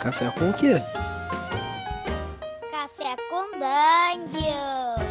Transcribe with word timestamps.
Café 0.00 0.30
com 0.30 0.48
o 0.48 0.54
quê? 0.54 0.80
Café 2.70 3.16
com 3.28 3.50
Dungeon. 3.58 5.04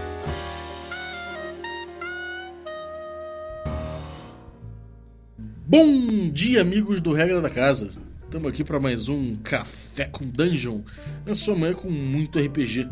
Bom 5.67 6.31
dia, 6.31 6.61
amigos 6.61 6.99
do 6.99 7.13
Regra 7.13 7.39
da 7.39 7.51
Casa. 7.51 7.91
Estamos 8.23 8.49
aqui 8.49 8.63
para 8.63 8.79
mais 8.79 9.07
um 9.09 9.35
Café 9.35 10.05
com 10.05 10.25
Dungeon, 10.25 10.81
na 11.23 11.35
sua 11.35 11.55
manhã 11.55 11.75
com 11.75 11.91
muito 11.91 12.39
RPG. 12.39 12.89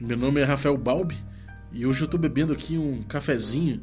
Meu 0.00 0.16
nome 0.16 0.40
é 0.40 0.44
Rafael 0.44 0.78
Balbi 0.78 1.16
e 1.72 1.84
hoje 1.84 2.02
eu 2.02 2.04
estou 2.04 2.20
bebendo 2.20 2.52
aqui 2.52 2.78
um 2.78 3.02
cafezinho 3.02 3.82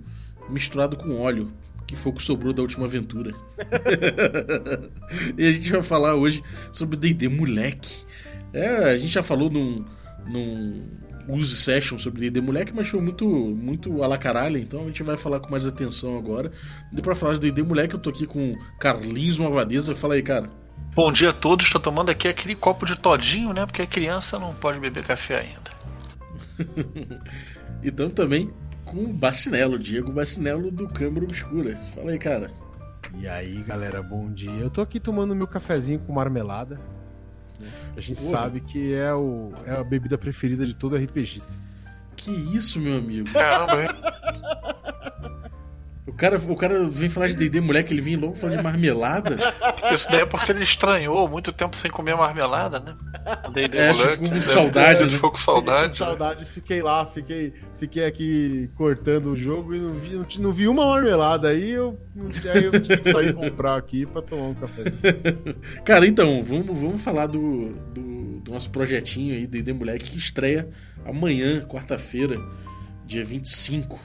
misturado 0.49 0.95
com 0.95 1.19
óleo, 1.19 1.51
que 1.87 1.95
foi 1.95 2.11
o 2.11 2.15
que 2.15 2.23
sobrou 2.23 2.53
da 2.53 2.61
última 2.61 2.85
aventura. 2.85 3.33
e 5.37 5.47
a 5.47 5.51
gente 5.51 5.71
vai 5.71 5.81
falar 5.81 6.15
hoje 6.15 6.43
sobre 6.71 6.97
D&D 6.97 7.27
Moleque. 7.29 8.05
É, 8.53 8.67
a 8.91 8.97
gente 8.97 9.13
já 9.13 9.23
falou 9.23 9.49
num, 9.49 9.85
num 10.25 10.83
use 11.27 11.55
session 11.55 11.97
sobre 11.97 12.21
D&D 12.21 12.41
Moleque, 12.41 12.73
mas 12.73 12.87
foi 12.87 13.01
muito 13.01 13.25
muito 13.25 14.03
a 14.03 14.07
la 14.07 14.17
caralho, 14.17 14.57
então 14.57 14.81
a 14.81 14.85
gente 14.85 15.03
vai 15.03 15.17
falar 15.17 15.39
com 15.39 15.49
mais 15.49 15.65
atenção 15.65 16.17
agora. 16.17 16.51
E 16.95 17.01
para 17.01 17.15
falar 17.15 17.33
de 17.33 17.39
D&D 17.39 17.63
Moleque, 17.63 17.95
eu 17.95 17.99
tô 17.99 18.09
aqui 18.09 18.25
com 18.25 18.55
Carlinhos 18.79 19.39
Malvadeza. 19.39 19.95
Fala 19.95 20.15
aí, 20.15 20.21
cara. 20.21 20.49
Bom 20.95 21.11
dia 21.11 21.31
a 21.31 21.33
todos, 21.33 21.65
estou 21.65 21.81
tomando 21.81 22.09
aqui 22.11 22.27
aquele 22.27 22.55
copo 22.55 22.85
de 22.85 22.95
todinho, 22.99 23.51
né? 23.51 23.65
Porque 23.65 23.81
a 23.81 23.87
criança 23.87 24.37
não 24.37 24.53
pode 24.53 24.79
beber 24.79 25.03
café 25.03 25.39
ainda. 25.39 25.73
então 27.83 28.09
também 28.09 28.51
com 28.93 29.05
o 29.05 29.13
Bacinello, 29.13 29.79
Diego 29.79 30.11
Bacinello 30.11 30.69
do 30.71 30.87
Câmara 30.87 31.25
Obscura. 31.25 31.79
Fala 31.95 32.11
aí, 32.11 32.19
cara. 32.19 32.51
E 33.19 33.27
aí, 33.27 33.61
galera, 33.63 34.01
bom 34.03 34.31
dia. 34.31 34.51
Eu 34.51 34.69
tô 34.69 34.81
aqui 34.81 34.99
tomando 34.99 35.35
meu 35.35 35.47
cafezinho 35.47 35.99
com 35.99 36.13
marmelada. 36.13 36.79
né? 37.59 37.67
A 37.97 38.01
gente 38.01 38.21
Porra. 38.21 38.31
sabe 38.31 38.61
que 38.61 38.93
é, 38.93 39.11
o, 39.13 39.51
é 39.65 39.71
a 39.71 39.83
bebida 39.83 40.17
preferida 40.17 40.65
de 40.65 40.75
todo 40.75 40.95
RPGista. 40.95 41.51
Que 42.15 42.31
isso, 42.31 42.79
meu 42.79 42.97
amigo? 42.97 43.27
Caramba, 43.33 43.81
hein? 43.83 43.89
O 46.13 46.15
cara, 46.15 46.37
o 46.37 46.55
cara 46.55 46.83
vem 46.87 47.09
falar 47.09 47.27
de 47.27 47.33
D&D 47.35 47.59
moleque, 47.59 47.91
ele 47.91 48.01
vem 48.01 48.15
logo 48.15 48.35
falar 48.35 48.55
de 48.55 48.63
marmelada. 48.63 49.35
Isso 49.91 50.07
daí 50.11 50.21
é 50.21 50.25
porque 50.27 50.51
ele 50.51 50.63
estranhou 50.63 51.27
muito 51.27 51.51
tempo 51.51 51.75
sem 51.75 51.89
comer 51.89 52.15
marmelada, 52.15 52.79
né? 52.79 52.95
D&D 53.51 53.77
É, 53.77 53.89
acho 53.89 53.99
que 53.99 54.21
moleque, 54.21 54.21
ficou 54.21 54.29
com 54.29 54.41
saudade, 54.41 55.03
né? 55.03 55.09
Ficou 55.09 55.31
com 55.31 55.37
Fiquei 55.37 55.53
saudade. 55.53 55.89
com 55.89 55.95
saudade, 55.97 56.45
fiquei 56.45 56.81
lá, 56.83 57.05
fiquei, 57.07 57.53
fiquei 57.79 58.05
aqui 58.05 58.69
cortando 58.75 59.31
o 59.31 59.35
jogo 59.35 59.73
e 59.73 59.79
não 59.79 59.93
vi, 59.93 60.15
não, 60.15 60.25
não 60.39 60.53
vi 60.53 60.67
uma 60.67 60.85
marmelada. 60.85 61.47
Aí 61.47 61.71
eu, 61.71 61.99
aí 62.53 62.63
eu 62.63 62.71
tive 62.79 62.97
que 62.97 63.11
sair 63.11 63.33
comprar 63.33 63.75
aqui 63.75 64.05
pra 64.05 64.21
tomar 64.21 64.49
um 64.49 64.53
café. 64.53 64.83
Cara, 65.83 66.05
então, 66.05 66.43
vamos, 66.43 66.79
vamos 66.79 67.01
falar 67.01 67.25
do, 67.25 67.69
do, 67.91 68.39
do 68.39 68.51
nosso 68.51 68.69
projetinho 68.69 69.33
aí, 69.33 69.47
D&D 69.47 69.73
Moleque, 69.73 70.11
que 70.11 70.17
estreia 70.19 70.69
amanhã, 71.03 71.61
quarta-feira, 71.61 72.37
dia 73.03 73.23
25, 73.23 73.99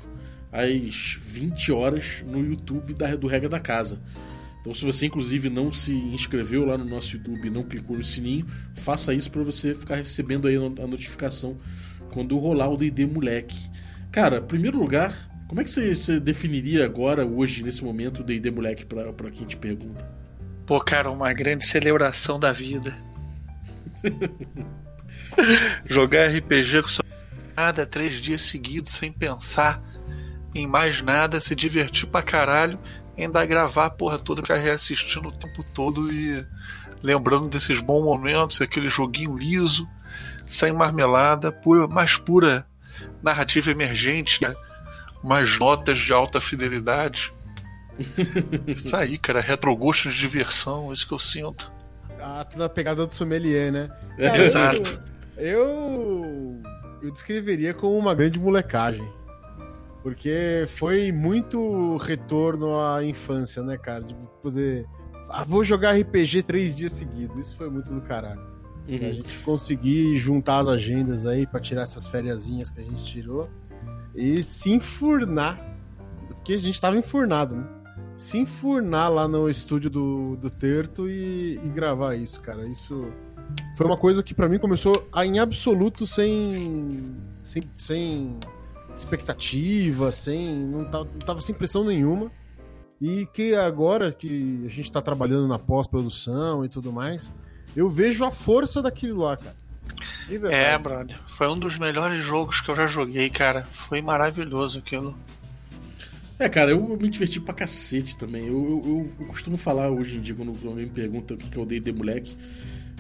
às 0.59 1.17
20 1.21 1.73
horas, 1.73 2.23
no 2.27 2.45
YouTube 2.45 2.95
da, 2.95 3.15
do 3.15 3.27
Regra 3.27 3.49
da 3.49 3.61
Casa. 3.61 4.01
Então, 4.61 4.75
se 4.75 4.85
você, 4.85 5.07
inclusive, 5.07 5.49
não 5.49 5.73
se 5.73 5.95
inscreveu 5.95 6.65
lá 6.65 6.77
no 6.77 6.85
nosso 6.85 7.17
YouTube 7.17 7.47
e 7.47 7.51
não 7.51 7.63
clicou 7.63 7.97
no 7.97 8.05
sininho, 8.05 8.47
faça 8.75 9.15
isso 9.15 9.31
para 9.31 9.43
você 9.43 9.73
ficar 9.73 9.97
recebendo 9.97 10.49
aí 10.49 10.57
a 10.57 10.87
notificação 10.87 11.57
quando 12.11 12.37
rolar 12.39 12.69
o 12.69 12.77
D&D 12.77 13.07
Moleque. 13.07 13.57
Cara, 14.11 14.39
em 14.39 14.47
primeiro 14.47 14.79
lugar, 14.79 15.15
como 15.47 15.61
é 15.61 15.65
que 15.65 15.71
você, 15.71 15.95
você 15.95 16.19
definiria 16.19 16.85
agora, 16.85 17.25
hoje, 17.25 17.63
nesse 17.63 17.85
momento, 17.85 18.21
o 18.21 18.25
D&D 18.25 18.51
Moleque 18.51 18.85
pra 18.85 19.31
quem 19.31 19.47
te 19.47 19.57
pergunta? 19.57 20.07
Pô, 20.67 20.81
cara, 20.81 21.11
uma 21.11 21.33
grande 21.33 21.65
celebração 21.65 22.39
da 22.39 22.53
vida. 22.53 22.95
Jogar 25.89 26.27
RPG 26.27 26.83
com 26.83 26.89
sua 26.89 27.05
nada 27.57 27.87
três 27.87 28.21
dias 28.21 28.43
seguidos 28.43 28.93
sem 28.93 29.11
pensar 29.11 29.83
em 30.55 30.67
mais 30.67 31.01
nada, 31.01 31.41
se 31.41 31.55
divertir 31.55 32.07
pra 32.09 32.23
caralho, 32.23 32.79
ainda 33.17 33.45
gravar 33.45 33.87
a 33.87 33.91
porra 33.91 34.19
toda, 34.19 34.43
ficar 34.43 34.57
reassistindo 34.57 35.29
o 35.29 35.37
tempo 35.37 35.65
todo 35.75 36.13
e 36.13 36.45
lembrando 37.03 37.49
desses 37.49 37.81
bons 37.81 38.05
momentos, 38.05 38.61
aquele 38.61 38.89
joguinho 38.89 39.37
liso, 39.37 39.89
sem 40.47 40.73
marmelada, 40.73 41.53
pura, 41.53 41.87
mais 41.87 42.17
pura 42.17 42.67
narrativa 43.23 43.71
emergente, 43.71 44.43
né? 44.43 44.55
umas 45.23 45.59
notas 45.59 45.99
de 45.99 46.13
alta 46.13 46.41
fidelidade. 46.41 47.33
Isso 48.67 48.97
aí, 48.97 49.19
cara, 49.19 49.41
retrogosto 49.41 50.09
de 50.09 50.17
diversão, 50.17 50.93
isso 50.93 51.07
que 51.07 51.13
eu 51.13 51.19
sinto. 51.19 51.71
Ah, 52.21 52.45
tá 52.45 52.57
na 52.57 52.69
pegada 52.69 53.05
do 53.07 53.15
sommelier, 53.15 53.73
né? 53.73 53.91
É, 54.17 54.39
Exato. 54.39 55.01
Eu. 55.37 56.61
Eu 57.01 57.13
descreveria 57.13 57.73
como 57.73 57.97
uma 57.97 58.15
grande 58.15 58.39
molecagem. 58.39 59.09
Porque 60.03 60.65
foi 60.69 61.11
muito 61.13 61.97
retorno 61.99 62.79
à 62.81 63.05
infância, 63.05 63.63
né, 63.63 63.77
cara? 63.77 64.05
De 64.05 64.15
poder. 64.43 64.87
Ah, 65.29 65.45
vou 65.45 65.63
jogar 65.65 65.93
RPG 65.99 66.43
três 66.45 66.75
dias 66.75 66.93
seguidos. 66.93 67.37
Isso 67.49 67.57
foi 67.57 67.69
muito 67.69 67.93
do 67.93 68.01
caralho. 68.01 68.41
A 68.41 68.91
Uhum. 68.91 69.13
gente 69.13 69.39
conseguir 69.41 70.17
juntar 70.17 70.59
as 70.61 70.69
agendas 70.69 71.27
aí 71.27 71.47
pra 71.47 71.61
tirar 71.61 71.83
essas 71.83 72.07
fériasinhas 72.09 72.71
que 72.71 72.81
a 72.81 72.85
gente 72.85 73.05
tirou 73.05 73.49
e 74.15 74.43
se 74.43 74.73
enfurnar. 74.73 75.61
Porque 76.29 76.55
a 76.55 76.59
gente 76.59 76.81
tava 76.81 76.97
enfurnado, 76.97 77.57
né? 77.57 77.67
Se 78.17 78.39
enfurnar 78.39 79.13
lá 79.13 79.29
no 79.29 79.51
estúdio 79.51 79.91
do, 79.91 80.37
do 80.37 80.49
Terto 80.49 81.07
e, 81.09 81.61
e 81.63 81.69
gravar 81.69 82.15
isso, 82.15 82.41
cara. 82.41 82.67
Isso 82.67 83.13
foi 83.77 83.85
uma 83.87 83.97
coisa 83.99 84.23
que 84.23 84.33
pra 84.35 84.49
mim 84.49 84.59
começou 84.59 85.07
a, 85.13 85.27
em 85.27 85.39
absoluto 85.39 86.07
sem. 86.07 87.15
sem, 87.43 87.63
sem 87.77 88.39
expectativa, 88.99 90.11
sem. 90.11 90.55
Não 90.55 90.85
tava, 90.85 91.05
não 91.05 91.19
tava 91.21 91.41
sem 91.41 91.55
pressão 91.55 91.85
nenhuma. 91.85 92.31
E 93.01 93.27
que 93.33 93.55
agora 93.55 94.11
que 94.11 94.65
a 94.67 94.69
gente 94.69 94.91
tá 94.91 95.01
trabalhando 95.01 95.47
na 95.47 95.59
pós-produção 95.59 96.65
e 96.65 96.69
tudo 96.69 96.93
mais, 96.93 97.33
eu 97.77 97.89
vejo 97.89 98.25
a 98.25 98.31
força 98.31 98.83
daquilo 98.83 99.21
lá, 99.21 99.37
cara. 99.37 99.57
De. 100.29 100.37
É, 100.53 100.77
brother. 100.77 101.17
Foi 101.29 101.49
um 101.49 101.59
dos 101.59 101.79
melhores 101.79 102.25
jogos 102.25 102.61
que 102.61 102.69
eu 102.71 102.77
já 102.77 102.87
joguei, 102.87 103.31
cara. 103.31 103.63
Foi 103.73 104.03
maravilhoso 104.03 104.81
aquilo. 104.81 105.17
É, 106.41 106.49
cara, 106.49 106.71
eu 106.71 106.81
me 106.97 107.09
diverti 107.09 107.41
pra 107.41 107.55
cacete 107.55 108.17
também. 108.17 108.47
Eu, 108.47 108.55
eu, 108.55 108.83
eu- 108.85 109.13
eu 109.21 109.27
costumo 109.27 109.57
falar 109.57 109.91
hoje 109.91 110.19
em 110.19 110.21
dia, 110.21 110.35
quando 110.35 110.51
alguém 110.51 110.85
me 110.87 110.91
pergunta 110.91 111.35
o 111.35 111.37
que 111.37 111.49
que 111.51 111.59
é 111.59 111.61
o 111.61 111.67
D&D 111.67 111.93
moleque, 111.93 112.37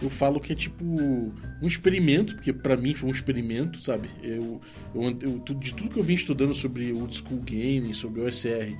eu 0.01 0.09
falo 0.11 0.39
que 0.39 0.53
é 0.53 0.57
tipo 0.57 0.85
um 0.85 1.67
experimento, 1.67 2.35
porque 2.37 2.53
pra 2.53 2.77
mim 2.77 2.95
foi 2.95 3.09
um 3.09 3.13
experimento, 3.13 3.79
sabe? 3.79 4.09
Eu, 4.23 4.61
eu, 4.95 5.03
eu- 5.23 5.55
de 5.57 5.75
tudo 5.75 5.91
que 5.91 5.99
eu 5.99 6.03
vim 6.03 6.15
estudando 6.15 6.55
sobre 6.55 6.93
old 6.93 7.15
school 7.15 7.41
gaming, 7.41 7.93
sobre 7.93 8.21
OSR, 8.21 8.77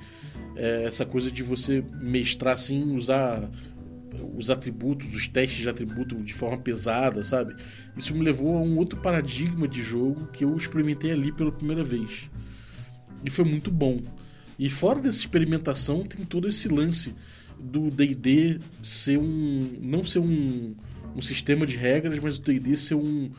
é, 0.55 0.83
essa 0.85 1.05
coisa 1.05 1.29
de 1.31 1.43
você 1.43 1.83
mestrar 2.01 2.53
assim, 2.53 2.91
usar 2.95 3.49
os 4.35 4.49
atributos, 4.49 5.13
os 5.13 5.27
testes 5.27 5.59
de 5.61 5.69
atributo 5.69 6.15
de 6.15 6.33
forma 6.33 6.57
pesada, 6.57 7.21
sabe? 7.21 7.55
Isso 7.97 8.13
me 8.15 8.21
levou 8.23 8.57
a 8.57 8.61
um 8.61 8.77
outro 8.77 8.99
paradigma 8.99 9.67
de 9.67 9.81
jogo 9.83 10.27
que 10.27 10.43
eu 10.43 10.55
experimentei 10.55 11.11
ali 11.11 11.31
pela 11.31 11.51
primeira 11.51 11.83
vez. 11.83 12.29
E 13.23 13.29
foi 13.29 13.45
muito 13.45 13.69
bom. 13.69 13.99
E 14.57 14.69
fora 14.69 14.99
dessa 14.99 15.19
experimentação, 15.19 16.03
tem 16.05 16.25
todo 16.25 16.47
esse 16.47 16.67
lance 16.67 17.13
do 17.59 17.89
D&D 17.91 18.59
ser 18.81 19.17
um... 19.17 19.73
não 19.81 20.05
ser 20.05 20.19
um, 20.19 20.73
um 21.19 21.21
sistema 21.21 21.65
de 21.65 21.75
regras, 21.75 22.17
mas 22.19 22.37
o 22.37 22.41
D&D 22.41 22.75
ser 22.77 22.95
um, 22.95 23.29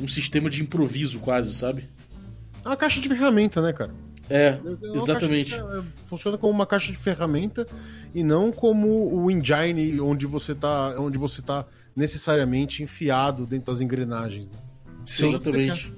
um 0.00 0.08
sistema 0.08 0.48
de 0.48 0.62
improviso 0.62 1.18
quase, 1.18 1.54
sabe? 1.54 1.88
É 2.64 2.68
uma 2.68 2.76
caixa 2.76 3.00
de 3.00 3.08
ferramenta, 3.08 3.60
né, 3.60 3.72
cara? 3.72 3.92
É, 4.28 4.58
É 4.58 4.96
exatamente. 4.96 5.50
caixa 5.50 5.78
é, 5.78 5.82
funciona 6.06 6.38
como 6.38 6.52
uma 6.52 6.66
caixa 6.66 6.90
de 6.90 6.98
ferramenta 6.98 7.66
e 8.14 8.22
não 8.24 8.50
como 8.50 9.12
o 9.14 9.30
engine 9.30 10.00
onde 10.00 10.26
você 10.26 10.54
tá, 10.54 10.98
onde 10.98 11.18
você 11.18 11.42
tá 11.42 11.64
necessariamente 11.94 12.82
enfiado 12.82 13.46
dentro 13.46 13.72
das 13.72 13.80
engrenagens. 13.80 14.50
né? 14.50 14.58
Sim, 15.04 15.26
você 15.26 15.36
exatamente. 15.36 15.92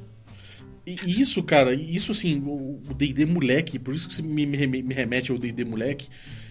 E 0.87 1.21
isso, 1.21 1.43
cara, 1.43 1.75
isso 1.75 2.13
assim, 2.13 2.43
o 2.47 2.95
D&D 2.95 3.27
moleque, 3.27 3.79
por 3.79 3.95
isso 3.95 4.09
que 4.09 4.15
você 4.15 4.23
me, 4.23 4.47
me 4.47 4.67
me 4.67 4.95
remete 4.95 5.31
ao 5.31 5.37
D&D 5.37 5.63
moleque, 5.63 6.09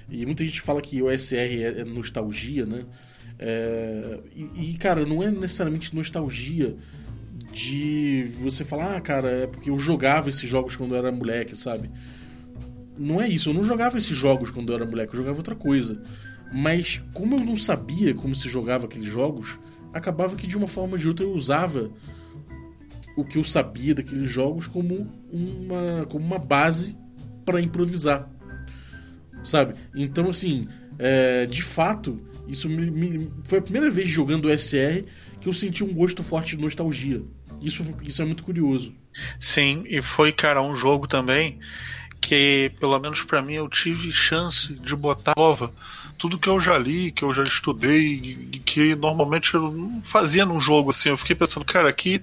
e 0.09 0.25
muita 0.27 0.45
gente 0.45 0.61
fala 0.61 0.79
que 0.79 1.01
o 1.01 1.09
SR 1.09 1.33
é, 1.35 1.81
é 1.81 1.83
nostalgia, 1.83 2.65
né? 2.65 2.85
É, 3.39 4.19
e, 4.35 4.71
e, 4.71 4.77
cara, 4.77 5.05
não 5.05 5.21
é 5.21 5.29
necessariamente 5.29 5.95
nostalgia 5.95 6.75
de 7.51 8.29
você 8.39 8.63
falar, 8.63 8.97
ah, 8.97 9.01
cara, 9.01 9.29
é 9.29 9.47
porque 9.47 9.69
eu 9.69 9.79
jogava 9.79 10.29
esses 10.29 10.47
jogos 10.47 10.75
quando 10.75 10.93
eu 10.93 10.97
era 10.97 11.11
moleque, 11.11 11.55
sabe? 11.55 11.89
Não 12.97 13.21
é 13.21 13.27
isso, 13.27 13.49
eu 13.49 13.53
não 13.53 13.63
jogava 13.63 13.97
esses 13.97 14.15
jogos 14.15 14.51
quando 14.51 14.71
eu 14.71 14.75
era 14.75 14.85
moleque, 14.85 15.13
eu 15.13 15.17
jogava 15.17 15.37
outra 15.37 15.55
coisa. 15.55 16.01
Mas 16.51 17.01
como 17.13 17.35
eu 17.35 17.45
não 17.45 17.57
sabia 17.57 18.13
como 18.13 18.35
se 18.35 18.49
jogava 18.49 18.85
aqueles 18.85 19.11
jogos, 19.11 19.59
acabava 19.93 20.35
que 20.35 20.47
de 20.47 20.57
uma 20.57 20.67
forma 20.67 20.93
ou 20.93 20.97
de 20.97 21.07
outra 21.07 21.25
eu 21.25 21.33
usava 21.33 21.91
o 23.15 23.23
que 23.23 23.37
eu 23.37 23.43
sabia 23.43 23.95
daqueles 23.95 24.29
jogos 24.29 24.67
como 24.67 25.11
uma, 25.31 26.05
como 26.07 26.23
uma 26.23 26.39
base 26.39 26.95
para 27.43 27.61
improvisar. 27.61 28.29
Sabe? 29.43 29.75
Então, 29.95 30.29
assim, 30.29 30.67
é, 30.99 31.45
de 31.45 31.63
fato, 31.63 32.21
Isso 32.47 32.69
me, 32.69 32.89
me- 32.89 33.31
foi 33.43 33.59
a 33.59 33.61
primeira 33.61 33.89
vez 33.89 34.09
jogando 34.09 34.45
o 34.45 34.49
SR 34.57 35.03
que 35.39 35.47
eu 35.47 35.53
senti 35.53 35.83
um 35.83 35.93
gosto 35.93 36.23
forte 36.23 36.55
de 36.55 36.61
nostalgia. 36.61 37.21
Isso, 37.61 37.83
isso 38.03 38.21
é 38.21 38.25
muito 38.25 38.43
curioso. 38.43 38.93
Sim, 39.39 39.83
e 39.87 40.01
foi, 40.01 40.31
cara, 40.31 40.61
um 40.61 40.75
jogo 40.75 41.07
também 41.07 41.59
que, 42.21 42.71
pelo 42.79 42.97
menos 42.99 43.23
pra 43.23 43.41
mim, 43.41 43.53
eu 43.53 43.67
tive 43.69 44.11
chance 44.11 44.73
de 44.73 44.95
botar 44.95 45.31
à 45.31 45.35
prova 45.35 45.71
tudo 46.17 46.39
que 46.39 46.49
eu 46.49 46.59
já 46.59 46.77
li, 46.77 47.11
que 47.11 47.23
eu 47.23 47.31
já 47.31 47.43
estudei, 47.43 48.47
e 48.51 48.59
que 48.59 48.95
normalmente 48.95 49.53
eu 49.53 49.71
não 49.71 50.01
fazia 50.03 50.45
num 50.45 50.59
jogo 50.59 50.89
assim. 50.89 51.09
Eu 51.09 51.17
fiquei 51.17 51.35
pensando, 51.35 51.65
cara, 51.65 51.87
aqui 51.87 52.21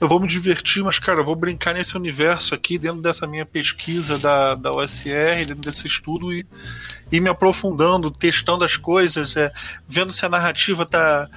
eu 0.00 0.08
vou 0.08 0.18
me 0.18 0.26
divertir, 0.26 0.82
mas, 0.82 0.98
cara, 0.98 1.20
eu 1.20 1.24
vou 1.24 1.36
brincar 1.36 1.74
nesse 1.74 1.96
universo 1.96 2.54
aqui, 2.54 2.78
dentro 2.78 3.02
dessa 3.02 3.26
minha 3.26 3.44
pesquisa 3.44 4.18
da, 4.18 4.54
da 4.54 4.72
OSR, 4.72 5.46
dentro 5.46 5.56
desse 5.56 5.86
estudo 5.86 6.32
e, 6.32 6.46
e 7.12 7.20
me 7.20 7.28
aprofundando, 7.28 8.10
testando 8.10 8.64
as 8.64 8.76
coisas, 8.76 9.36
é, 9.36 9.52
vendo 9.86 10.12
se 10.12 10.24
a 10.24 10.28
narrativa 10.28 10.86
tá. 10.86 11.28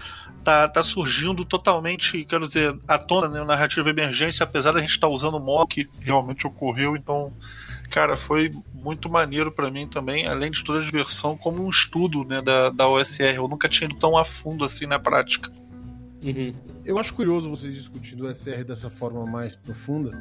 Tá, 0.43 0.65
tá 0.65 0.81
surgindo 0.81 1.43
totalmente, 1.43 2.23
quero 2.23 2.45
dizer, 2.45 2.73
à 2.87 2.97
tona, 2.97 3.27
né? 3.27 3.43
Narrativa 3.43 3.89
emergência, 3.89 4.45
apesar 4.45 4.71
da 4.71 4.79
gente 4.79 4.91
estar 4.91 5.09
usando 5.09 5.35
o 5.35 5.67
que 5.67 5.89
realmente 5.99 6.47
ocorreu, 6.47 6.95
então 6.95 7.33
cara, 7.89 8.15
foi 8.15 8.51
muito 8.73 9.09
maneiro 9.09 9.51
pra 9.51 9.71
mim 9.71 9.87
também, 9.87 10.27
além 10.27 10.51
de 10.51 10.63
toda 10.63 10.79
a 10.79 10.85
diversão, 10.85 11.37
como 11.37 11.63
um 11.63 11.69
estudo 11.69 12.23
né, 12.23 12.41
da, 12.41 12.69
da 12.69 12.87
OSR. 12.87 13.35
Eu 13.35 13.47
nunca 13.47 13.67
tinha 13.67 13.89
ido 13.89 13.99
tão 13.99 14.17
a 14.17 14.23
fundo 14.23 14.63
assim 14.63 14.85
na 14.85 14.99
prática. 14.99 15.51
Uhum. 16.23 16.53
Eu 16.85 16.97
acho 16.97 17.13
curioso 17.13 17.49
vocês 17.49 17.75
discutindo 17.75 18.25
o 18.25 18.33
SR 18.33 18.63
dessa 18.65 18.89
forma 18.89 19.25
mais 19.25 19.55
profunda, 19.55 20.11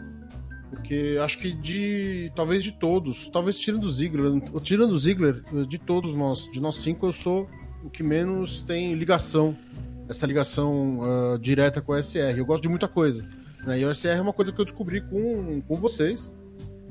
porque 0.69 1.17
acho 1.23 1.39
que 1.39 1.53
de. 1.53 2.31
talvez 2.35 2.63
de 2.63 2.73
todos, 2.73 3.29
talvez 3.29 3.59
tirando 3.59 3.85
o 3.85 3.91
Ziggler, 3.91 4.41
tirando 4.62 4.91
o 4.91 4.99
Ziggler, 4.99 5.43
de 5.67 5.79
todos 5.79 6.15
nós, 6.15 6.51
de 6.51 6.61
nós 6.61 6.77
cinco, 6.77 7.07
eu 7.07 7.12
sou 7.12 7.49
o 7.85 7.91
que 7.91 8.03
menos 8.03 8.62
tem 8.62 8.95
ligação, 8.95 9.57
essa 10.09 10.27
ligação 10.27 11.01
ah, 11.03 11.39
direta 11.41 11.81
com 11.81 11.93
o 11.93 12.03
SR. 12.03 12.37
Eu 12.37 12.45
gosto 12.45 12.65
de 12.65 12.69
muita 12.69 12.89
coisa. 12.89 13.25
Né? 13.65 13.81
E 13.81 13.85
o 13.85 13.95
SR 13.95 14.09
é 14.09 14.21
uma 14.21 14.33
coisa 14.33 14.53
que 14.53 14.61
eu 14.61 14.65
descobri 14.65 15.01
com, 15.01 15.61
com 15.62 15.77
vocês, 15.77 16.35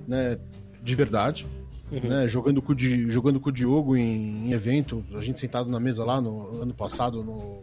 né? 0.08 0.38
De 0.86 0.96
verdade. 0.96 1.46
Uhum. 1.92 2.00
Né, 2.10 2.28
jogando, 2.28 2.62
com 2.62 2.72
o 2.72 2.76
Di- 2.76 3.10
jogando 3.12 3.40
com 3.40 3.50
o 3.50 3.52
Diogo 3.52 3.96
em, 3.96 4.48
em 4.48 4.52
evento, 4.54 5.04
a 5.14 5.22
gente 5.22 5.40
sentado 5.40 5.70
na 5.70 5.80
mesa 5.80 6.04
lá 6.04 6.20
no 6.20 6.62
ano 6.62 6.74
passado 6.74 7.24
no, 7.24 7.60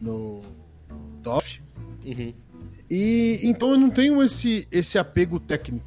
no 0.00 0.40
DOF. 1.22 1.60
Uhum. 2.04 2.32
E 2.90 3.40
então 3.42 3.72
eu 3.72 3.76
não 3.78 3.90
tenho 3.90 4.22
esse, 4.22 4.66
esse 4.70 4.98
apego 4.98 5.38
técnico, 5.40 5.84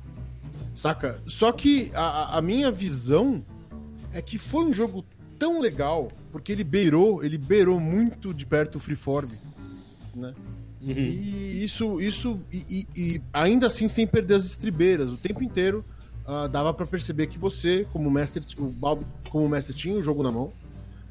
saca? 0.75 1.21
Só 1.25 1.51
que 1.51 1.89
a, 1.93 2.01
a- 2.01 2.37
a 2.37 2.41
minha 2.41 2.69
visão 2.71 3.43
é 4.13 4.21
que 4.21 4.37
foi 4.37 4.65
um 4.65 4.73
jogo 4.73 5.03
tão 5.39 5.59
legal, 5.61 6.11
porque 6.31 6.51
ele 6.51 6.63
beirou, 6.65 7.23
ele 7.23 7.37
beirou 7.37 7.79
muito 7.79 8.33
de 8.33 8.45
perto 8.45 8.75
o 8.75 8.79
freeform, 8.79 9.29
né? 10.15 10.33
Uhum. 10.81 10.91
E 10.91 11.63
isso, 11.63 12.01
isso 12.01 12.39
e, 12.51 12.65
e- 12.69 12.87
e 12.95 13.21
ainda 13.31 13.67
assim 13.67 13.87
sem 13.87 14.05
perder 14.05 14.35
as 14.35 14.45
estribeiras, 14.45 15.11
o 15.11 15.17
tempo 15.17 15.41
inteiro 15.41 15.83
ah, 16.31 16.47
dava 16.47 16.73
pra 16.73 16.85
perceber 16.85 17.27
que 17.27 17.37
você, 17.37 17.85
como 17.91 18.09
mestre, 18.09 18.41
o 18.57 18.67
Balbi, 18.67 19.05
como 19.29 19.49
mestre 19.49 19.75
tinha 19.75 19.93
o 19.93 20.01
jogo 20.01 20.23
na 20.23 20.31
mão, 20.31 20.53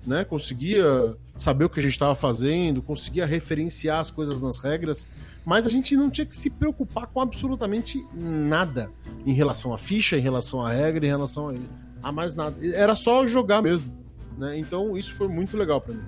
né? 0.06 0.24
Conseguia 0.24 1.14
saber 1.36 1.66
o 1.66 1.68
que 1.68 1.78
a 1.78 1.82
gente 1.82 1.92
estava 1.92 2.14
fazendo, 2.14 2.80
conseguia 2.80 3.26
referenciar 3.26 4.00
as 4.00 4.10
coisas 4.10 4.42
nas 4.42 4.58
regras, 4.60 5.06
mas 5.44 5.66
a 5.66 5.70
gente 5.70 5.94
não 5.94 6.08
tinha 6.08 6.24
que 6.24 6.34
se 6.34 6.48
preocupar 6.48 7.06
com 7.06 7.20
absolutamente 7.20 8.02
nada 8.14 8.90
em 9.26 9.34
relação 9.34 9.74
à 9.74 9.78
ficha, 9.78 10.16
em 10.16 10.22
relação 10.22 10.64
à 10.64 10.72
regra, 10.72 11.04
em 11.04 11.10
relação 11.10 11.50
a, 11.50 12.08
a 12.08 12.10
mais 12.10 12.34
nada. 12.34 12.56
Era 12.74 12.96
só 12.96 13.26
jogar 13.26 13.60
mesmo, 13.60 13.92
né? 14.38 14.58
Então 14.58 14.96
isso 14.96 15.12
foi 15.12 15.28
muito 15.28 15.54
legal 15.54 15.82
pra 15.82 15.92
mim. 15.94 16.04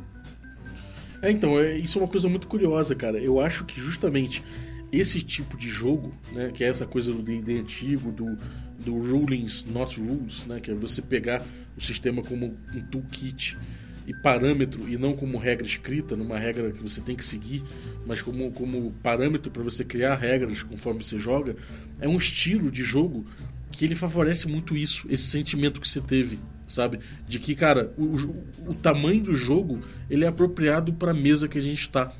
É, 1.20 1.30
então, 1.30 1.60
é- 1.60 1.76
isso 1.76 1.98
é 1.98 2.02
uma 2.02 2.08
coisa 2.08 2.28
muito 2.30 2.48
curiosa, 2.48 2.94
cara. 2.94 3.18
Eu 3.18 3.40
acho 3.40 3.64
que 3.64 3.78
justamente 3.78 4.42
esse 4.90 5.22
tipo 5.22 5.56
de 5.56 5.68
jogo, 5.68 6.12
né, 6.32 6.50
que 6.52 6.64
é 6.64 6.68
essa 6.68 6.86
coisa 6.86 7.12
do 7.12 7.22
D&D 7.22 7.60
antigo, 7.60 8.10
do, 8.10 8.36
do 8.84 8.99
rulings, 8.99 9.64
not 9.64 9.99
rules, 10.00 10.44
né, 10.46 10.61
que 10.61 10.70
é 10.70 10.75
você 10.75 11.00
pegar 11.02 11.44
o 11.76 11.81
sistema 11.81 12.23
como 12.23 12.56
um 12.75 12.81
toolkit 12.82 13.56
e 14.06 14.12
parâmetro 14.12 14.88
e 14.88 14.96
não 14.99 15.14
como 15.14 15.38
regra 15.38 15.67
escrita, 15.67 16.17
numa 16.17 16.38
regra 16.38 16.73
que 16.73 16.82
você 16.82 17.00
tem 17.00 17.14
que 17.14 17.25
seguir, 17.25 17.62
mas 18.06 18.20
como, 18.20 18.50
como 18.50 18.93
parâmetro 19.02 19.50
para 19.50 19.62
você 19.62 19.84
criar 19.84 20.17
regras 20.17 20.62
conforme 20.62 21.05
você 21.05 21.19
joga, 21.19 21.55
é 22.00 22.08
um 22.08 22.17
estilo 22.17 22.70
de 22.70 22.82
jogo 22.82 23.25
que 23.70 23.84
ele 23.84 23.94
favorece 23.94 24.49
muito 24.49 24.76
isso, 24.76 25.06
esse 25.08 25.25
sentimento 25.25 25.81
que 25.81 25.88
você 25.88 26.00
teve, 26.00 26.38
sabe? 26.69 26.99
De 27.29 27.38
que, 27.38 27.55
cara, 27.55 27.93
o, 27.96 28.05
o- 28.69 28.75
tamanho 28.75 29.23
do 29.23 29.34
jogo 29.34 29.81
ele 30.11 30.25
é 30.25 30.29
apropriado 30.29 30.93
para 30.93 31.12
a 31.12 31.14
mesa 31.14 31.46
que 31.49 31.56
a 31.58 31.62
gente 31.62 31.88
tá. 31.88 32.12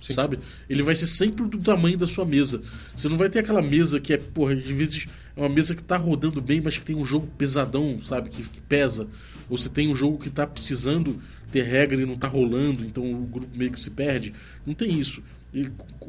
Sim. 0.00 0.14
Sabe? 0.14 0.40
Ele 0.68 0.82
vai 0.82 0.96
ser 0.96 1.06
sempre 1.06 1.46
do 1.46 1.58
tamanho 1.58 1.96
da 1.96 2.08
sua 2.08 2.24
mesa. 2.24 2.60
Você 2.96 3.08
não 3.08 3.16
vai 3.16 3.28
ter 3.30 3.38
aquela 3.38 3.62
mesa 3.62 4.00
que 4.00 4.12
é, 4.12 4.16
porra, 4.16 4.54
às 4.54 4.62
vezes 4.64 5.06
é 5.36 5.40
uma 5.40 5.48
mesa 5.48 5.74
que 5.74 5.82
tá 5.82 5.96
rodando 5.96 6.40
bem, 6.40 6.60
mas 6.60 6.76
que 6.78 6.84
tem 6.84 6.96
um 6.96 7.04
jogo 7.04 7.26
pesadão, 7.38 8.00
sabe? 8.00 8.28
Que, 8.30 8.42
que 8.42 8.60
pesa. 8.60 9.06
Ou 9.48 9.56
você 9.56 9.68
tem 9.68 9.88
um 9.88 9.94
jogo 9.94 10.18
que 10.18 10.30
tá 10.30 10.46
precisando 10.46 11.20
ter 11.50 11.62
regra 11.62 12.00
e 12.00 12.06
não 12.06 12.16
tá 12.16 12.28
rolando, 12.28 12.84
então 12.84 13.10
o 13.12 13.26
grupo 13.26 13.56
meio 13.56 13.70
que 13.70 13.80
se 13.80 13.90
perde. 13.90 14.32
Não 14.66 14.74
tem 14.74 14.98
isso. 14.98 15.22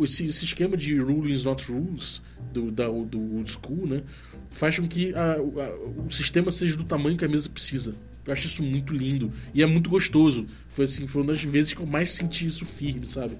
Esse, 0.02 0.25
esse 0.25 0.46
esquema 0.46 0.78
de 0.78 0.98
rulings 0.98 1.44
not 1.44 1.70
rules 1.70 2.22
do, 2.54 2.72
da, 2.72 2.88
do 2.88 3.36
old 3.36 3.52
school, 3.52 3.86
né? 3.86 4.04
Faz 4.50 4.80
com 4.80 4.88
que 4.88 5.14
a- 5.14 5.34
a- 5.36 6.02
o 6.06 6.10
sistema 6.10 6.50
seja 6.52 6.78
do 6.78 6.84
tamanho 6.84 7.18
que 7.18 7.25
a 7.25 7.28
mesa 7.28 7.50
precisa. 7.50 7.94
Eu 8.25 8.31
acho 8.31 8.48
isso 8.48 8.64
muito 8.64 8.94
lindo. 8.94 9.34
E 9.54 9.62
é 9.62 9.66
muito 9.66 9.90
gostoso. 9.90 10.48
Foi 10.70 10.86
assim, 10.86 11.08
foi 11.08 11.22
uma 11.24 11.34
das 11.34 11.44
vezes 11.44 11.74
que 11.74 11.81
eu 11.81 11.86
mais 11.86 12.12
senti 12.12 12.48
isso 12.48 12.64
firme, 12.64 13.06
sabe? 13.06 13.38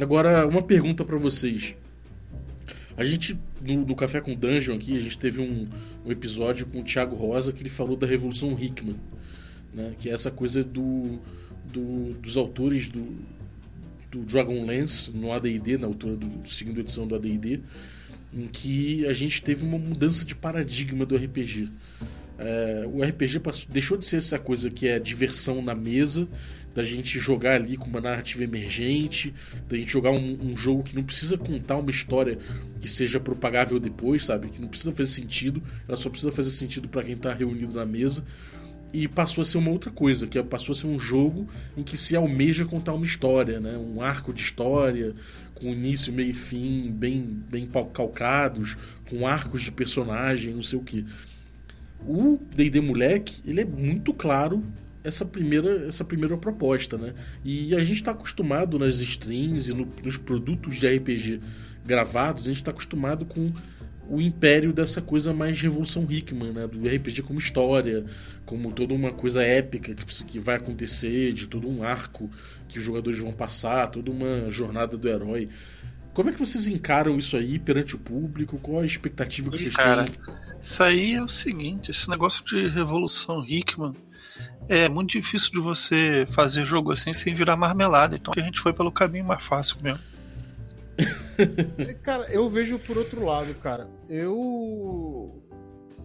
Agora, 0.00 0.46
uma 0.46 0.62
pergunta 0.62 1.04
pra 1.04 1.18
vocês. 1.18 1.74
A 2.96 3.04
gente, 3.04 3.38
no, 3.60 3.86
no 3.86 3.94
Café 3.96 4.20
com 4.20 4.34
Dungeon 4.34 4.74
aqui, 4.76 4.94
a 4.96 4.98
gente 5.00 5.16
teve 5.18 5.40
um, 5.40 5.66
um 6.04 6.10
episódio 6.12 6.66
com 6.66 6.80
o 6.80 6.84
Thiago 6.84 7.16
Rosa 7.16 7.52
que 7.52 7.62
ele 7.62 7.70
falou 7.70 7.96
da 7.96 8.06
Revolução 8.06 8.56
Hickman, 8.58 8.96
né? 9.72 9.94
Que 9.98 10.10
é 10.10 10.12
essa 10.12 10.30
coisa 10.30 10.62
do, 10.62 11.18
do- 11.72 12.14
dos 12.20 12.36
autores 12.36 12.90
do, 12.90 13.16
do 14.10 14.20
Dragonlance 14.24 15.10
no 15.10 15.32
AD&D, 15.32 15.78
na 15.78 15.86
altura 15.86 16.16
do, 16.16 16.26
do 16.26 16.48
segunda 16.48 16.80
edição 16.80 17.06
do 17.06 17.14
AD&D, 17.14 17.60
em 18.34 18.46
que 18.46 19.06
a 19.06 19.12
gente 19.14 19.42
teve 19.42 19.64
uma 19.64 19.78
mudança 19.78 20.24
de 20.24 20.34
paradigma 20.34 21.06
do 21.06 21.16
RPG. 21.16 21.68
É, 22.38 22.84
o 22.92 23.02
RPG 23.02 23.40
passou- 23.40 23.70
deixou 23.70 23.96
de 23.96 24.04
ser 24.04 24.16
essa 24.16 24.38
coisa 24.38 24.68
que 24.70 24.86
é 24.88 24.98
diversão 24.98 25.62
na 25.62 25.74
mesa, 25.74 26.28
da 26.74 26.82
gente 26.82 27.18
jogar 27.18 27.56
ali 27.56 27.76
com 27.76 27.86
uma 27.86 28.00
narrativa 28.00 28.44
emergente, 28.44 29.34
da 29.68 29.76
gente 29.76 29.90
jogar 29.90 30.10
um, 30.10 30.38
um 30.42 30.56
jogo 30.56 30.82
que 30.82 30.96
não 30.96 31.02
precisa 31.02 31.36
contar 31.36 31.76
uma 31.76 31.90
história 31.90 32.38
que 32.80 32.88
seja 32.88 33.20
propagável 33.20 33.78
depois, 33.78 34.24
sabe? 34.24 34.48
Que 34.48 34.60
não 34.60 34.68
precisa 34.68 34.92
fazer 34.92 35.10
sentido, 35.10 35.62
ela 35.86 35.96
só 35.96 36.08
precisa 36.08 36.32
fazer 36.32 36.50
sentido 36.50 36.88
para 36.88 37.04
quem 37.04 37.16
tá 37.16 37.32
reunido 37.32 37.74
na 37.74 37.84
mesa. 37.84 38.24
E 38.92 39.08
passou 39.08 39.40
a 39.40 39.44
ser 39.44 39.56
uma 39.56 39.70
outra 39.70 39.90
coisa, 39.90 40.26
que 40.26 40.38
é- 40.38 40.42
passou 40.42 40.74
a 40.74 40.76
ser 40.76 40.86
um 40.86 40.98
jogo 40.98 41.48
em 41.76 41.82
que 41.82 41.96
se 41.96 42.14
almeja 42.14 42.66
contar 42.66 42.92
uma 42.92 43.06
história, 43.06 43.58
né? 43.58 43.76
Um 43.78 44.02
arco 44.02 44.34
de 44.34 44.42
história, 44.42 45.14
com 45.54 45.68
início, 45.68 46.12
meio 46.12 46.30
e 46.30 46.34
fim, 46.34 46.90
bem, 46.90 47.22
bem 47.50 47.66
calcados, 47.66 48.76
com 49.08 49.26
arcos 49.26 49.62
de 49.62 49.72
personagem, 49.72 50.52
não 50.52 50.62
sei 50.62 50.78
o 50.78 50.82
que. 50.82 51.06
O 52.06 52.38
D&D 52.54 52.80
Moleque, 52.80 53.40
ele 53.46 53.60
é 53.60 53.64
muito 53.64 54.12
claro 54.12 54.62
essa 55.04 55.24
primeira, 55.24 55.86
essa 55.86 56.04
primeira 56.04 56.36
proposta, 56.36 56.96
né? 56.96 57.14
E 57.44 57.74
a 57.74 57.80
gente 57.80 57.96
está 57.96 58.12
acostumado 58.12 58.78
nas 58.78 58.98
streams 59.00 59.70
e 59.70 59.74
no- 59.74 59.88
nos 60.04 60.16
produtos 60.16 60.76
de 60.76 60.86
RPG 60.86 61.40
gravados, 61.84 62.44
a 62.44 62.48
gente 62.48 62.58
está 62.58 62.70
acostumado 62.70 63.24
com 63.26 63.52
o 64.08 64.20
império 64.20 64.72
dessa 64.72 65.00
coisa 65.00 65.32
mais 65.32 65.60
Revolução 65.60 66.06
Hickman, 66.08 66.52
né? 66.52 66.66
Do 66.66 66.86
RPG 66.86 67.22
como 67.22 67.38
história, 67.38 68.04
como 68.44 68.72
toda 68.72 68.94
uma 68.94 69.12
coisa 69.12 69.42
épica 69.42 69.94
que, 69.94 70.24
que 70.24 70.38
vai 70.38 70.56
acontecer, 70.56 71.32
de 71.32 71.46
todo 71.46 71.68
um 71.68 71.82
arco 71.82 72.30
que 72.68 72.78
os 72.78 72.84
jogadores 72.84 73.18
vão 73.18 73.32
passar, 73.32 73.88
toda 73.88 74.10
uma 74.10 74.50
jornada 74.50 74.96
do 74.96 75.08
herói. 75.08 75.48
Como 76.12 76.28
é 76.30 76.32
que 76.32 76.38
vocês 76.38 76.68
encaram 76.68 77.16
isso 77.16 77.36
aí 77.36 77.58
perante 77.58 77.96
o 77.96 77.98
público? 77.98 78.58
Qual 78.58 78.80
a 78.82 78.86
expectativa 78.86 79.50
que 79.50 79.56
Ih, 79.56 79.58
vocês 79.58 79.76
cara, 79.76 80.04
têm? 80.04 80.14
Isso 80.60 80.82
aí 80.82 81.14
é 81.14 81.22
o 81.22 81.28
seguinte, 81.28 81.90
esse 81.90 82.08
negócio 82.08 82.44
de 82.44 82.68
revolução 82.68 83.44
Hickman 83.46 83.94
é 84.68 84.88
muito 84.88 85.10
difícil 85.10 85.50
de 85.52 85.60
você 85.60 86.26
fazer 86.30 86.64
jogo 86.64 86.92
assim 86.92 87.12
sem 87.12 87.34
virar 87.34 87.56
marmelada. 87.56 88.16
Então 88.16 88.32
a 88.36 88.40
gente 88.40 88.60
foi 88.60 88.72
pelo 88.72 88.92
caminho 88.92 89.24
mais 89.24 89.44
fácil 89.44 89.76
mesmo. 89.82 90.00
É, 91.78 91.94
Cara, 91.94 92.30
eu 92.30 92.48
vejo 92.48 92.78
por 92.78 92.98
outro 92.98 93.24
lado, 93.24 93.54
cara. 93.54 93.88
Eu. 94.08 95.42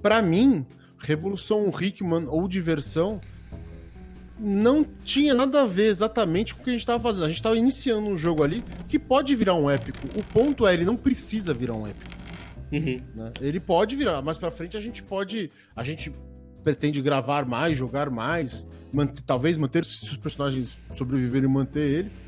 Pra 0.02 0.22
mim, 0.22 0.66
Revolução 0.98 1.70
Hickman 1.70 2.26
ou 2.28 2.48
diversão 2.48 3.20
não 4.40 4.86
tinha 5.04 5.34
nada 5.34 5.64
a 5.64 5.66
ver 5.66 5.88
exatamente 5.88 6.54
com 6.54 6.62
o 6.62 6.64
que 6.64 6.70
a 6.70 6.74
gente 6.74 6.86
tava 6.86 7.02
fazendo. 7.02 7.26
A 7.26 7.30
gente 7.30 7.42
tava 7.42 7.58
iniciando 7.58 8.08
um 8.08 8.18
jogo 8.18 8.44
ali 8.44 8.64
que 8.88 8.98
pode 8.98 9.36
virar 9.36 9.56
um 9.56 9.70
épico. 9.70 10.08
O 10.16 10.24
ponto 10.24 10.66
é, 10.66 10.74
ele 10.74 10.86
não 10.86 10.96
precisa 10.96 11.54
virar 11.54 11.74
um 11.74 11.86
épico. 11.86 12.18
Uhum. 12.72 13.02
né? 13.16 13.32
Ele 13.42 13.60
pode 13.60 13.96
virar, 13.96 14.22
mais 14.22 14.38
pra 14.38 14.52
frente 14.52 14.76
a 14.76 14.82
gente 14.82 15.02
pode. 15.02 15.50
A 15.76 15.84
gente 15.84 16.14
pretende 16.68 17.02
gravar 17.02 17.46
mais, 17.46 17.78
jogar 17.78 18.10
mais, 18.10 18.68
manter, 18.92 19.22
talvez 19.26 19.56
manter 19.56 19.84
os 19.84 20.18
personagens 20.18 20.76
sobreviverem 20.92 21.48
manter 21.48 21.90
eles. 21.90 22.22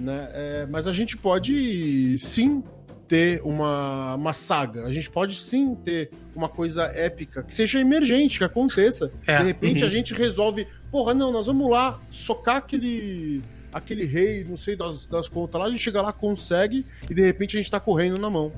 Né? 0.00 0.30
É, 0.32 0.66
mas 0.70 0.88
a 0.88 0.94
gente 0.94 1.14
pode 1.14 2.16
sim 2.18 2.64
ter 3.06 3.42
uma, 3.44 4.14
uma 4.14 4.32
saga, 4.32 4.86
a 4.86 4.92
gente 4.94 5.10
pode 5.10 5.36
sim 5.36 5.74
ter 5.74 6.10
uma 6.34 6.48
coisa 6.48 6.84
épica, 6.84 7.42
que 7.42 7.54
seja 7.54 7.78
emergente, 7.78 8.38
que 8.38 8.44
aconteça. 8.44 9.12
É, 9.26 9.40
De 9.40 9.44
repente 9.44 9.82
uhum. 9.82 9.88
a 9.88 9.90
gente 9.90 10.14
resolve, 10.14 10.66
porra, 10.90 11.12
não, 11.12 11.30
nós 11.30 11.46
vamos 11.46 11.68
lá 11.70 12.00
socar 12.08 12.56
aquele 12.56 13.42
aquele 13.70 14.06
rei, 14.06 14.42
não 14.42 14.56
sei 14.56 14.74
das, 14.74 15.06
das 15.06 15.28
contas 15.28 15.60
lá, 15.60 15.66
a 15.66 15.70
gente 15.70 15.82
chega 15.82 16.00
lá, 16.00 16.10
consegue, 16.10 16.86
e 17.10 17.14
de 17.14 17.20
repente 17.20 17.58
a 17.58 17.60
gente 17.60 17.70
tá 17.70 17.78
correndo 17.78 18.18
na 18.18 18.30
mão. 18.30 18.50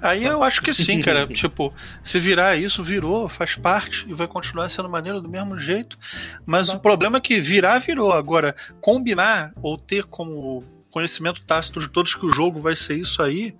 Aí 0.00 0.24
eu 0.24 0.42
acho 0.42 0.62
que 0.62 0.72
sim, 0.72 1.00
cara. 1.00 1.26
tipo, 1.32 1.72
se 2.02 2.18
virar 2.18 2.56
isso, 2.56 2.82
virou, 2.82 3.28
faz 3.28 3.54
parte 3.54 4.06
e 4.08 4.14
vai 4.14 4.26
continuar 4.26 4.68
sendo 4.68 4.88
maneiro 4.88 5.20
do 5.20 5.28
mesmo 5.28 5.58
jeito. 5.58 5.98
Mas 6.46 6.68
o 6.68 6.78
problema 6.78 7.18
é 7.18 7.20
que 7.20 7.40
virar, 7.40 7.78
virou. 7.78 8.12
Agora, 8.12 8.54
combinar 8.80 9.52
ou 9.62 9.76
ter 9.76 10.04
como 10.04 10.64
conhecimento 10.90 11.44
tácito 11.44 11.80
de 11.80 11.88
todos 11.88 12.14
que 12.14 12.26
o 12.26 12.32
jogo 12.32 12.60
vai 12.60 12.74
ser 12.74 12.94
isso 12.94 13.22
aí, 13.22 13.54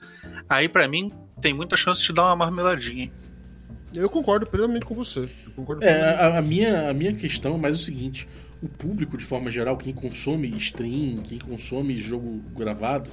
aí 0.49 0.69
pra 0.69 0.88
mim 0.88 1.12
tem 1.40 1.55
muita 1.55 1.76
chance 1.76 2.02
de 2.02 2.12
dar 2.12 2.25
uma 2.25 2.37
marmeladinha. 2.37 3.11
Eu 3.93 4.09
concordo 4.09 4.47
plenamente 4.47 4.87
com 4.87 4.95
você. 4.95 5.29
Eu 5.47 5.52
concordo 5.57 5.85
É, 5.85 6.14
a, 6.14 6.38
a 6.38 6.43
minha, 6.43 6.90
a 6.90 6.95
minha 6.95 7.12
questão 7.12 7.55
é 7.55 7.59
mais 7.59 7.75
o 7.75 7.79
seguinte: 7.79 8.29
o 8.62 8.69
público, 8.69 9.17
de 9.17 9.25
forma 9.25 9.50
geral, 9.50 9.76
quem 9.76 9.93
consome 9.93 10.49
stream, 10.59 11.17
quem 11.23 11.38
consome 11.38 11.97
jogo 11.97 12.40
gravado, 12.57 13.11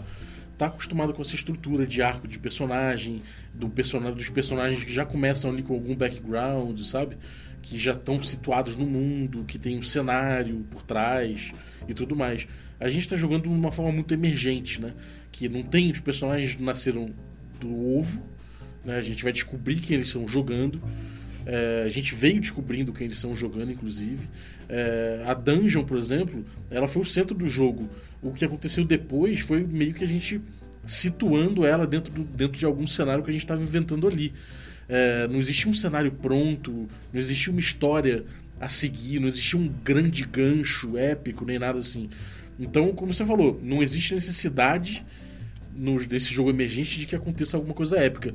tá 0.57 0.67
acostumado 0.67 1.13
com 1.13 1.21
essa 1.21 1.35
estrutura 1.35 1.85
de 1.85 2.01
arco 2.01 2.27
de 2.27 2.39
personagem, 2.39 3.21
do 3.53 3.69
personagem 3.69 4.15
dos 4.15 4.29
personagens 4.29 4.83
que 4.83 4.91
já 4.91 5.05
começam 5.05 5.51
ali 5.51 5.61
com 5.61 5.73
algum 5.73 5.95
background, 5.95 6.79
sabe? 6.81 7.17
Que 7.61 7.77
já 7.77 7.91
estão 7.91 8.21
situados 8.21 8.75
no 8.75 8.85
mundo, 8.85 9.43
que 9.45 9.59
tem 9.59 9.77
um 9.77 9.83
cenário 9.83 10.65
por 10.71 10.81
trás 10.81 11.51
e 11.87 11.93
tudo 11.93 12.15
mais. 12.15 12.47
A 12.79 12.89
gente 12.89 13.07
tá 13.07 13.15
jogando 13.15 13.43
de 13.43 13.49
uma 13.49 13.71
forma 13.71 13.91
muito 13.91 14.13
emergente, 14.13 14.81
né? 14.81 14.93
Que 15.31 15.47
não 15.47 15.61
tem 15.61 15.91
os 15.91 15.99
personagens 15.99 16.59
nasceram 16.59 17.11
do 17.59 17.97
ovo, 17.97 18.21
né? 18.83 18.97
A 18.97 19.01
gente 19.01 19.23
vai 19.23 19.31
descobrir 19.31 19.79
quem 19.79 19.95
eles 19.95 20.07
estão 20.07 20.27
jogando. 20.27 20.81
É, 21.45 21.83
a 21.85 21.89
gente 21.89 22.13
veio 22.13 22.41
descobrindo 22.41 22.91
quem 22.91 23.05
eles 23.05 23.17
estão 23.17 23.35
jogando, 23.35 23.71
inclusive. 23.71 24.27
É, 24.67 25.23
a 25.25 25.33
Dungeon, 25.33 25.83
por 25.83 25.97
exemplo, 25.97 26.43
ela 26.69 26.87
foi 26.87 27.03
o 27.03 27.05
centro 27.05 27.35
do 27.35 27.47
jogo. 27.47 27.89
O 28.27 28.33
que 28.33 28.45
aconteceu 28.45 28.83
depois 28.85 29.39
foi 29.39 29.63
meio 29.63 29.93
que 29.93 30.03
a 30.03 30.07
gente 30.07 30.41
situando 30.85 31.65
ela 31.65 31.85
dentro, 31.85 32.11
do- 32.13 32.23
dentro 32.23 32.57
de 32.57 32.65
algum 32.65 32.87
cenário 32.87 33.23
que 33.23 33.29
a 33.29 33.33
gente 33.33 33.43
estava 33.43 33.61
inventando 33.61 34.07
ali. 34.07 34.33
É, 34.89 35.27
não 35.27 35.37
existia 35.39 35.69
um 35.69 35.73
cenário 35.73 36.11
pronto, 36.11 36.87
não 37.11 37.19
existia 37.19 37.51
uma 37.51 37.59
história 37.59 38.23
a 38.59 38.69
seguir, 38.69 39.19
não 39.19 39.27
existia 39.27 39.59
um 39.59 39.67
grande 39.67 40.23
gancho 40.23 40.97
épico, 40.97 41.45
nem 41.45 41.59
nada 41.59 41.79
assim. 41.79 42.09
Então, 42.59 42.91
como 42.93 43.13
você 43.13 43.25
falou, 43.25 43.59
não 43.61 43.83
existe 43.83 44.13
necessidade 44.13 45.05
no, 45.75 46.03
desse 46.05 46.33
jogo 46.33 46.49
emergente 46.49 46.99
de 46.99 47.05
que 47.05 47.15
aconteça 47.15 47.55
alguma 47.57 47.73
coisa 47.73 47.97
épica. 47.97 48.33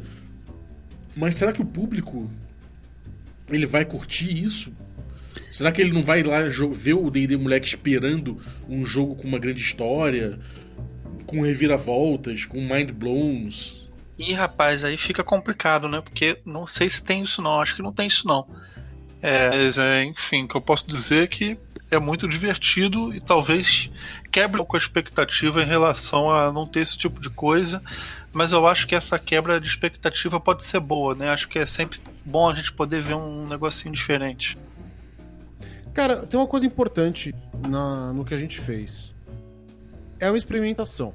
Mas 1.17 1.35
será 1.35 1.53
que 1.53 1.61
o 1.61 1.65
público 1.65 2.31
ele 3.51 3.67
vai 3.67 3.85
curtir 3.85 4.31
isso? 4.31 4.73
Será 5.53 5.71
que 5.71 5.83
ele 5.83 5.93
não 5.93 6.03
vai 6.03 6.23
lá 6.23 6.41
ver 6.73 6.95
o 6.95 7.11
D&D 7.11 7.37
moleque 7.37 7.67
esperando 7.67 8.41
um 8.67 8.87
jogo 8.87 9.15
com 9.15 9.29
uma 9.29 9.39
grande 9.39 9.61
história, 9.61 10.39
com 11.27 11.43
reviravoltas, 11.43 12.47
com 12.47 12.59
mind 12.59 12.91
blowns? 12.91 13.87
E 14.19 14.33
rapaz, 14.33 14.83
aí 14.83 14.97
fica 14.97 15.23
complicado, 15.23 15.89
né? 15.89 16.01
Porque 16.01 16.39
não 16.47 16.67
sei 16.67 16.89
se 16.89 17.05
tem 17.05 17.23
isso 17.23 17.43
não, 17.43 17.61
acho 17.61 17.77
que 17.77 17.83
não 17.83 17.93
tem 17.93 18.07
isso 18.07 18.27
não. 18.27 18.49
É, 19.21 19.51
mas, 19.51 19.77
é, 19.77 20.03
enfim, 20.05 20.45
o 20.45 20.49
que 20.49 20.55
eu 20.55 20.61
posso 20.61 20.87
dizer 20.87 21.25
é 21.25 21.27
que 21.27 21.59
é 21.91 21.99
muito 21.99 22.27
divertido 22.27 23.15
e 23.15 23.21
talvez 23.21 23.91
quebre 24.31 24.57
um 24.57 24.65
pouco 24.65 24.77
a 24.77 24.81
expectativa 24.81 25.63
em 25.63 25.67
relação 25.67 26.31
a 26.31 26.51
não 26.51 26.67
ter 26.67 26.81
esse 26.81 26.97
tipo 26.97 27.21
de 27.21 27.29
coisa, 27.29 27.83
mas 28.33 28.53
eu 28.53 28.67
acho 28.67 28.87
que 28.87 28.95
essa 28.95 29.19
quebra 29.19 29.61
de 29.61 29.69
expectativa 29.69 30.41
pode 30.41 30.63
ser 30.63 30.81
boa, 30.81 31.15
né? 31.15 31.29
Acho 31.29 31.47
que 31.47 31.59
é 31.59 31.67
sempre 31.67 32.01
bom 32.25 32.49
a 32.49 32.55
gente 32.55 32.73
poder 32.73 33.03
ver 33.03 33.15
um 33.15 33.47
negocinho 33.47 33.95
diferente. 33.95 34.57
Cara, 35.95 36.27
tem 36.27 36.39
uma 36.41 36.47
coisa 36.47 36.65
importante 36.67 37.35
na- 37.69 38.13
no 38.13 38.25
que 38.25 38.33
a 38.35 38.39
gente 38.39 38.61
fez. 38.61 39.15
É 40.19 40.31
uma 40.31 40.39
experimentação, 40.39 41.13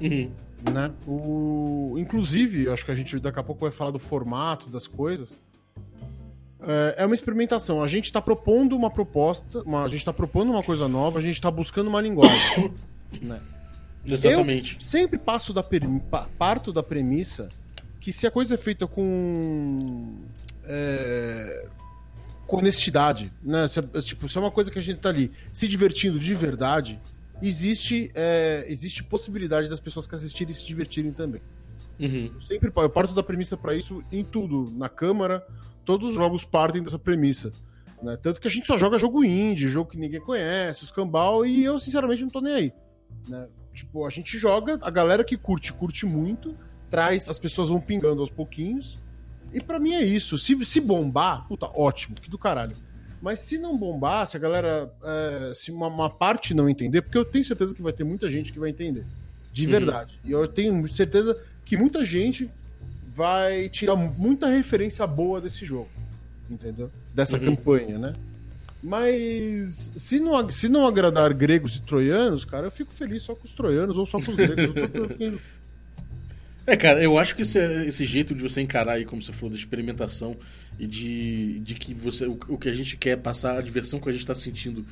Uhum. 0.00 0.30
né? 0.72 0.90
O, 1.06 1.94
inclusive, 1.98 2.68
acho 2.68 2.84
que 2.84 2.90
a 2.90 2.94
gente 2.94 3.18
daqui 3.18 3.38
a 3.38 3.42
pouco 3.42 3.62
vai 3.62 3.70
falar 3.70 3.90
do 3.92 3.98
formato 3.98 4.68
das 4.68 4.86
coisas. 4.86 5.40
É, 6.66 6.94
é 6.98 7.06
uma 7.06 7.14
experimentação. 7.14 7.82
A 7.82 7.86
gente 7.88 8.06
está 8.06 8.20
propondo 8.20 8.74
uma 8.76 8.90
proposta, 8.90 9.62
uma- 9.62 9.84
a 9.84 9.88
gente 9.88 9.98
está 9.98 10.12
propondo 10.12 10.50
uma 10.50 10.62
coisa 10.62 10.88
nova, 10.88 11.18
a 11.18 11.22
gente 11.22 11.34
está 11.34 11.50
buscando 11.50 11.88
uma 11.88 12.00
linguagem. 12.00 12.72
né? 13.22 13.40
Exatamente. 14.06 14.74
Eu 14.76 14.80
sempre 14.80 15.18
passo 15.18 15.52
da 15.52 15.64
parto 16.38 16.72
da 16.72 16.82
premissa 16.82 17.48
que 18.00 18.12
se 18.12 18.26
a 18.26 18.30
coisa 18.30 18.54
é 18.54 18.58
feita 18.58 18.86
com 18.86 20.14
é, 20.66 21.66
com 22.46 22.58
honestidade, 22.58 23.32
né? 23.42 23.66
Se, 23.68 23.80
é- 23.80 24.00
tipo, 24.02 24.28
se 24.28 24.36
é 24.36 24.40
uma 24.40 24.50
coisa 24.50 24.70
que 24.70 24.78
a 24.78 24.82
gente 24.82 24.98
tá 24.98 25.08
ali 25.08 25.30
se 25.52 25.66
divertindo 25.68 26.18
de 26.18 26.34
verdade, 26.34 27.00
existe 27.42 28.10
é, 28.14 28.64
existe 28.68 29.02
possibilidade 29.02 29.68
das 29.68 29.80
pessoas 29.80 30.06
que 30.06 30.14
assistirem 30.14 30.54
se 30.54 30.64
divertirem 30.66 31.12
também. 31.12 31.40
Uhum. 31.98 32.30
Eu 32.34 32.42
sempre 32.42 32.72
eu 32.74 32.90
parto 32.90 33.14
da 33.14 33.22
premissa 33.22 33.56
pra 33.56 33.74
isso 33.74 34.02
em 34.10 34.24
tudo, 34.24 34.70
na 34.76 34.88
câmara, 34.88 35.46
todos 35.84 36.10
os 36.10 36.14
jogos 36.14 36.44
partem 36.44 36.82
dessa 36.82 36.98
premissa. 36.98 37.52
Né? 38.02 38.18
Tanto 38.20 38.40
que 38.40 38.48
a 38.48 38.50
gente 38.50 38.66
só 38.66 38.76
joga 38.76 38.98
jogo 38.98 39.24
indie, 39.24 39.68
jogo 39.68 39.90
que 39.90 39.96
ninguém 39.98 40.20
conhece, 40.20 40.82
os 40.84 40.90
cambal, 40.90 41.46
e 41.46 41.64
eu 41.64 41.78
sinceramente 41.78 42.22
não 42.22 42.28
tô 42.30 42.40
nem 42.40 42.52
aí. 42.52 42.72
né? 43.28 43.46
Tipo, 43.72 44.04
a 44.06 44.10
gente 44.10 44.38
joga, 44.38 44.78
a 44.82 44.90
galera 44.90 45.24
que 45.24 45.36
curte, 45.36 45.72
curte 45.72 46.04
muito, 46.06 46.56
traz, 46.90 47.28
as 47.28 47.38
pessoas 47.38 47.68
vão 47.68 47.80
pingando 47.80 48.20
aos 48.20 48.30
pouquinhos. 48.30 48.98
E 49.54 49.60
pra 49.60 49.78
mim 49.78 49.94
é 49.94 50.02
isso. 50.02 50.36
Se, 50.36 50.62
se 50.64 50.80
bombar, 50.80 51.46
puta, 51.48 51.66
ótimo, 51.74 52.16
que 52.20 52.28
do 52.28 52.36
caralho. 52.36 52.76
Mas 53.22 53.40
se 53.40 53.56
não 53.56 53.76
bombar, 53.78 54.26
se 54.26 54.36
a 54.36 54.40
galera. 54.40 54.92
é, 55.02 55.52
se 55.54 55.70
uma, 55.70 55.86
uma 55.86 56.10
parte 56.10 56.52
não 56.52 56.68
entender, 56.68 57.00
porque 57.00 57.16
eu 57.16 57.24
tenho 57.24 57.44
certeza 57.44 57.74
que 57.74 57.80
vai 57.80 57.92
ter 57.92 58.04
muita 58.04 58.28
gente 58.30 58.52
que 58.52 58.58
vai 58.58 58.68
entender. 58.70 59.04
De 59.52 59.64
Uhum. 59.64 59.70
verdade. 59.70 60.18
E 60.24 60.32
eu 60.32 60.46
tenho 60.48 60.86
certeza 60.88 61.38
que 61.64 61.76
muita 61.76 62.04
gente 62.04 62.50
vai 63.06 63.68
tirar 63.68 63.94
muita 63.96 64.48
referência 64.48 65.06
boa 65.06 65.40
desse 65.40 65.64
jogo. 65.64 65.88
Entendeu? 66.50 66.90
Dessa 67.14 67.38
Uhum. 67.38 67.54
campanha, 67.56 67.96
né? 67.98 68.14
Mas 68.82 69.92
se 69.96 70.20
não, 70.20 70.50
se 70.50 70.68
não 70.68 70.86
agradar 70.86 71.32
gregos 71.32 71.76
e 71.76 71.80
troianos, 71.82 72.44
cara, 72.44 72.66
eu 72.66 72.70
fico 72.70 72.92
feliz 72.92 73.22
só 73.22 73.34
com 73.34 73.46
os 73.46 73.54
troianos 73.54 73.96
ou 73.96 74.04
só 74.04 74.20
com 74.20 74.30
os 74.30 74.36
gregos. 74.36 74.76
Eu 74.76 74.88
tô. 74.90 75.38
É, 76.66 76.76
cara, 76.76 77.02
eu 77.02 77.18
acho 77.18 77.36
que 77.36 77.42
esse, 77.42 77.58
esse 77.86 78.06
jeito 78.06 78.34
de 78.34 78.42
você 78.42 78.60
encarar 78.60 78.94
aí, 78.94 79.04
como 79.04 79.20
você 79.20 79.32
falou, 79.32 79.50
da 79.50 79.56
experimentação 79.56 80.36
e 80.78 80.86
de, 80.86 81.60
de 81.60 81.74
que 81.74 81.92
você 81.92 82.26
o, 82.26 82.38
o 82.48 82.58
que 82.58 82.68
a 82.68 82.72
gente 82.72 82.96
quer 82.96 83.18
passar, 83.18 83.58
a 83.58 83.60
diversão 83.60 84.00
que 84.00 84.08
a 84.08 84.12
gente 84.12 84.26
tá 84.26 84.34
sentindo 84.34 84.84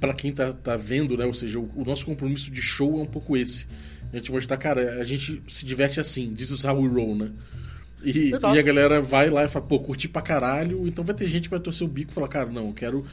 pra 0.00 0.14
quem 0.14 0.32
tá, 0.32 0.52
tá 0.52 0.76
vendo, 0.76 1.16
né? 1.16 1.26
Ou 1.26 1.34
seja, 1.34 1.58
o, 1.58 1.70
o 1.74 1.84
nosso 1.84 2.06
compromisso 2.06 2.50
de 2.50 2.62
show 2.62 2.98
é 2.98 3.02
um 3.02 3.06
pouco 3.06 3.36
esse. 3.36 3.66
A 4.12 4.16
gente 4.16 4.32
mostrar, 4.32 4.56
cara, 4.56 5.00
a 5.00 5.04
gente 5.04 5.42
se 5.48 5.66
diverte 5.66 6.00
assim, 6.00 6.32
this 6.34 6.50
is 6.50 6.64
how 6.64 6.80
we 6.80 6.88
roll, 6.88 7.14
né? 7.14 7.30
E, 8.02 8.30
e 8.30 8.58
a 8.58 8.62
galera 8.62 9.00
vai 9.00 9.28
lá 9.28 9.44
e 9.44 9.48
fala, 9.48 9.66
pô, 9.66 9.80
curti 9.80 10.08
pra 10.08 10.22
caralho, 10.22 10.86
então 10.86 11.04
vai 11.04 11.14
ter 11.14 11.26
gente 11.26 11.44
que 11.44 11.50
vai 11.50 11.60
torcer 11.60 11.86
o 11.86 11.90
bico 11.90 12.10
e 12.10 12.14
falar, 12.14 12.28
cara, 12.28 12.48
não, 12.48 12.68
eu 12.68 12.72
quero, 12.72 13.04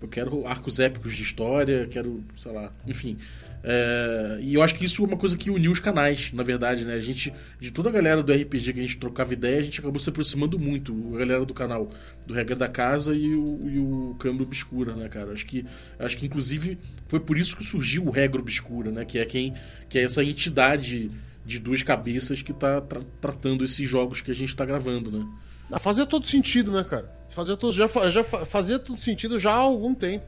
eu 0.00 0.06
quero 0.06 0.46
arcos 0.46 0.78
épicos 0.78 1.16
de 1.16 1.22
história, 1.22 1.88
quero, 1.90 2.22
sei 2.36 2.52
lá, 2.52 2.70
enfim. 2.86 3.16
É, 3.66 4.38
e 4.42 4.54
eu 4.54 4.62
acho 4.62 4.74
que 4.74 4.84
isso 4.84 5.02
é 5.02 5.06
uma 5.06 5.16
coisa 5.16 5.38
que 5.38 5.50
uniu 5.50 5.72
os 5.72 5.80
canais, 5.80 6.30
na 6.34 6.42
verdade, 6.42 6.84
né? 6.84 6.92
A 6.94 7.00
gente, 7.00 7.32
de 7.58 7.70
toda 7.70 7.88
a 7.88 7.92
galera 7.92 8.22
do 8.22 8.30
RPG 8.30 8.74
que 8.74 8.78
a 8.78 8.82
gente 8.82 8.98
trocava 8.98 9.32
ideia, 9.32 9.58
a 9.58 9.62
gente 9.62 9.80
acabou 9.80 9.98
se 9.98 10.08
aproximando 10.10 10.58
muito, 10.58 10.92
a 11.14 11.18
galera 11.18 11.46
do 11.46 11.54
canal, 11.54 11.90
do 12.26 12.34
Regra 12.34 12.54
da 12.54 12.68
Casa 12.68 13.14
e 13.14 13.34
o, 13.34 13.70
e 13.70 13.78
o 13.78 14.16
Câmbio 14.18 14.44
Obscura, 14.44 14.94
né, 14.94 15.08
cara? 15.08 15.32
Acho 15.32 15.46
que, 15.46 15.64
acho 15.98 16.16
que 16.18 16.26
inclusive 16.26 16.78
foi 17.08 17.20
por 17.20 17.38
isso 17.38 17.56
que 17.56 17.64
surgiu 17.64 18.04
o 18.06 18.10
Regra 18.10 18.38
Obscura, 18.38 18.90
né? 18.90 19.02
Que 19.06 19.18
é 19.18 19.24
quem, 19.24 19.54
que 19.88 19.98
é 19.98 20.02
essa 20.02 20.22
entidade 20.22 21.10
de 21.46 21.58
duas 21.58 21.82
cabeças 21.82 22.42
que 22.42 22.52
tá 22.52 22.82
tra- 22.82 23.00
tratando 23.18 23.64
esses 23.64 23.88
jogos 23.88 24.20
que 24.20 24.30
a 24.30 24.34
gente 24.34 24.54
tá 24.54 24.66
gravando, 24.66 25.10
né? 25.10 25.26
Ah, 25.72 25.78
Fazia 25.78 26.04
todo 26.04 26.26
sentido, 26.26 26.70
né, 26.70 26.84
cara? 26.84 27.10
Fazia 27.30 27.56
todo, 27.56 27.72
já, 27.72 27.88
já 28.10 28.22
fa- 28.22 28.44
fazia 28.44 28.78
todo 28.78 28.98
sentido 29.00 29.38
já 29.38 29.52
há 29.52 29.56
algum 29.56 29.94
tempo. 29.94 30.26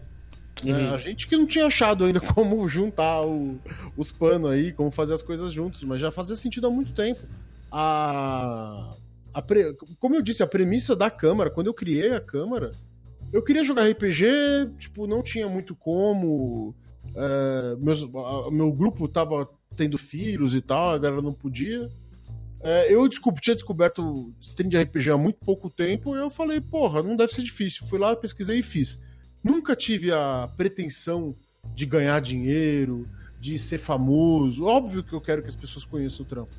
Né? 0.65 0.89
Uhum. 0.89 0.95
A 0.95 0.99
gente 0.99 1.27
que 1.27 1.37
não 1.37 1.47
tinha 1.47 1.67
achado 1.67 2.05
ainda 2.05 2.21
como 2.35 2.67
juntar 2.69 3.23
o- 3.27 3.59
os 3.97 4.11
panos 4.13 4.51
aí, 4.51 4.73
como 4.73 4.91
fazer 4.91 5.15
as 5.15 5.23
coisas 5.23 5.53
juntos, 5.53 5.83
mas 5.85 6.01
já 6.01 6.11
fazia 6.11 6.37
sentido 6.37 6.67
há 6.67 6.71
muito 6.71 6.93
tempo. 6.93 7.21
A, 7.71 8.95
a 9.35 9.43
pre- 9.43 9.75
como 9.99 10.15
eu 10.15 10.23
disse, 10.23 10.43
a 10.43 10.47
premissa 10.47 10.97
da 10.97 11.11
Câmara, 11.11 11.51
quando 11.51 11.67
eu 11.69 11.75
criei 11.75 12.13
a 12.15 12.21
Câmara, 12.21 12.71
eu 13.33 13.43
queria 13.43 13.65
jogar 13.65 13.89
RPG, 13.89 14.71
tipo, 14.79 15.07
não 15.07 15.23
tinha 15.23 15.49
muito 15.49 15.75
como. 15.75 16.75
é, 17.15 17.77
meus, 17.79 18.03
a- 18.03 18.51
meu 18.51 18.73
grupo 18.73 19.07
tava 19.09 19.49
tendo 19.77 19.99
filhos 19.99 20.55
e 20.55 20.61
tal, 20.61 20.91
a 20.91 20.99
galera 20.99 21.23
não 21.23 21.33
podia. 21.35 21.89
É, 22.61 22.93
eu 22.93 23.07
desculpa, 23.07 23.41
tinha 23.41 23.55
descoberto 23.55 24.33
stream 24.41 24.69
de 24.71 24.77
RPG 24.79 25.11
há 25.11 25.17
muito 25.19 25.39
pouco 25.45 25.69
tempo 25.71 26.17
e 26.17 26.19
eu 26.19 26.31
falei, 26.31 26.61
porra, 26.61 27.03
não 27.03 27.15
deve 27.15 27.33
ser 27.33 27.43
difícil. 27.43 27.87
Fui 27.87 27.99
lá, 27.99 28.17
pesquisei 28.17 28.59
e 28.59 28.63
fiz. 28.63 28.99
Nunca 29.47 29.76
tive 29.76 30.11
a 30.11 30.50
pretensão 30.57 31.33
de 31.73 31.87
ganhar 31.87 32.21
dinheiro, 32.21 33.09
de 33.41 33.57
ser 33.61 33.79
famoso. 33.79 34.65
Óbvio 34.65 35.05
que 35.05 35.12
eu 35.12 35.21
quero 35.21 35.41
que 35.41 35.49
as 35.49 35.55
pessoas 35.55 35.85
conheçam 35.85 36.26
o 36.26 36.29
trampo. 36.29 36.53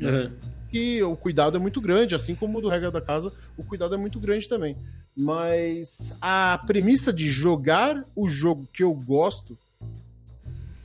Uhum. 0.00 0.32
E 0.72 1.02
o 1.02 1.14
cuidado 1.14 1.58
é 1.58 1.60
muito 1.60 1.82
grande, 1.82 2.14
assim 2.14 2.34
como 2.34 2.56
o 2.56 2.62
do 2.62 2.70
regra 2.70 2.90
da 2.90 3.02
casa, 3.02 3.30
o 3.58 3.62
cuidado 3.62 3.94
é 3.94 3.98
muito 3.98 4.18
grande 4.18 4.48
também. 4.48 4.74
Mas 5.14 6.14
a 6.18 6.58
premissa 6.66 7.12
de 7.12 7.28
jogar 7.28 8.06
o 8.16 8.26
jogo 8.26 8.66
que 8.72 8.82
eu 8.82 8.94
gosto 8.94 9.58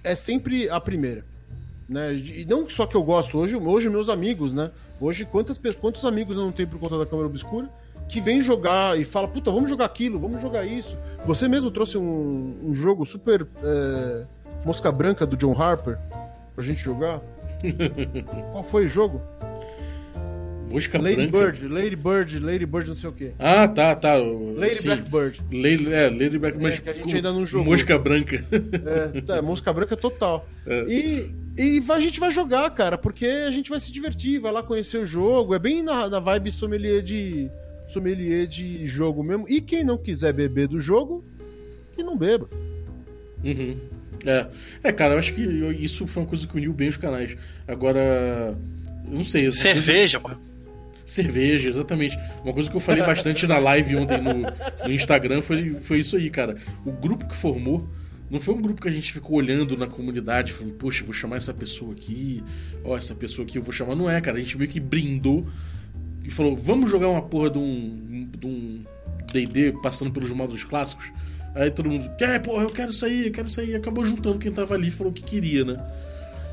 é 0.03 0.13
sempre 0.13 0.69
a 0.69 0.81
primeira. 0.81 1.25
Né? 1.87 2.15
E 2.15 2.45
não 2.45 2.69
só 2.69 2.85
que 2.85 2.97
eu 2.97 3.03
gosto, 3.03 3.37
hoje, 3.37 3.55
hoje 3.55 3.89
meus 3.89 4.09
amigos, 4.09 4.53
né? 4.53 4.71
Hoje, 4.99 5.23
quantas, 5.23 5.57
quantos 5.79 6.03
amigos 6.03 6.35
eu 6.35 6.43
não 6.43 6.51
tenho 6.51 6.67
por 6.67 6.81
conta 6.81 6.97
da 6.97 7.05
câmera 7.05 7.29
obscura 7.29 7.69
que 8.07 8.21
vem 8.21 8.41
jogar 8.41 8.99
e 8.99 9.03
fala, 9.03 9.27
puta, 9.27 9.51
vamos 9.51 9.69
jogar 9.69 9.85
aquilo, 9.85 10.19
vamos 10.19 10.41
jogar 10.41 10.65
isso. 10.65 10.97
Você 11.25 11.47
mesmo 11.47 11.71
trouxe 11.71 11.97
um, 11.97 12.57
um 12.63 12.73
jogo 12.73 13.05
super 13.05 13.47
é, 13.63 14.25
mosca 14.63 14.91
branca 14.91 15.25
do 15.25 15.35
John 15.35 15.59
Harper 15.59 15.97
pra 16.55 16.63
gente 16.63 16.81
jogar. 16.81 17.21
Qual 18.51 18.63
foi 18.63 18.85
o 18.85 18.89
jogo? 18.89 19.21
Mosca 20.69 20.99
Lady 20.99 21.27
branca. 21.27 21.37
Bird, 21.37 21.67
Lady 21.67 21.95
Bird, 21.95 22.39
Lady 22.39 22.65
Bird 22.65 22.89
não 22.89 22.95
sei 22.95 23.09
o 23.09 23.13
quê. 23.13 23.31
Ah, 23.39 23.67
tá, 23.67 23.95
tá. 23.95 24.15
Lady 24.15 24.75
sim. 24.75 24.87
Blackbird. 24.87 25.39
Lady, 25.51 25.93
é, 25.93 26.09
Lady 26.09 26.37
Black, 26.37 26.57
mas 26.57 26.79
que 26.79 26.89
a 26.89 26.93
gente 26.93 27.15
ainda 27.15 27.31
não 27.31 27.45
jogou. 27.45 27.67
Mosca 27.67 27.97
branca. 27.97 28.43
É, 28.51 29.21
tá, 29.21 29.41
mosca 29.41 29.71
branca 29.71 29.95
total. 29.95 30.47
É. 30.65 30.85
E, 30.87 31.31
e 31.57 31.83
a 31.87 31.99
gente 31.99 32.19
vai 32.19 32.31
jogar, 32.31 32.69
cara, 32.71 32.97
porque 32.97 33.25
a 33.25 33.51
gente 33.51 33.69
vai 33.69 33.79
se 33.79 33.91
divertir, 33.91 34.39
vai 34.39 34.51
lá 34.51 34.63
conhecer 34.63 34.97
o 34.97 35.05
jogo. 35.05 35.53
É 35.53 35.59
bem 35.59 35.81
na, 35.83 36.09
na 36.09 36.19
vibe 36.19 36.51
sommelier 36.51 37.01
de, 37.01 37.49
sommelier 37.87 38.47
de 38.47 38.87
jogo 38.87 39.23
mesmo. 39.23 39.45
E 39.47 39.61
quem 39.61 39.83
não 39.83 39.97
quiser 39.97 40.33
beber 40.33 40.67
do 40.67 40.79
jogo, 40.79 41.23
que 41.95 42.03
não 42.03 42.17
beba. 42.17 42.49
Uhum. 43.43 43.77
É. 44.25 44.47
é, 44.83 44.91
cara, 44.91 45.13
eu 45.13 45.19
acho 45.19 45.33
que 45.33 45.41
eu- 45.43 45.71
isso 45.71 46.07
foi 46.07 46.23
uma 46.23 46.29
coisa 46.29 46.47
que 46.47 46.55
uniu 46.55 46.73
bem 46.73 46.87
os 46.89 46.97
canais. 46.97 47.37
Agora, 47.67 48.57
eu 49.05 49.11
não 49.13 49.23
sei. 49.23 49.47
essa 49.47 49.63
coisa- 49.63 49.81
Cerveja, 49.81 50.19
pô. 50.19 50.29
Cerveja, 51.05 51.69
exatamente. 51.69 52.17
Uma 52.43 52.51
coisa 52.51 52.69
que 52.69 52.75
eu 52.75 52.79
falei 52.81 53.03
bastante 53.05 53.45
na 53.45 53.59
live 53.59 53.95
ontem 53.95 54.19
no, 54.19 54.33
no 54.87 54.91
Instagram 54.91 55.41
foi, 55.41 55.75
foi 55.75 55.99
isso 55.99 56.15
aí, 56.17 56.29
cara. 56.31 56.57
O 56.83 56.91
grupo 56.91 57.27
que 57.27 57.35
formou 57.35 57.87
não 58.31 58.39
foi 58.41 58.55
um 58.55 58.61
grupo 58.61 58.81
que 58.81 58.87
a 58.87 58.91
gente 58.91 59.13
ficou 59.13 59.37
olhando 59.37 59.77
na 59.77 59.85
comunidade, 59.85 60.51
falando, 60.51 60.73
poxa, 60.73 61.03
vou 61.03 61.13
chamar 61.13 61.35
essa 61.37 61.53
pessoa 61.53 61.91
aqui, 61.93 62.43
ó, 62.83 62.97
essa 62.97 63.13
pessoa 63.13 63.45
aqui 63.45 63.59
eu 63.59 63.61
vou 63.61 63.71
chamar. 63.71 63.95
Não 63.95 64.09
é, 64.09 64.19
cara. 64.19 64.37
A 64.37 64.41
gente 64.41 64.57
meio 64.57 64.69
que 64.71 64.79
brindou 64.79 65.45
e 66.25 66.29
falou, 66.31 66.55
vamos 66.55 66.89
jogar 66.89 67.07
uma 67.07 67.21
porra 67.21 67.49
de 67.51 67.57
um 67.59 68.29
de 68.37 68.47
um 68.47 68.83
D&D 69.31 69.73
passando 69.83 70.11
pelos 70.11 70.31
modos 70.31 70.63
clássicos. 70.63 71.11
Aí 71.53 71.71
todo 71.71 71.89
mundo, 71.89 72.09
quer, 72.17 72.41
porra, 72.41 72.63
eu 72.63 72.69
quero 72.69 72.91
sair, 72.91 73.27
eu 73.27 73.31
quero 73.31 73.49
sair. 73.49 73.69
E 73.69 73.75
acabou 73.75 74.05
juntando 74.05 74.39
quem 74.39 74.51
tava 74.51 74.73
ali 74.73 74.89
e 74.89 74.91
falou 74.91 75.13
que 75.13 75.23
queria, 75.23 75.63
né? 75.63 75.77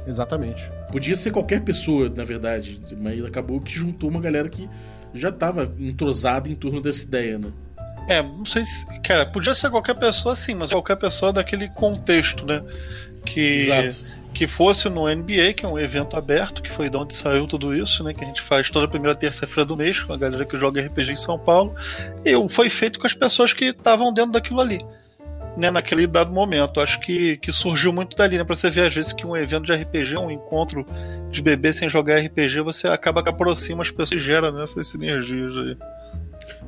Exatamente. 0.07 0.63
Podia 0.91 1.17
ser 1.17 1.31
qualquer 1.31 1.63
pessoa, 1.63 2.09
na 2.09 2.25
verdade, 2.25 2.81
mas 2.99 3.25
acabou 3.25 3.61
que 3.61 3.73
juntou 3.73 4.11
uma 4.11 4.21
galera 4.21 4.49
que 4.49 4.69
já 5.15 5.31
tava 5.31 5.73
entrosada 5.79 6.49
em 6.49 6.55
torno 6.55 6.81
dessa 6.81 7.05
ideia, 7.05 7.39
né? 7.39 7.53
É, 8.09 8.23
não 8.23 8.45
sei 8.45 8.65
se. 8.65 8.87
Cara, 9.01 9.27
podia 9.27 9.55
ser 9.55 9.71
qualquer 9.71 9.95
pessoa 9.95 10.35
sim, 10.35 10.55
mas 10.55 10.71
qualquer 10.71 10.97
pessoa 10.97 11.33
daquele 11.33 11.69
contexto, 11.69 12.45
né? 12.45 12.63
Que, 13.25 13.59
Exato. 13.59 14.07
Que 14.33 14.47
fosse 14.47 14.89
no 14.89 15.07
NBA, 15.09 15.53
que 15.55 15.65
é 15.65 15.69
um 15.69 15.79
evento 15.79 16.17
aberto, 16.17 16.63
que 16.63 16.71
foi 16.71 16.89
de 16.89 16.97
onde 16.97 17.15
saiu 17.15 17.47
tudo 17.47 17.75
isso, 17.75 18.03
né? 18.03 18.15
Que 18.15 18.25
a 18.25 18.27
gente 18.27 18.41
faz 18.41 18.71
toda 18.71 18.87
a 18.87 18.89
primeira 18.89 19.15
terça-feira 19.15 19.65
do 19.65 19.77
mês 19.77 20.01
com 20.01 20.13
a 20.13 20.17
galera 20.17 20.45
que 20.45 20.59
joga 20.59 20.81
RPG 20.81 21.13
em 21.13 21.17
São 21.17 21.39
Paulo. 21.39 21.75
E 22.25 22.33
foi 22.49 22.71
feito 22.71 22.99
com 22.99 23.07
as 23.07 23.15
pessoas 23.15 23.53
que 23.53 23.67
estavam 23.67 24.13
dentro 24.13 24.33
daquilo 24.33 24.61
ali. 24.61 24.85
Né, 25.55 25.71
naquele 25.71 26.07
dado 26.07 26.33
momento. 26.33 26.81
Acho 26.81 26.99
que, 26.99 27.37
que 27.37 27.53
surgiu 27.53 27.93
muito 27.93 28.17
dali, 28.17 28.39
né? 28.39 28.45
Pra 28.45 28.57
você 28.57 28.71
ver, 28.71 28.87
às 28.87 28.95
vezes, 28.95 29.13
que 29.13 29.27
um 29.27 29.37
evento 29.37 29.67
de 29.67 29.75
RPG, 29.75 30.17
um 30.17 30.31
encontro 30.31 30.87
de 31.31 31.43
bebê 31.43 31.75
sem 31.75 31.91
jogar 31.91 32.21
RPG, 32.21 32.61
você 32.61 32.89
acaba 32.89 33.23
que 33.23 33.29
aproxima 33.29 33.83
as 33.83 33.91
pessoas 33.91 34.13
e 34.13 34.25
gera 34.25 34.51
né, 34.51 34.65
essas 34.65 34.89
sinergias 34.89 35.55
aí. 35.59 35.77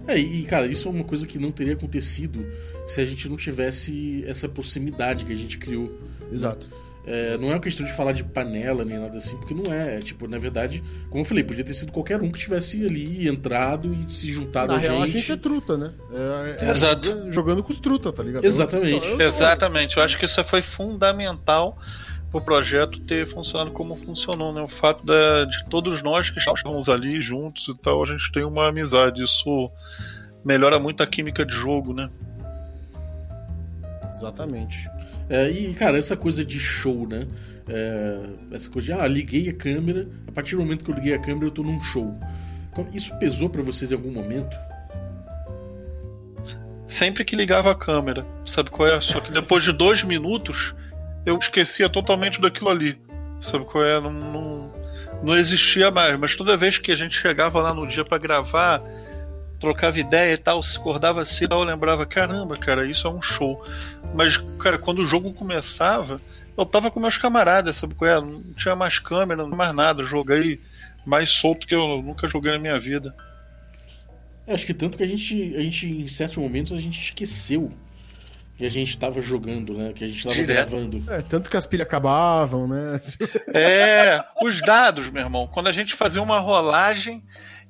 É, 0.06 0.18
e 0.18 0.44
cara, 0.44 0.66
isso 0.66 0.86
é 0.86 0.90
uma 0.90 1.04
coisa 1.04 1.26
que 1.26 1.38
não 1.38 1.50
teria 1.50 1.72
acontecido 1.72 2.46
se 2.86 3.00
a 3.00 3.04
gente 3.06 3.26
não 3.26 3.38
tivesse 3.38 4.22
essa 4.26 4.46
proximidade 4.48 5.24
que 5.24 5.32
a 5.32 5.36
gente 5.36 5.56
criou. 5.56 5.98
Exato. 6.30 6.68
É, 7.06 7.36
não 7.36 7.48
é 7.50 7.54
uma 7.54 7.60
questão 7.60 7.84
de 7.84 7.92
falar 7.92 8.12
de 8.12 8.24
panela 8.24 8.82
nem 8.82 8.98
nada 8.98 9.18
assim, 9.18 9.36
porque 9.36 9.52
não 9.52 9.72
é. 9.72 9.96
É, 9.96 9.98
Tipo, 10.00 10.26
na 10.26 10.38
verdade, 10.38 10.82
como 11.10 11.20
eu 11.20 11.24
falei, 11.26 11.44
podia 11.44 11.62
ter 11.62 11.74
sido 11.74 11.92
qualquer 11.92 12.20
um 12.22 12.32
que 12.32 12.38
tivesse 12.38 12.82
ali 12.84 13.28
entrado 13.28 13.92
e 13.94 14.10
se 14.10 14.30
juntado 14.30 14.68
Na 14.68 14.74
a 14.76 14.78
real, 14.78 14.96
gente. 15.04 15.16
a 15.16 15.20
gente 15.20 15.32
é 15.32 15.36
truta, 15.36 15.76
né? 15.76 15.92
É, 16.60 16.64
é 16.66 16.70
Exato. 16.70 17.04
jogando- 17.08 17.32
Jogando 17.32 17.62
com 17.62 17.72
os 17.72 17.78
truta, 17.80 18.10
tá 18.10 18.22
ligado? 18.22 18.44
Exatamente. 18.44 19.06
Eu- 19.06 19.20
eu- 19.20 19.28
Exatamente, 19.28 19.96
eu 19.98 20.02
acho 20.02 20.18
que 20.18 20.24
isso 20.24 20.42
foi 20.44 20.62
fundamental 20.62 21.78
pro 22.30 22.40
projeto 22.40 22.98
ter 23.00 23.26
funcionado 23.26 23.70
como 23.70 23.94
funcionou, 23.94 24.52
né? 24.52 24.62
O 24.62 24.66
fato 24.68 25.04
da- 25.04 25.44
de 25.44 25.62
todos 25.68 26.02
nós 26.02 26.30
que 26.30 26.38
estávamos 26.38 26.88
ali 26.88 27.20
juntos 27.20 27.68
e 27.68 27.76
tal, 27.78 28.02
a 28.02 28.06
gente 28.06 28.32
tem 28.32 28.44
uma 28.44 28.68
amizade. 28.68 29.22
Isso 29.22 29.70
melhora 30.44 30.78
muito 30.80 31.02
a 31.02 31.06
química 31.06 31.44
de 31.44 31.54
jogo, 31.54 31.92
né? 31.92 32.08
Exatamente. 34.10 34.88
É, 35.28 35.50
e, 35.50 35.72
cara, 35.74 35.98
essa 35.98 36.16
coisa 36.16 36.44
de 36.44 36.60
show, 36.60 37.08
né? 37.08 37.26
É, 37.68 38.18
essa 38.52 38.68
coisa 38.68 38.86
de, 38.86 39.00
ah, 39.00 39.06
liguei 39.06 39.48
a 39.48 39.54
câmera, 39.54 40.06
a 40.28 40.32
partir 40.32 40.56
do 40.56 40.62
momento 40.62 40.84
que 40.84 40.90
eu 40.90 40.94
liguei 40.94 41.14
a 41.14 41.18
câmera, 41.18 41.46
eu 41.46 41.50
tô 41.50 41.62
num 41.62 41.82
show. 41.82 42.14
Então, 42.70 42.86
Isso 42.92 43.16
pesou 43.18 43.48
pra 43.48 43.62
vocês 43.62 43.92
em 43.92 43.94
algum 43.94 44.10
momento? 44.10 44.56
Sempre 46.86 47.24
que 47.24 47.34
ligava 47.34 47.70
a 47.70 47.74
câmera, 47.74 48.26
sabe 48.44 48.70
qual 48.70 48.88
é? 48.88 49.00
Só 49.00 49.18
que 49.18 49.32
depois 49.32 49.64
de 49.64 49.72
dois 49.72 50.02
minutos 50.02 50.74
eu 51.24 51.38
esquecia 51.38 51.88
totalmente 51.88 52.40
daquilo 52.40 52.68
ali. 52.68 52.98
Sabe 53.40 53.64
qual 53.64 53.82
é? 53.84 53.98
Não, 54.00 54.12
não, 54.12 54.74
não 55.22 55.36
existia 55.36 55.90
mais. 55.90 56.18
Mas 56.18 56.36
toda 56.36 56.56
vez 56.56 56.76
que 56.76 56.92
a 56.92 56.96
gente 56.96 57.18
chegava 57.18 57.60
lá 57.62 57.72
no 57.72 57.86
dia 57.86 58.04
pra 58.04 58.18
gravar, 58.18 58.82
trocava 59.58 59.98
ideia 59.98 60.34
e 60.34 60.36
tal, 60.36 60.62
se 60.62 60.78
acordava 60.78 61.22
assim, 61.22 61.46
eu 61.50 61.62
lembrava, 61.62 62.04
caramba, 62.04 62.54
cara, 62.54 62.86
isso 62.86 63.06
é 63.06 63.10
um 63.10 63.22
show. 63.22 63.64
Mas, 64.14 64.36
cara, 64.58 64.78
quando 64.78 65.00
o 65.00 65.06
jogo 65.06 65.32
começava, 65.32 66.20
eu 66.56 66.64
tava 66.64 66.90
com 66.90 67.00
meus 67.00 67.18
camaradas, 67.18 67.76
sabe 67.76 67.94
qual 67.94 68.10
é? 68.10 68.20
Não 68.20 68.42
tinha 68.56 68.76
mais 68.76 68.98
câmera, 68.98 69.42
não 69.42 69.48
tinha 69.48 69.56
mais 69.56 69.74
nada. 69.74 70.02
Eu 70.02 70.06
Joguei 70.06 70.60
mais 71.04 71.30
solto 71.30 71.66
que 71.66 71.74
eu 71.74 72.00
nunca 72.00 72.28
joguei 72.28 72.52
na 72.52 72.58
minha 72.58 72.78
vida. 72.78 73.14
É, 74.46 74.54
acho 74.54 74.64
que 74.64 74.72
tanto 74.72 74.96
que 74.96 75.02
a 75.02 75.08
gente, 75.08 75.54
a 75.56 75.60
gente, 75.60 75.86
em 75.86 76.08
certos 76.08 76.36
momentos, 76.36 76.72
a 76.72 76.78
gente 76.78 77.00
esqueceu 77.00 77.72
que 78.56 78.64
a 78.64 78.70
gente 78.70 78.96
tava 78.96 79.20
jogando, 79.20 79.74
né? 79.74 79.92
Que 79.92 80.04
a 80.04 80.08
gente 80.08 80.22
tava 80.22 80.34
Direto. 80.34 80.70
gravando. 80.70 81.04
É, 81.12 81.22
tanto 81.22 81.50
que 81.50 81.56
as 81.56 81.66
pilhas 81.66 81.86
acabavam, 81.86 82.68
né? 82.68 83.00
É, 83.52 84.22
os 84.42 84.60
dados, 84.60 85.10
meu 85.10 85.22
irmão. 85.22 85.48
Quando 85.48 85.68
a 85.68 85.72
gente 85.72 85.94
fazia 85.94 86.22
uma 86.22 86.38
rolagem, 86.38 87.22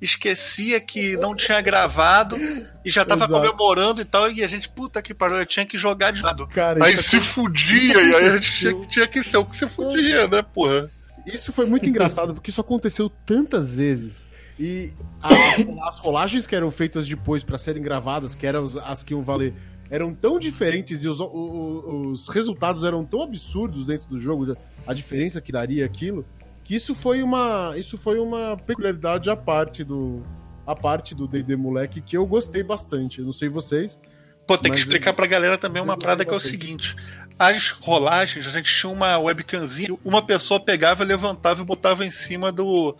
esquecia 0.04 0.80
que 0.80 1.16
não 1.16 1.34
tinha 1.34 1.60
gravado 1.60 2.36
e 2.84 2.90
já 2.90 3.04
tava 3.04 3.24
Exato. 3.24 3.40
comemorando 3.40 4.00
e 4.00 4.04
tal, 4.04 4.30
e 4.30 4.42
a 4.44 4.46
gente, 4.48 4.68
puta 4.68 5.00
que 5.02 5.14
pariu, 5.14 5.36
eu 5.38 5.46
tinha 5.46 5.64
que 5.66 5.78
jogar 5.78 6.10
de 6.12 6.22
lado. 6.22 6.46
Cara, 6.48 6.84
Aí 6.84 6.92
isso, 6.94 7.02
se 7.04 7.20
fudia, 7.20 7.94
e 8.02 8.14
aí 8.14 8.26
a 8.28 8.36
gente 8.38 8.52
tinha, 8.52 8.86
tinha 8.86 9.06
que 9.06 9.22
ser 9.22 9.38
o 9.38 9.44
que 9.44 9.56
se 9.56 9.66
fudia, 9.68 10.28
né, 10.28 10.42
porra? 10.42 10.90
isso 11.26 11.52
foi 11.52 11.64
muito 11.64 11.88
engraçado, 11.88 12.34
porque 12.34 12.50
isso 12.50 12.60
aconteceu 12.60 13.08
tantas 13.08 13.74
vezes. 13.74 14.28
E 14.60 14.92
a- 15.22 15.88
as 15.88 15.98
rolagens 15.98 16.46
que 16.46 16.54
eram 16.54 16.70
feitas 16.70 17.08
depois 17.08 17.42
pra 17.42 17.56
serem 17.58 17.82
gravadas, 17.82 18.34
que 18.34 18.46
eram 18.46 18.62
as, 18.64 18.76
as 18.76 19.02
que 19.02 19.14
iam 19.14 19.22
valer, 19.22 19.54
eram 19.90 20.14
tão 20.14 20.38
diferentes 20.38 21.02
e 21.02 21.08
os, 21.08 21.20
o- 21.20 21.24
o- 21.24 22.10
os 22.10 22.28
resultados 22.28 22.84
eram 22.84 23.04
tão 23.04 23.22
absurdos 23.22 23.86
dentro 23.86 24.06
do 24.08 24.20
jogo, 24.20 24.54
a 24.86 24.92
diferença 24.94 25.40
que 25.40 25.50
daria 25.50 25.84
aquilo, 25.84 26.24
que 26.64 26.74
isso 26.74 26.94
foi 26.94 27.22
uma, 27.22 27.74
isso 27.76 27.96
foi 27.98 28.18
uma 28.18 28.56
peculiaridade 28.56 29.30
à 29.30 29.36
parte 29.36 29.84
do 29.84 30.22
a 30.66 30.74
parte 30.74 31.14
do 31.14 31.28
D&D 31.28 31.56
moleque 31.56 32.00
que 32.00 32.16
eu 32.16 32.24
gostei 32.26 32.62
bastante. 32.62 33.18
Eu 33.18 33.26
não 33.26 33.32
sei 33.34 33.50
vocês, 33.50 34.00
Pô, 34.46 34.56
tem 34.56 34.72
que 34.72 34.78
explicar 34.78 35.10
isso- 35.10 35.14
pra 35.16 35.26
galera 35.26 35.58
também 35.58 35.82
uma 35.82 35.92
eu 35.92 35.98
parada 35.98 36.24
que 36.24 36.32
é 36.32 36.36
o 36.36 36.40
seguinte. 36.40 36.96
As 37.38 37.68
rolagens, 37.70 38.46
a 38.46 38.50
gente 38.50 38.72
tinha 38.74 38.90
uma 38.90 39.18
webcamzinha, 39.18 39.96
uma 40.04 40.22
pessoa 40.22 40.58
pegava, 40.58 41.04
levantava 41.04 41.60
e 41.60 41.64
botava 41.64 42.04
em 42.04 42.10
cima 42.10 42.50
do 42.50 42.96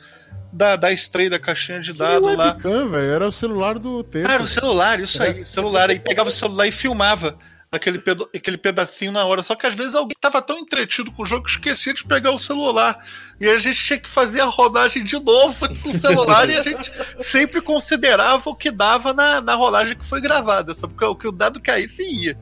da, 0.52 0.76
da 0.76 0.92
stray, 0.92 1.28
da 1.30 1.38
caixinha 1.38 1.80
de 1.80 1.92
que 1.92 1.98
dado 1.98 2.26
lá. 2.36 2.48
webcam, 2.52 2.88
velho, 2.90 3.10
era 3.12 3.26
o 3.28 3.32
celular 3.32 3.78
do 3.78 4.02
texto. 4.04 4.28
Ah, 4.30 4.34
era 4.34 4.42
o 4.42 4.46
celular, 4.46 5.00
isso 5.00 5.22
aí, 5.22 5.44
celular. 5.46 5.88
Aí 5.90 5.98
pegava 5.98 6.28
o 6.28 6.32
celular 6.32 6.66
e 6.66 6.70
filmava 6.72 7.36
aquele, 7.74 7.98
pedo- 7.98 8.28
aquele 8.34 8.56
pedacinho 8.56 9.12
na 9.12 9.24
hora. 9.24 9.42
Só 9.42 9.54
que 9.54 9.66
às 9.66 9.74
vezes 9.74 9.94
alguém 9.94 10.16
tava 10.20 10.40
tão 10.42 10.58
entretido 10.58 11.10
com 11.12 11.22
o 11.22 11.26
jogo 11.26 11.44
que 11.44 11.50
esquecia 11.50 11.92
de 11.94 12.04
pegar 12.04 12.30
o 12.32 12.38
celular. 12.38 13.04
E 13.40 13.48
a 13.48 13.58
gente 13.58 13.84
tinha 13.84 13.98
que 13.98 14.08
fazer 14.08 14.40
a 14.40 14.46
rodagem 14.46 15.02
de 15.04 15.18
novo, 15.22 15.68
com 15.80 15.88
o 15.90 15.98
celular, 15.98 16.48
e 16.48 16.56
a 16.56 16.62
gente 16.62 16.90
sempre 17.18 17.60
considerava 17.60 18.48
o 18.50 18.54
que 18.54 18.70
dava 18.70 19.12
na, 19.12 19.40
na 19.40 19.54
rolagem 19.54 19.96
que 19.96 20.04
foi 20.04 20.20
gravada. 20.20 20.74
Sabe? 20.74 20.92
Porque 20.94 21.04
o 21.04 21.14
que 21.14 21.28
o 21.28 21.32
dado 21.32 21.60
caísse 21.60 22.02
ia. 22.02 22.38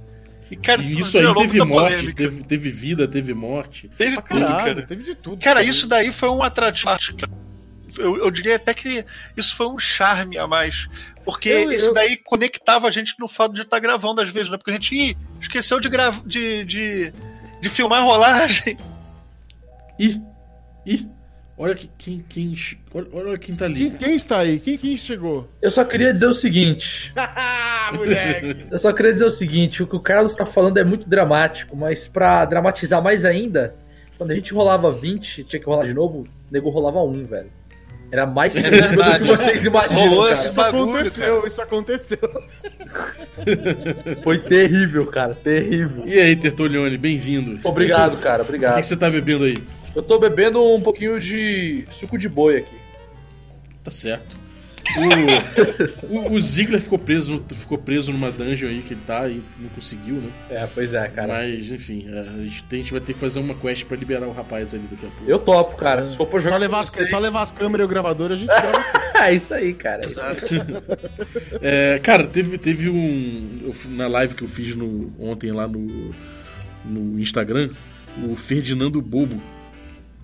E, 0.50 0.56
cara, 0.56 0.82
E 0.82 0.98
isso 0.98 1.16
aí 1.16 1.24
teve 1.34 1.64
morte, 1.64 2.12
teve, 2.12 2.44
teve 2.44 2.70
vida, 2.70 3.08
teve 3.08 3.32
morte. 3.32 3.90
Teve 3.96 4.16
tudo, 4.20 4.44
cara. 4.46 4.82
teve 4.82 5.02
de 5.02 5.14
tudo. 5.14 5.42
Cara, 5.42 5.62
isso 5.62 5.86
daí 5.86 6.12
foi 6.12 6.28
um 6.28 6.42
atrativo. 6.42 6.90
Eu, 7.98 8.16
eu 8.18 8.30
diria 8.30 8.56
até 8.56 8.72
que 8.74 9.04
isso 9.36 9.54
foi 9.56 9.66
um 9.66 9.78
charme 9.78 10.38
a 10.38 10.46
mais. 10.46 10.86
Porque 11.24 11.48
Eu- 11.48 11.72
isso 11.72 11.86
eu- 11.86 11.94
daí 11.94 12.16
conectava 12.16 12.88
a 12.88 12.90
gente 12.90 13.14
no 13.18 13.28
fato 13.28 13.54
de 13.54 13.62
estar 13.62 13.78
gravando 13.78 14.20
às 14.20 14.28
vezes, 14.28 14.50
né? 14.50 14.56
Porque 14.56 14.70
a 14.70 14.74
gente 14.74 14.94
ih, 14.94 15.16
esqueceu 15.40 15.78
de, 15.80 15.88
grava, 15.88 16.22
de, 16.26 16.64
de, 16.64 17.12
de 17.60 17.68
filmar 17.68 18.00
a 18.00 18.04
rolagem. 18.04 18.76
Ih, 19.98 20.20
ih, 20.86 21.08
olha 21.56 21.74
que- 21.74 21.90
quem, 21.98 22.24
quem, 22.28 22.54
olha, 22.92 23.06
olha 23.12 23.38
quem 23.38 23.54
tá 23.54 23.66
ali. 23.66 23.90
Quem, 23.90 23.98
quem 23.98 24.14
está 24.16 24.38
aí? 24.38 24.58
Quem, 24.58 24.76
quem 24.78 24.96
chegou? 24.96 25.48
Eu 25.60 25.70
só 25.70 25.84
queria 25.84 26.12
dizer 26.12 26.26
o 26.26 26.32
seguinte. 26.32 27.12
Ah, 27.84 27.90
moleque! 27.94 28.66
Eu 28.70 28.78
só 28.78 28.92
queria 28.92 29.12
dizer 29.12 29.24
o 29.24 29.30
seguinte, 29.30 29.82
o 29.82 29.86
que 29.88 29.96
o 29.96 30.00
Carlos 30.00 30.34
tá 30.36 30.46
falando 30.46 30.78
é 30.78 30.84
muito 30.84 31.08
dramático, 31.08 31.76
mas 31.76 32.06
pra 32.06 32.44
dramatizar 32.44 33.02
mais 33.02 33.24
ainda, 33.24 33.74
quando 34.16 34.30
a 34.30 34.34
gente 34.36 34.54
rolava 34.54 34.92
20, 34.92 35.42
tinha 35.42 35.58
que 35.60 35.66
rolar 35.66 35.84
de 35.84 35.92
novo, 35.92 36.20
o 36.20 36.26
nego 36.50 36.70
rolava 36.70 37.02
1, 37.02 37.24
velho. 37.24 37.50
Era 38.12 38.26
mais 38.26 38.52
terrível 38.52 38.90
do 38.90 39.18
que 39.20 39.24
vocês 39.24 39.64
imaginam, 39.64 40.02
Rolou 40.02 40.22
cara. 40.24 40.34
esse 40.34 40.46
Isso 40.48 40.54
bagulho, 40.56 40.90
aconteceu, 40.90 41.46
isso 41.46 41.62
aconteceu. 41.62 42.18
Foi 44.22 44.38
terrível, 44.38 45.06
cara, 45.06 45.34
terrível. 45.34 46.04
E 46.06 46.20
aí, 46.20 46.36
Tertolione, 46.36 46.98
bem-vindo. 46.98 47.58
Obrigado, 47.64 48.18
cara, 48.18 48.42
O 48.42 48.44
que, 48.44 48.50
obrigado. 48.50 48.76
que 48.76 48.82
você 48.82 48.96
tá 48.98 49.08
bebendo 49.08 49.44
aí? 49.44 49.56
Eu 49.96 50.02
tô 50.02 50.18
bebendo 50.18 50.62
um 50.62 50.80
pouquinho 50.82 51.18
de 51.18 51.86
suco 51.88 52.18
de 52.18 52.28
boi 52.28 52.58
aqui. 52.58 52.76
Tá 53.82 53.90
certo. 53.90 54.41
O, 54.96 56.16
o, 56.16 56.32
o 56.32 56.40
Ziggler 56.40 56.80
ficou 56.80 56.98
preso, 56.98 57.42
ficou 57.50 57.78
preso 57.78 58.12
numa 58.12 58.30
dungeon 58.30 58.68
aí 58.68 58.82
que 58.82 58.94
ele 58.94 59.00
tá 59.06 59.28
e 59.28 59.42
não 59.58 59.68
conseguiu, 59.70 60.16
né? 60.16 60.30
É, 60.50 60.66
pois 60.66 60.94
é, 60.94 61.08
cara. 61.08 61.28
Mas, 61.28 61.70
enfim, 61.70 62.08
a 62.08 62.24
gente, 62.42 62.64
a 62.70 62.74
gente 62.74 62.92
vai 62.92 63.00
ter 63.00 63.14
que 63.14 63.20
fazer 63.20 63.38
uma 63.38 63.54
quest 63.54 63.84
pra 63.84 63.96
liberar 63.96 64.26
o 64.26 64.32
rapaz 64.32 64.74
ali 64.74 64.84
daqui 64.90 65.06
a 65.06 65.10
pouco. 65.10 65.30
Eu 65.30 65.38
topo, 65.38 65.76
cara. 65.76 66.04
Se 66.04 66.16
for 66.16 66.26
pra 66.26 66.40
jogar. 66.40 66.54
Só 66.54 66.60
levar, 66.60 66.80
as, 66.80 67.08
só 67.08 67.18
levar 67.18 67.42
as 67.42 67.50
câmeras 67.52 67.84
e 67.84 67.86
o 67.86 67.88
gravador, 67.88 68.32
a 68.32 68.36
gente. 68.36 68.50
É 69.22 69.34
isso 69.34 69.54
aí, 69.54 69.72
cara. 69.72 70.02
É, 71.60 72.00
cara, 72.02 72.26
teve, 72.26 72.58
teve 72.58 72.88
um. 72.88 73.72
na 73.90 74.08
live 74.08 74.34
que 74.34 74.42
eu 74.42 74.48
fiz 74.48 74.74
no, 74.74 75.12
ontem 75.18 75.52
lá 75.52 75.68
no, 75.68 76.12
no 76.84 77.20
Instagram, 77.20 77.70
o 78.24 78.34
Ferdinando 78.34 79.00
Bobo, 79.00 79.40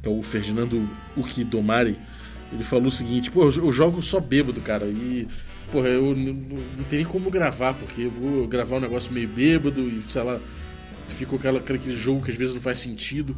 que 0.03 0.09
é 0.09 0.11
o 0.11 0.23
Ferdinando 0.23 0.89
Ukidomari, 1.17 1.97
ele 2.53 2.65
falou 2.65 2.87
o 2.87 2.91
seguinte: 2.91 3.31
pô, 3.31 3.45
eu, 3.45 3.73
jogo 3.73 4.03
só 4.03 4.21
bêbado, 4.21 4.61
cara, 4.61 4.87
e. 4.87 5.27
Porra, 5.71 5.89
eu 5.89 6.17
não 6.17 6.85
tenho 6.89 7.03
nem 7.03 7.05
como 7.05 7.31
gravar, 7.31 7.75
porque 7.75 8.03
eu 8.03 8.11
vou 8.11 8.49
gravar 8.49 8.77
um 8.77 8.81
negócio 8.81 9.13
meio 9.13 9.29
bêbado 9.29 9.83
e, 9.83 10.01
sei 10.09 10.23
lá, 10.23 10.41
ficou 11.07 11.39
aquela, 11.39 11.59
aquele 11.59 11.95
jogo 11.95 12.25
que 12.25 12.31
às 12.31 12.39
vezes 12.39 12.55
não 12.55 12.61
faz 12.61 12.79
sentido. 12.79 13.37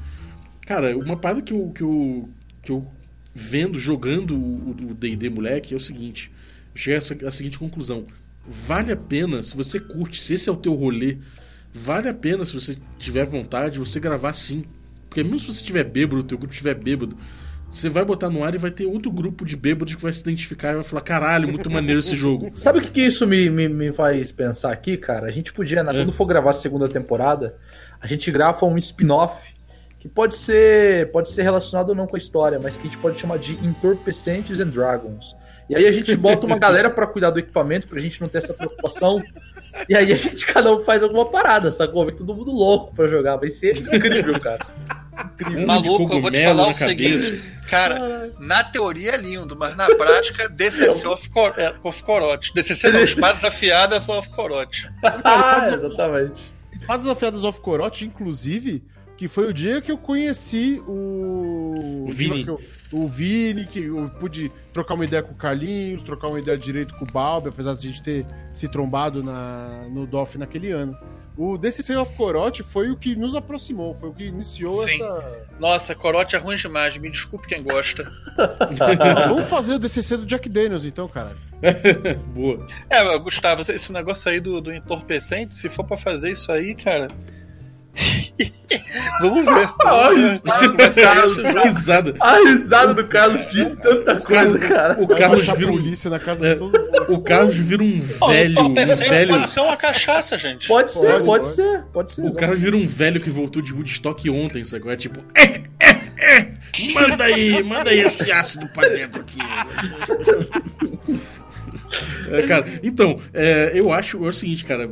Cara, 0.64 0.96
uma 0.96 1.16
parada 1.16 1.42
que 1.42 1.52
eu, 1.52 1.72
que 1.74 1.82
eu, 1.82 2.28
que 2.62 2.70
eu 2.70 2.86
vendo, 3.34 3.80
jogando 3.80 4.36
o 4.36 4.94
D&D 4.94 5.28
moleque 5.28 5.74
é 5.74 5.76
o 5.76 5.80
seguinte. 5.80 6.30
Eu 6.72 7.00
cheguei 7.00 7.26
a 7.26 7.32
seguinte 7.32 7.58
conclusão. 7.58 8.06
Vale 8.46 8.92
a 8.92 8.96
pena, 8.96 9.42
se 9.42 9.56
você 9.56 9.78
curte, 9.78 10.20
se 10.20 10.34
esse 10.34 10.48
é 10.48 10.52
o 10.52 10.56
teu 10.56 10.74
rolê, 10.74 11.18
vale 11.72 12.08
a 12.08 12.14
pena, 12.14 12.44
se 12.44 12.54
você 12.54 12.76
tiver 12.98 13.24
vontade, 13.24 13.78
você 13.78 13.98
gravar 13.98 14.32
sim. 14.32 14.64
Porque 15.08 15.22
mesmo 15.22 15.40
se 15.40 15.46
você 15.46 15.60
estiver 15.60 15.84
bêbado, 15.84 16.20
o 16.20 16.24
teu 16.24 16.38
grupo 16.38 16.52
estiver 16.52 16.74
bêbado, 16.74 17.16
você 17.70 17.88
vai 17.88 18.04
botar 18.04 18.28
no 18.28 18.42
ar 18.42 18.54
e 18.54 18.58
vai 18.58 18.70
ter 18.70 18.86
outro 18.86 19.10
grupo 19.10 19.44
de 19.44 19.56
bêbados 19.56 19.94
que 19.94 20.02
vai 20.02 20.12
se 20.12 20.20
identificar 20.20 20.72
e 20.72 20.74
vai 20.74 20.82
falar, 20.82 21.02
caralho, 21.02 21.48
muito 21.48 21.70
maneiro 21.70 22.00
esse 22.00 22.16
jogo. 22.16 22.50
Sabe 22.54 22.78
o 22.78 22.82
que, 22.82 22.90
que 22.90 23.00
isso 23.02 23.26
me, 23.26 23.48
me, 23.48 23.68
me 23.68 23.92
faz 23.92 24.32
pensar 24.32 24.72
aqui, 24.72 24.96
cara? 24.96 25.26
A 25.26 25.30
gente 25.30 25.52
podia, 25.52 25.82
né, 25.82 25.92
É. 25.92 25.94
quando 26.02 26.12
for 26.12 26.26
gravar 26.26 26.50
a 26.50 26.54
segunda 26.54 26.88
temporada, 26.88 27.54
a 28.00 28.06
gente 28.06 28.30
grava 28.30 28.66
um 28.66 28.76
spin-off 28.76 29.54
que 30.00 30.08
pode 30.08 30.34
ser, 30.34 31.10
pode 31.12 31.28
ser 31.30 31.42
relacionado 31.42 31.90
ou 31.90 31.94
não 31.94 32.06
com 32.06 32.16
a 32.16 32.18
história, 32.18 32.58
mas 32.60 32.74
que 32.76 32.82
a 32.82 32.84
gente 32.86 32.98
pode 32.98 33.20
chamar 33.20 33.38
de 33.38 33.52
Entorpecentes 33.64 34.58
and 34.58 34.68
Dragons. 34.68 35.36
E 35.68 35.76
aí 35.76 35.86
a 35.86 35.92
gente 35.92 36.16
bota 36.16 36.46
uma 36.46 36.58
galera 36.58 36.90
pra 36.90 37.06
cuidar 37.06 37.30
do 37.30 37.38
equipamento, 37.38 37.86
pra 37.86 38.00
gente 38.00 38.20
não 38.20 38.28
ter 38.28 38.38
essa 38.38 38.52
preocupação. 38.54 39.22
E 39.88 39.94
aí 39.94 40.12
a 40.12 40.16
gente, 40.16 40.44
cada 40.46 40.74
um 40.74 40.80
faz 40.80 41.02
alguma 41.02 41.26
parada, 41.30 41.70
sacou? 41.70 42.04
Vem 42.06 42.16
todo 42.16 42.34
mundo 42.34 42.50
louco 42.50 42.94
pra 42.94 43.06
jogar. 43.06 43.36
Vai 43.36 43.50
ser 43.50 43.78
incrível, 43.78 44.40
cara. 44.40 44.66
Um 45.50 45.66
Maluco, 45.66 46.12
eu 46.14 46.20
vou 46.22 46.30
te 46.30 46.44
falar 46.44 46.68
o 46.68 46.74
seguinte. 46.74 47.42
Cara, 47.68 48.32
na 48.38 48.64
teoria 48.64 49.12
é 49.12 49.16
lindo, 49.16 49.56
mas 49.56 49.76
na 49.76 49.86
prática, 49.94 50.48
DCC 50.50 51.06
of, 51.06 51.28
cor, 51.30 51.54
é, 51.56 51.74
of 51.82 52.02
corote. 52.02 52.52
DCC 52.54 52.90
não, 52.90 53.00
espadas 53.00 53.44
afiadas 53.44 54.08
of 54.08 54.28
corote. 54.30 54.88
ah, 55.02 55.68
exatamente. 55.72 56.52
Espadas 56.72 57.06
Afiadas 57.08 57.44
of 57.44 57.60
Corote, 57.60 58.04
inclusive, 58.06 58.82
que 59.16 59.28
foi 59.28 59.48
o 59.48 59.52
dia 59.52 59.80
que 59.82 59.92
eu 59.92 59.98
conheci 59.98 60.82
o. 60.88 62.06
O 62.08 62.10
Vini. 62.10 62.44
que 62.44 62.50
eu- 62.50 62.60
O 62.92 63.06
Vini, 63.06 63.66
que 63.66 63.84
eu 63.84 64.10
pude 64.18 64.50
trocar 64.72 64.94
uma 64.94 65.04
ideia 65.04 65.22
com 65.22 65.32
o 65.32 65.36
Carlinhos, 65.36 66.02
trocar 66.02 66.26
uma 66.28 66.40
ideia 66.40 66.56
direito 66.58 66.94
com 66.94 67.04
o 67.04 67.08
Balbi, 67.12 67.48
apesar 67.50 67.74
de 67.74 67.86
a 67.86 67.90
gente 67.90 68.02
ter 68.02 68.26
se 68.52 68.66
trombado 68.66 69.22
na, 69.22 69.84
no 69.90 70.06
DOF 70.06 70.36
naquele 70.38 70.70
ano. 70.72 70.96
O 71.42 71.56
DCC 71.56 71.96
of 71.96 72.12
Corote 72.16 72.62
foi 72.62 72.90
o 72.90 72.96
que 72.98 73.16
nos 73.16 73.34
aproximou, 73.34 73.94
foi 73.94 74.10
o 74.10 74.12
que 74.12 74.24
iniciou 74.24 74.86
Sim. 74.86 75.02
essa. 75.02 75.46
Nossa, 75.58 75.94
corote 75.94 76.36
é 76.36 76.38
ruim 76.38 76.58
demais, 76.58 76.98
me 76.98 77.08
desculpe 77.08 77.48
quem 77.48 77.62
gosta. 77.62 78.12
Vamos 79.26 79.48
fazer 79.48 79.76
o 79.76 79.78
DCC 79.78 80.18
do 80.18 80.26
Jack 80.26 80.50
Daniels, 80.50 80.84
então, 80.84 81.08
cara. 81.08 81.34
Boa. 82.28 82.66
É, 82.90 83.18
Gustavo, 83.18 83.62
esse 83.62 83.90
negócio 83.90 84.30
aí 84.30 84.38
do, 84.38 84.60
do 84.60 84.70
entorpecente, 84.70 85.54
se 85.54 85.70
for 85.70 85.82
pra 85.82 85.96
fazer 85.96 86.32
isso 86.32 86.52
aí, 86.52 86.74
cara. 86.74 87.08
Vamos 89.20 89.44
ver. 89.44 89.68
Esse 90.88 91.02
jogo. 91.42 91.60
Risada. 91.64 92.14
A 92.20 92.36
risada 92.36 92.94
do 92.94 93.04
Carlos 93.06 93.46
diz 93.48 93.72
tanta 93.82 94.20
coisa, 94.20 94.58
cara. 94.58 95.02
O 95.02 95.08
Carlos 95.08 95.48
a 95.48 95.54
vira 95.54 95.70
um, 95.70 95.76
polícia 95.76 96.08
na 96.08 96.18
casa 96.18 96.46
É. 96.48 96.52
de 96.54 96.60
todo 96.60 96.78
mundo. 96.78 97.12
o 97.14 97.20
Carlos 97.20 97.56
vira 97.56 97.82
um 97.82 98.00
velho, 98.00 98.58
o 98.60 98.66
um 98.68 98.74
velho. 98.74 99.34
pode 99.34 99.48
ser 99.48 99.60
uma 99.60 99.76
cachaça, 99.76 100.38
gente. 100.38 100.68
Pode 100.68 100.92
ser, 100.92 101.00
Pode, 101.00 101.24
pode, 101.24 101.24
pode. 101.24 101.48
ser, 101.48 101.84
pode 101.92 102.12
ser. 102.12 102.26
O 102.26 102.34
cara 102.34 102.54
vira 102.54 102.76
um 102.76 102.86
velho 102.86 103.20
que 103.20 103.28
voltou 103.30 103.60
de 103.60 103.72
Woodstock 103.74 104.30
ontem, 104.30 104.64
sacou? 104.64 104.90
É 104.90 104.96
tipo. 104.96 105.20
"É, 105.34 105.62
é, 105.80 105.90
é, 106.18 106.52
manda 106.94 107.24
aí, 107.24 107.62
manda 107.62 107.90
aí 107.90 108.00
esse 108.00 108.30
ácido 108.30 108.66
pra 108.68 108.88
dentro 108.88 109.20
aqui. 109.20 109.38
É, 112.30 112.42
cara, 112.46 112.66
então, 112.82 113.20
é, 113.34 113.72
eu 113.74 113.92
acho 113.92 114.24
é 114.24 114.28
o 114.28 114.32
seguinte, 114.32 114.64
cara. 114.64 114.90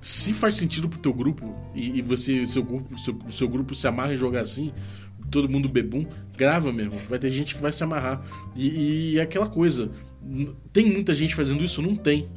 Se 0.00 0.32
faz 0.32 0.54
sentido 0.54 0.88
pro 0.88 0.98
teu 0.98 1.12
grupo 1.12 1.54
e, 1.74 1.98
e 1.98 2.02
você, 2.02 2.46
seu 2.46 2.62
grupo, 2.62 2.98
seu, 2.98 3.18
seu 3.30 3.48
grupo 3.48 3.74
se 3.74 3.86
amarra 3.86 4.14
em 4.14 4.16
jogar 4.16 4.40
assim, 4.40 4.72
todo 5.30 5.48
mundo 5.48 5.68
bebum, 5.68 6.06
grava 6.36 6.72
mesmo. 6.72 6.98
Vai 7.08 7.18
ter 7.18 7.30
gente 7.30 7.54
que 7.54 7.62
vai 7.62 7.72
se 7.72 7.82
amarrar. 7.82 8.22
E, 8.54 9.12
e 9.12 9.18
é 9.18 9.22
aquela 9.22 9.48
coisa. 9.48 9.90
Tem 10.72 10.86
muita 10.86 11.14
gente 11.14 11.34
fazendo 11.34 11.64
isso? 11.64 11.82
Não 11.82 11.94
tem. 11.94 12.28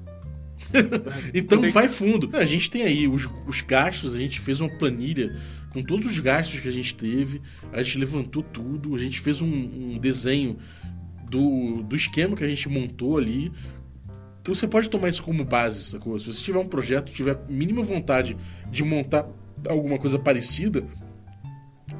então 1.34 1.62
vai 1.71 1.88
fundo. 1.88 2.30
A 2.34 2.45
gente 2.45 2.69
tem 2.69 2.84
aí 2.84 3.08
os, 3.08 3.28
os 3.47 3.62
gastos, 3.62 4.15
a 4.15 4.17
gente 4.17 4.39
fez 4.39 4.62
uma 4.62 4.69
planilha 4.69 5.36
com 5.71 5.82
todos 5.82 6.06
os 6.06 6.19
gastos 6.19 6.60
que 6.60 6.67
a 6.67 6.71
gente 6.71 6.93
teve, 6.93 7.41
a 7.71 7.82
gente 7.82 7.97
levantou 7.97 8.43
tudo, 8.43 8.93
a 8.93 9.00
gente 9.00 9.19
fez 9.21 9.41
um, 9.41 9.47
um 9.47 9.97
desenho 9.97 10.58
do, 11.30 11.82
do 11.84 11.95
esquema 11.95 12.36
que 12.36 12.43
a 12.43 12.47
gente 12.47 12.67
montou 12.67 13.17
ali. 13.17 13.52
Então 14.41 14.56
você 14.56 14.67
pode 14.67 14.89
tomar 14.89 15.10
isso 15.10 15.21
como 15.21 15.45
base, 15.45 15.84
sacou? 15.84 16.17
Se 16.19 16.25
você 16.25 16.43
tiver 16.43 16.60
um 16.60 16.67
projeto, 16.67 17.12
tiver 17.12 17.38
mínima 17.47 17.84
vontade 17.84 18.36
de 18.71 18.84
montar 18.84 19.27
alguma 19.69 19.99
coisa 19.99 20.17
parecida, 20.17 20.84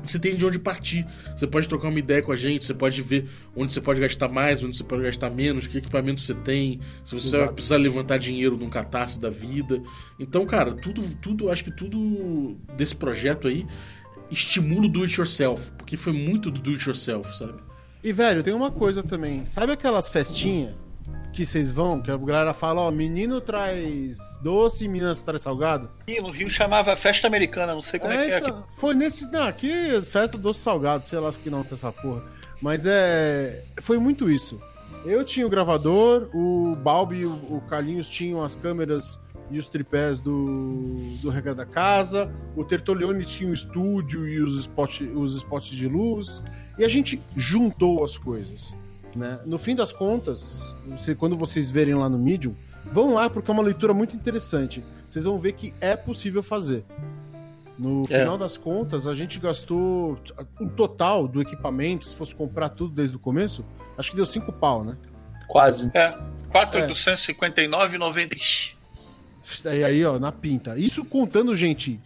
você 0.04 0.18
tem 0.18 0.36
de 0.36 0.46
onde 0.46 0.58
partir. 0.58 1.06
Você 1.36 1.46
pode 1.46 1.68
trocar 1.68 1.90
uma 1.90 2.00
ideia 2.00 2.22
com 2.22 2.32
a 2.32 2.36
gente, 2.36 2.66
você 2.66 2.74
pode 2.74 3.00
ver 3.02 3.30
onde 3.56 3.72
você 3.72 3.80
pode 3.80 4.00
gastar 4.00 4.28
mais, 4.28 4.64
onde 4.64 4.76
você 4.76 4.84
pode 4.84 5.04
gastar 5.04 5.30
menos, 5.30 5.68
que 5.68 5.78
equipamento 5.78 6.22
você 6.22 6.34
tem, 6.34 6.80
se 7.04 7.14
você 7.14 7.38
vai 7.38 7.54
precisar 7.54 7.78
levantar 7.78 8.18
dinheiro 8.18 8.58
num 8.58 8.70
catarse 8.70 9.20
da 9.20 9.30
vida. 9.30 9.82
Então, 10.20 10.44
cara, 10.46 10.74
tudo, 10.74 11.04
tudo, 11.18 11.52
acho 11.52 11.64
que 11.64 11.72
tudo 11.72 12.58
desse 12.76 12.96
projeto 12.96 13.48
aí 13.48 13.68
estimula 14.32 14.86
o 14.86 14.90
do 14.90 15.04
it 15.04 15.14
yourself, 15.20 15.72
porque 15.78 15.96
foi 15.96 16.14
muito 16.14 16.50
do 16.50 16.60
do 16.60 16.72
it 16.72 16.88
yourself, 16.88 17.38
sabe? 17.38 17.60
E, 18.04 18.12
velho, 18.12 18.42
tem 18.42 18.54
uma 18.54 18.72
coisa 18.72 19.04
também. 19.04 19.46
Sabe 19.46 19.74
aquelas 19.74 20.10
festinhas 20.10 20.74
que 21.32 21.46
vocês 21.46 21.72
vão, 21.72 22.02
que 22.02 22.12
a 22.12 22.18
galera 22.18 22.54
fala, 22.54 22.82
ó, 22.82 22.92
menino 22.92 23.40
traz 23.40 24.18
doce 24.42 24.86
e 24.86 24.88
menina 24.88 25.16
traz 25.16 25.42
salgado? 25.42 25.90
Ih, 26.08 26.22
no 26.22 26.30
Rio 26.30 26.50
chamava 26.50 26.96
festa 26.96 27.28
americana, 27.28 27.74
não 27.74 27.82
sei 27.82 28.00
como 28.00 28.14
é, 28.14 28.26
que 28.26 28.32
é 28.32 28.38
aqui. 28.38 28.50
então, 28.50 28.66
Foi 28.76 28.94
nesse. 28.94 29.32
Não, 29.32 29.48
aqui 29.48 29.72
é 29.72 30.02
festa 30.02 30.38
doce 30.38 30.60
salgado, 30.60 31.06
sei 31.06 31.20
lá 31.20 31.32
que 31.32 31.50
não 31.50 31.64
tem 31.64 31.74
essa 31.74 31.92
porra. 31.92 32.24
Mas 32.62 32.86
é. 32.86 33.64
Foi 33.80 33.98
muito 33.98 34.30
isso. 34.30 34.62
Eu 35.06 35.24
tinha 35.24 35.48
o 35.48 35.50
gravador, 35.50 36.30
o 36.34 36.76
Balbi 36.76 37.22
e 37.22 37.26
o, 37.26 37.62
Carlinhos 37.68 38.08
tinham 38.08 38.44
as 38.44 38.56
câmeras 38.56 39.20
e 39.50 39.58
os 39.58 39.68
tripés 39.68 40.22
do, 40.22 41.18
do 41.22 41.30
Regra 41.30 41.56
da 41.56 41.66
Casa, 41.66 42.32
o 42.56 42.64
Tertolione 42.64 43.26
tinha 43.26 43.50
o 43.50 43.54
estúdio 43.54 44.28
e 44.28 44.40
os, 44.40 44.60
spot, 44.60 45.02
os 45.02 45.36
spots 45.38 45.70
de 45.70 45.88
luz, 45.88 46.42
e 46.78 46.86
a 46.86 46.88
gente 46.88 47.22
juntou 47.36 48.04
as 48.04 48.16
coisas. 48.16 48.74
Né? 49.16 49.40
No 49.46 49.58
fim 49.58 49.76
das 49.76 49.92
contas, 49.92 50.76
você- 50.88 51.16
quando 51.16 51.38
vocês 51.38 51.70
verem 51.72 51.96
lá 51.96 52.10
no 52.10 52.18
Medium, 52.18 52.56
vão 52.86 53.14
lá 53.14 53.30
porque 53.30 53.50
é 53.52 53.54
uma 53.54 53.64
leitura 53.64 53.94
muito 53.94 54.16
interessante. 54.16 54.84
Vocês 55.08 55.26
vão 55.26 55.40
ver 55.40 55.54
que 55.54 55.74
é 55.82 55.96
possível 55.96 56.42
fazer. 56.42 56.84
No 57.78 58.04
É. 58.10 58.20
final 58.20 58.38
das 58.38 58.58
contas, 58.58 59.08
a 59.08 59.14
gente 59.14 59.40
gastou 59.40 60.18
um 60.60 60.68
total 60.68 61.28
do 61.28 61.42
equipamento, 61.42 62.06
se 62.06 62.16
fosse 62.16 62.36
comprar 62.36 62.70
tudo 62.70 62.94
desde 62.94 63.16
o 63.16 63.20
começo, 63.20 63.66
acho 63.98 64.12
que 64.12 64.16
deu 64.16 64.26
5 64.26 64.52
pau, 64.52 64.84
né? 64.84 64.96
Quase. 65.48 65.90
É, 65.94 66.18
4,859,90. 66.52 68.76
Aí, 69.66 69.84
aí, 69.84 70.06
ó, 70.06 70.20
na 70.20 70.32
pinta. 70.32 70.78
Isso 70.78 71.04
contando, 71.04 71.56
gente, 71.56 72.00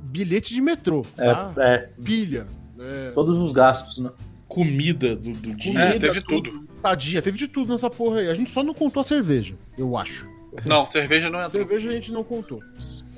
bilhete 0.00 0.54
de 0.54 0.60
metrô, 0.60 1.04
É, 1.18 1.32
tá? 1.32 1.52
é, 1.58 1.88
Pilha. 2.02 2.46
É, 2.78 3.10
todos 3.12 3.38
os 3.38 3.52
gastos, 3.52 3.98
né? 3.98 4.10
Comida 4.54 5.16
do, 5.16 5.32
do 5.32 5.54
dia. 5.54 5.78
É, 5.78 5.98
teve 5.98 6.20
tudo. 6.20 6.66
Tadinha, 6.82 7.22
teve 7.22 7.38
de 7.38 7.48
tudo 7.48 7.72
nessa 7.72 7.88
porra 7.88 8.20
aí. 8.20 8.28
A 8.28 8.34
gente 8.34 8.50
só 8.50 8.62
não 8.62 8.74
contou 8.74 9.00
a 9.00 9.04
cerveja, 9.04 9.54
eu 9.78 9.96
acho. 9.96 10.28
Não, 10.66 10.84
cerveja 10.84 11.30
não 11.30 11.38
A 11.38 11.46
entrou. 11.46 11.62
cerveja 11.62 11.88
a 11.88 11.92
gente 11.92 12.12
não 12.12 12.22
contou. 12.22 12.60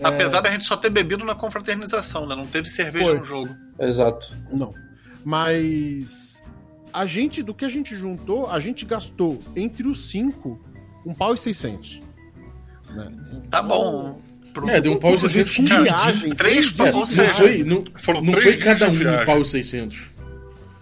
Apesar 0.02 0.40
da 0.40 0.50
gente 0.50 0.64
só 0.64 0.76
ter 0.76 0.90
bebido 0.90 1.24
na 1.24 1.34
confraternização, 1.34 2.26
né? 2.26 2.36
Não 2.36 2.46
teve 2.46 2.68
cerveja 2.68 3.06
Foi. 3.06 3.18
no 3.18 3.24
jogo. 3.24 3.54
Exato. 3.80 4.32
Não. 4.52 4.72
Mas 5.24 6.44
a 6.92 7.06
gente, 7.06 7.42
do 7.42 7.52
que 7.52 7.64
a 7.64 7.68
gente 7.68 7.96
juntou, 7.96 8.48
a 8.48 8.60
gente 8.60 8.84
gastou 8.84 9.40
entre 9.56 9.88
os 9.88 10.10
cinco 10.10 10.60
um 11.04 11.12
pau 11.12 11.34
e 11.34 11.38
600. 11.38 12.00
Né? 12.94 13.10
Tá 13.50 13.60
bom. 13.60 14.20
Pro- 14.52 14.68
É, 14.70 14.80
deu 14.80 14.92
um 14.92 14.98
pau 14.98 15.16
e 15.16 15.18
600 15.18 15.56
com 15.56 15.64
viagem. 15.64 16.34
Três 16.36 16.72
É, 16.78 16.92
não 16.92 17.04
foi, 17.06 17.64
não, 17.64 17.84
não 18.22 18.32
foi 18.34 18.56
cada 18.56 18.88
um 18.88 18.92
um 18.92 19.24
pau 19.26 19.40
e 19.42 19.44
600. 19.44 20.13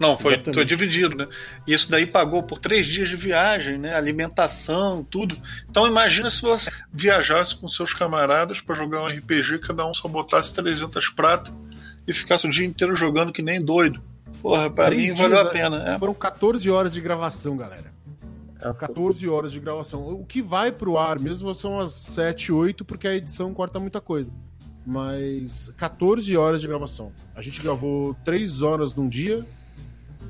Não, 0.03 0.17
foi, 0.17 0.33
Exatamente. 0.33 0.55
foi 0.55 0.65
dividido, 0.65 1.15
né? 1.15 1.27
E 1.65 1.73
isso 1.73 1.89
daí 1.89 2.05
pagou 2.05 2.43
por 2.43 2.59
três 2.59 2.85
dias 2.85 3.07
de 3.07 3.15
viagem, 3.15 3.77
né? 3.77 3.95
Alimentação, 3.95 5.01
tudo. 5.01 5.33
Então 5.69 5.87
imagina 5.87 6.29
se 6.29 6.41
você 6.41 6.69
viajasse 6.91 7.55
com 7.55 7.69
seus 7.69 7.93
camaradas 7.93 8.59
pra 8.59 8.75
jogar 8.75 9.01
um 9.01 9.07
RPG, 9.07 9.59
cada 9.59 9.87
um 9.87 9.93
só 9.93 10.09
botasse 10.09 10.53
300 10.53 11.07
pratos 11.09 11.53
e 12.05 12.11
ficasse 12.11 12.45
o 12.45 12.49
dia 12.49 12.65
inteiro 12.65 12.97
jogando 12.97 13.31
que 13.31 13.41
nem 13.41 13.61
doido. 13.61 14.01
Porra, 14.41 14.69
pra 14.69 14.87
Três 14.87 15.01
mim 15.01 15.13
valeu 15.15 15.37
dias, 15.37 15.47
a 15.47 15.49
pena. 15.49 15.93
É. 15.93 15.97
Foram 15.97 16.13
14 16.13 16.69
horas 16.69 16.91
de 16.91 16.99
gravação, 16.99 17.55
galera. 17.55 17.93
É, 18.59 18.73
14 18.73 19.27
horas 19.29 19.53
de 19.53 19.59
gravação. 19.59 20.05
O 20.05 20.25
que 20.25 20.41
vai 20.41 20.69
pro 20.69 20.97
ar 20.97 21.17
mesmo 21.17 21.53
são 21.55 21.79
as 21.79 21.93
7, 21.93 22.51
8, 22.51 22.83
porque 22.83 23.07
a 23.07 23.15
edição 23.15 23.53
corta 23.53 23.79
muita 23.79 24.01
coisa. 24.01 24.33
Mas 24.85 25.73
14 25.77 26.35
horas 26.35 26.59
de 26.59 26.67
gravação. 26.67 27.13
A 27.33 27.41
gente 27.41 27.61
gravou 27.61 28.13
3 28.25 28.61
horas 28.61 28.93
num 28.93 29.07
dia, 29.07 29.45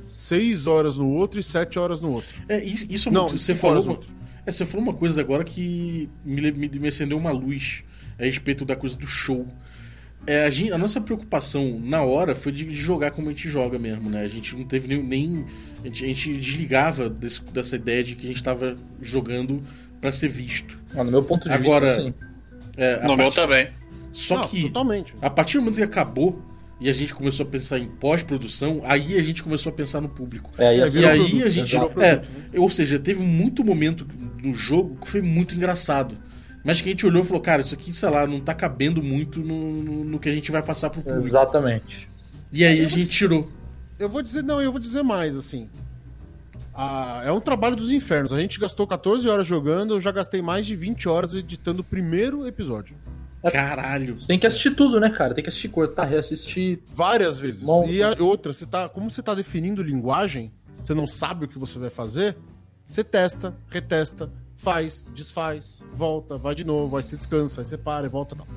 6 0.06 0.68
horas 0.68 0.98
no 0.98 1.10
outro 1.10 1.40
e 1.40 1.44
7 1.44 1.78
horas 1.80 2.02
no 2.02 2.12
outro. 2.14 2.30
É, 2.48 2.64
isso, 2.64 2.86
isso 2.90 3.10
é 3.10 3.12
Não, 3.12 3.28
uma, 3.28 3.38
você 3.38 3.56
falou 3.56 3.84
uma, 3.84 4.00
é, 4.46 4.52
você 4.52 4.66
falou 4.66 4.84
uma 4.86 4.94
coisa 4.94 5.22
agora 5.22 5.44
que 5.44 6.10
me, 6.26 6.52
me, 6.52 6.70
me 6.70 6.88
acendeu 6.88 7.18
uma 7.18 7.32
luz 7.32 7.84
a 8.20 8.24
respeito 8.24 8.64
da 8.66 8.76
coisa 8.76 8.98
do 8.98 9.08
show. 9.08 9.48
É, 10.26 10.46
a, 10.46 10.50
gen- 10.50 10.72
a 10.72 10.78
nossa 10.78 11.02
preocupação 11.02 11.80
na 11.84 12.02
hora 12.04 12.34
foi 12.34 12.52
de, 12.54 12.64
de 12.64 12.76
jogar 12.76 13.12
como 13.12 13.28
a 13.30 13.34
gente 13.34 13.50
joga 13.50 13.78
mesmo, 13.78 14.10
né? 14.10 14.22
A 14.24 14.28
gente 14.30 14.56
não 14.56 14.64
teve 14.66 14.88
nem. 14.88 15.04
nem- 15.04 15.46
a, 15.82 15.88
gente, 15.88 16.04
a 16.06 16.08
gente 16.08 16.34
desligava 16.38 17.10
desse- 17.10 17.44
dessa 17.52 17.76
ideia 17.76 18.04
de 18.04 18.16
que 18.16 18.26
a 18.26 18.28
gente 18.30 18.38
estava 18.38 18.78
jogando 19.02 19.62
pra 20.00 20.12
ser 20.14 20.30
visto. 20.30 20.80
Ah, 20.96 21.04
no 21.04 21.12
meu 21.12 21.24
ponto 21.24 21.44
de 21.48 21.54
Agora- 21.54 21.96
vista, 21.96 22.04
sim. 22.04 22.14
É, 22.78 23.06
No 23.06 23.18
meu 23.18 23.30
também. 23.32 23.68
Só 24.14 24.38
Não, 24.38 24.48
que 24.48 24.64
Totalmente. 24.64 25.14
a 25.22 25.30
partir 25.30 25.58
do 25.58 25.62
momento 25.64 25.76
que 25.78 25.84
acabou 25.84 26.42
e 26.84 26.90
a 26.90 26.94
gente 26.94 27.16
começou 27.16 27.46
a 27.46 27.50
pensar 27.50 27.80
em 27.80 27.88
pós-produção, 27.88 28.82
aí 28.84 29.18
a 29.18 29.22
gente 29.22 29.42
começou 29.42 29.70
a 29.72 29.74
pensar 29.74 30.02
no 30.02 30.10
público. 30.10 30.52
É, 30.58 30.76
e 30.76 30.80
E 30.80 31.06
aí 31.06 31.18
produto, 31.18 31.46
a 31.46 31.50
gente. 31.50 31.76
É, 31.78 32.60
ou 32.60 32.70
seja, 32.70 33.00
teve 33.00 33.24
muito 33.24 33.64
momento 33.64 34.06
no 34.44 34.54
jogo 34.54 34.98
que 35.00 35.10
foi 35.10 35.22
muito 35.22 35.56
engraçado. 35.56 36.18
Mas 36.62 36.82
que 36.82 36.90
a 36.90 36.92
gente 36.92 37.06
olhou 37.06 37.24
e 37.24 37.26
falou, 37.26 37.42
cara, 37.42 37.62
isso 37.62 37.74
aqui, 37.74 37.94
sei 37.94 38.10
lá, 38.10 38.28
não 38.28 38.42
tá 38.42 38.54
cabendo 38.54 39.02
muito 39.02 39.40
no, 39.40 39.72
no, 39.82 40.04
no 40.04 40.20
que 40.20 40.28
a 40.28 40.32
gente 40.34 40.52
vai 40.52 40.62
passar 40.62 40.90
pro 40.90 41.02
público. 41.02 41.26
exatamente. 41.26 42.10
E 42.52 42.66
aí 42.66 42.84
a 42.84 42.88
gente 42.90 43.10
tirou. 43.10 43.50
Eu 43.98 44.10
vou 44.10 44.22
dizer, 44.22 44.44
não, 44.44 44.62
eu 44.62 44.70
vou 44.70 44.80
dizer 44.80 45.04
mais, 45.04 45.38
assim. 45.38 45.70
Ah, 46.74 47.22
é 47.24 47.32
um 47.32 47.40
trabalho 47.40 47.78
dos 47.78 47.92
infernos. 47.92 48.34
A 48.34 48.40
gente 48.42 48.60
gastou 48.60 48.86
14 48.86 49.26
horas 49.30 49.48
jogando, 49.48 49.94
eu 49.94 50.02
já 50.02 50.12
gastei 50.12 50.42
mais 50.42 50.66
de 50.66 50.76
20 50.76 51.08
horas 51.08 51.34
editando 51.34 51.80
o 51.80 51.84
primeiro 51.84 52.46
episódio. 52.46 52.94
Caralho. 53.52 54.20
Você 54.20 54.28
tem 54.28 54.40
que 54.40 54.48
assistir 54.48 54.72
tudo, 54.72 55.00
né, 55.00 55.10
cara? 55.10 55.34
Tem 55.34 55.44
que 55.44 55.50
assistir, 55.50 55.70
cortar, 55.70 56.06
reassistir. 56.06 56.80
Várias 56.96 57.40
vezes. 57.40 57.64
Bom. 57.64 57.88
E 57.88 58.02
a 58.02 58.16
outra, 58.20 58.54
você 58.54 58.66
tá, 58.66 58.88
como 58.88 59.10
você 59.10 59.22
tá 59.22 59.34
definindo 59.34 59.82
linguagem, 59.84 60.52
você 60.82 60.94
não 60.94 61.08
sabe 61.08 61.46
o 61.46 61.48
que 61.48 61.60
você 61.60 61.78
vai 61.78 61.90
fazer, 61.90 62.38
você 62.88 63.04
testa, 63.04 63.56
retesta, 63.70 64.32
faz, 64.56 65.10
desfaz, 65.14 65.82
volta, 65.94 66.38
vai 66.38 66.56
de 66.56 66.64
novo, 66.64 66.96
aí 66.96 67.04
você 67.04 67.18
descansa, 67.18 67.62
aí 67.62 67.66
você 67.66 67.78
para, 67.78 68.06
e 68.06 68.10
volta 68.10 68.36
e 68.36 68.38
tal. 68.38 68.48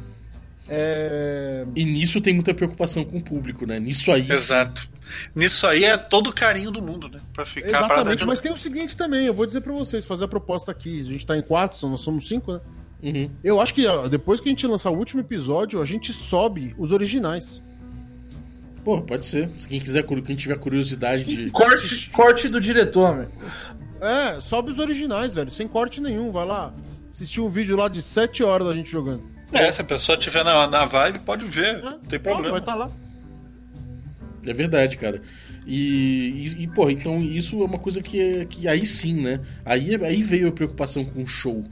É... 0.68 1.64
E 1.74 1.84
nisso 1.84 2.20
tem 2.20 2.34
muita 2.34 2.52
preocupação 2.52 3.04
com 3.04 3.18
o 3.18 3.22
público, 3.22 3.66
né? 3.66 3.78
Nisso 3.78 4.10
aí. 4.10 4.28
Exato. 4.28 4.88
Nisso 5.34 5.66
aí 5.66 5.84
é 5.84 5.96
todo 5.96 6.30
o 6.30 6.32
carinho 6.32 6.72
do 6.72 6.82
mundo, 6.82 7.08
né? 7.08 7.20
Pra 7.32 7.46
ficar 7.46 7.68
Exatamente, 7.68 8.24
mas 8.24 8.40
tem 8.40 8.52
o 8.52 8.58
seguinte 8.58 8.96
também, 8.96 9.26
eu 9.26 9.34
vou 9.34 9.46
dizer 9.46 9.60
pra 9.60 9.72
vocês, 9.72 10.04
fazer 10.04 10.24
a 10.24 10.28
proposta 10.28 10.72
aqui, 10.72 11.00
a 11.00 11.04
gente 11.04 11.24
tá 11.24 11.36
em 11.36 11.42
quatro, 11.42 11.88
nós 11.88 12.00
somos 12.00 12.26
cinco, 12.26 12.52
né? 12.52 12.60
Uhum. 13.06 13.30
Eu 13.44 13.60
acho 13.60 13.72
que 13.72 13.84
depois 14.10 14.40
que 14.40 14.48
a 14.48 14.50
gente 14.50 14.66
lançar 14.66 14.90
o 14.90 14.98
último 14.98 15.20
episódio, 15.20 15.80
a 15.80 15.84
gente 15.84 16.12
sobe 16.12 16.74
os 16.76 16.90
originais. 16.90 17.62
Pô, 18.84 19.00
pode 19.00 19.24
ser. 19.24 19.48
Se 19.56 19.66
quem 19.68 19.78
quiser, 19.78 20.04
quem 20.04 20.34
tiver 20.34 20.58
curiosidade 20.58 21.24
de. 21.24 21.50
Corte, 21.50 22.10
corte 22.10 22.48
do 22.48 22.60
diretor, 22.60 23.14
meu. 23.14 23.28
É, 24.00 24.40
sobe 24.40 24.72
os 24.72 24.78
originais, 24.80 25.34
velho, 25.34 25.50
sem 25.50 25.68
corte 25.68 26.00
nenhum, 26.00 26.32
vai 26.32 26.44
lá. 26.46 26.74
Assistir 27.08 27.40
um 27.40 27.48
vídeo 27.48 27.76
lá 27.76 27.88
de 27.88 28.02
7 28.02 28.42
horas 28.42 28.66
da 28.66 28.74
gente 28.74 28.90
jogando. 28.90 29.22
É, 29.52 29.70
se 29.70 29.80
a 29.80 29.84
pessoa 29.84 30.18
tiver 30.18 30.44
na, 30.44 30.66
na 30.66 30.84
vibe, 30.86 31.20
pode 31.20 31.46
ver. 31.46 31.76
É, 31.76 31.82
Não 31.82 31.98
tem 32.00 32.18
problema. 32.18 32.50
Vai 32.50 32.60
estar 32.60 32.74
lá. 32.74 32.90
É 34.44 34.52
verdade, 34.52 34.96
cara. 34.96 35.22
E, 35.66 36.54
e, 36.58 36.62
e, 36.64 36.66
pô, 36.68 36.88
então 36.90 37.20
isso 37.22 37.60
é 37.60 37.64
uma 37.64 37.78
coisa 37.78 38.00
que, 38.00 38.20
é- 38.20 38.44
que 38.44 38.68
aí 38.68 38.86
sim, 38.86 39.14
né? 39.20 39.40
Aí, 39.64 39.96
aí 40.04 40.22
veio 40.22 40.48
a 40.48 40.52
preocupação 40.52 41.04
com 41.04 41.22
o 41.22 41.26
show. 41.26 41.64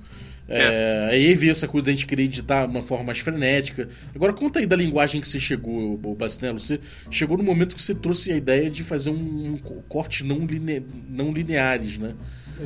É, 0.46 1.09
aí 1.11 1.35
veio 1.35 1.52
essa 1.52 1.66
coisa 1.66 1.87
da 1.87 1.92
gente 1.92 2.07
querer 2.07 2.24
editar 2.24 2.66
de 2.66 2.70
uma 2.70 2.83
forma 2.83 3.04
mais 3.04 3.18
frenética. 3.18 3.88
Agora 4.14 4.33
conta 4.33 4.59
aí 4.59 4.66
da 4.66 4.76
linguagem 4.76 5.20
que 5.20 5.28
você 5.28 5.40
chegou, 5.40 5.98
ô 6.02 6.14
Bacinello. 6.14 6.61
Você 6.61 6.80
chegou 7.11 7.38
no 7.38 7.42
momento 7.42 7.74
que 7.74 7.83
você 7.83 7.94
trouxe 7.94 8.30
a 8.30 8.37
ideia 8.37 8.70
de 8.70 8.85
fazer 8.85 9.11
um, 9.11 9.59
corte 9.88 10.22
não, 10.22 10.44
line, 10.44 10.85
não 11.09 11.33
lineares, 11.33 11.96
né? 11.96 12.14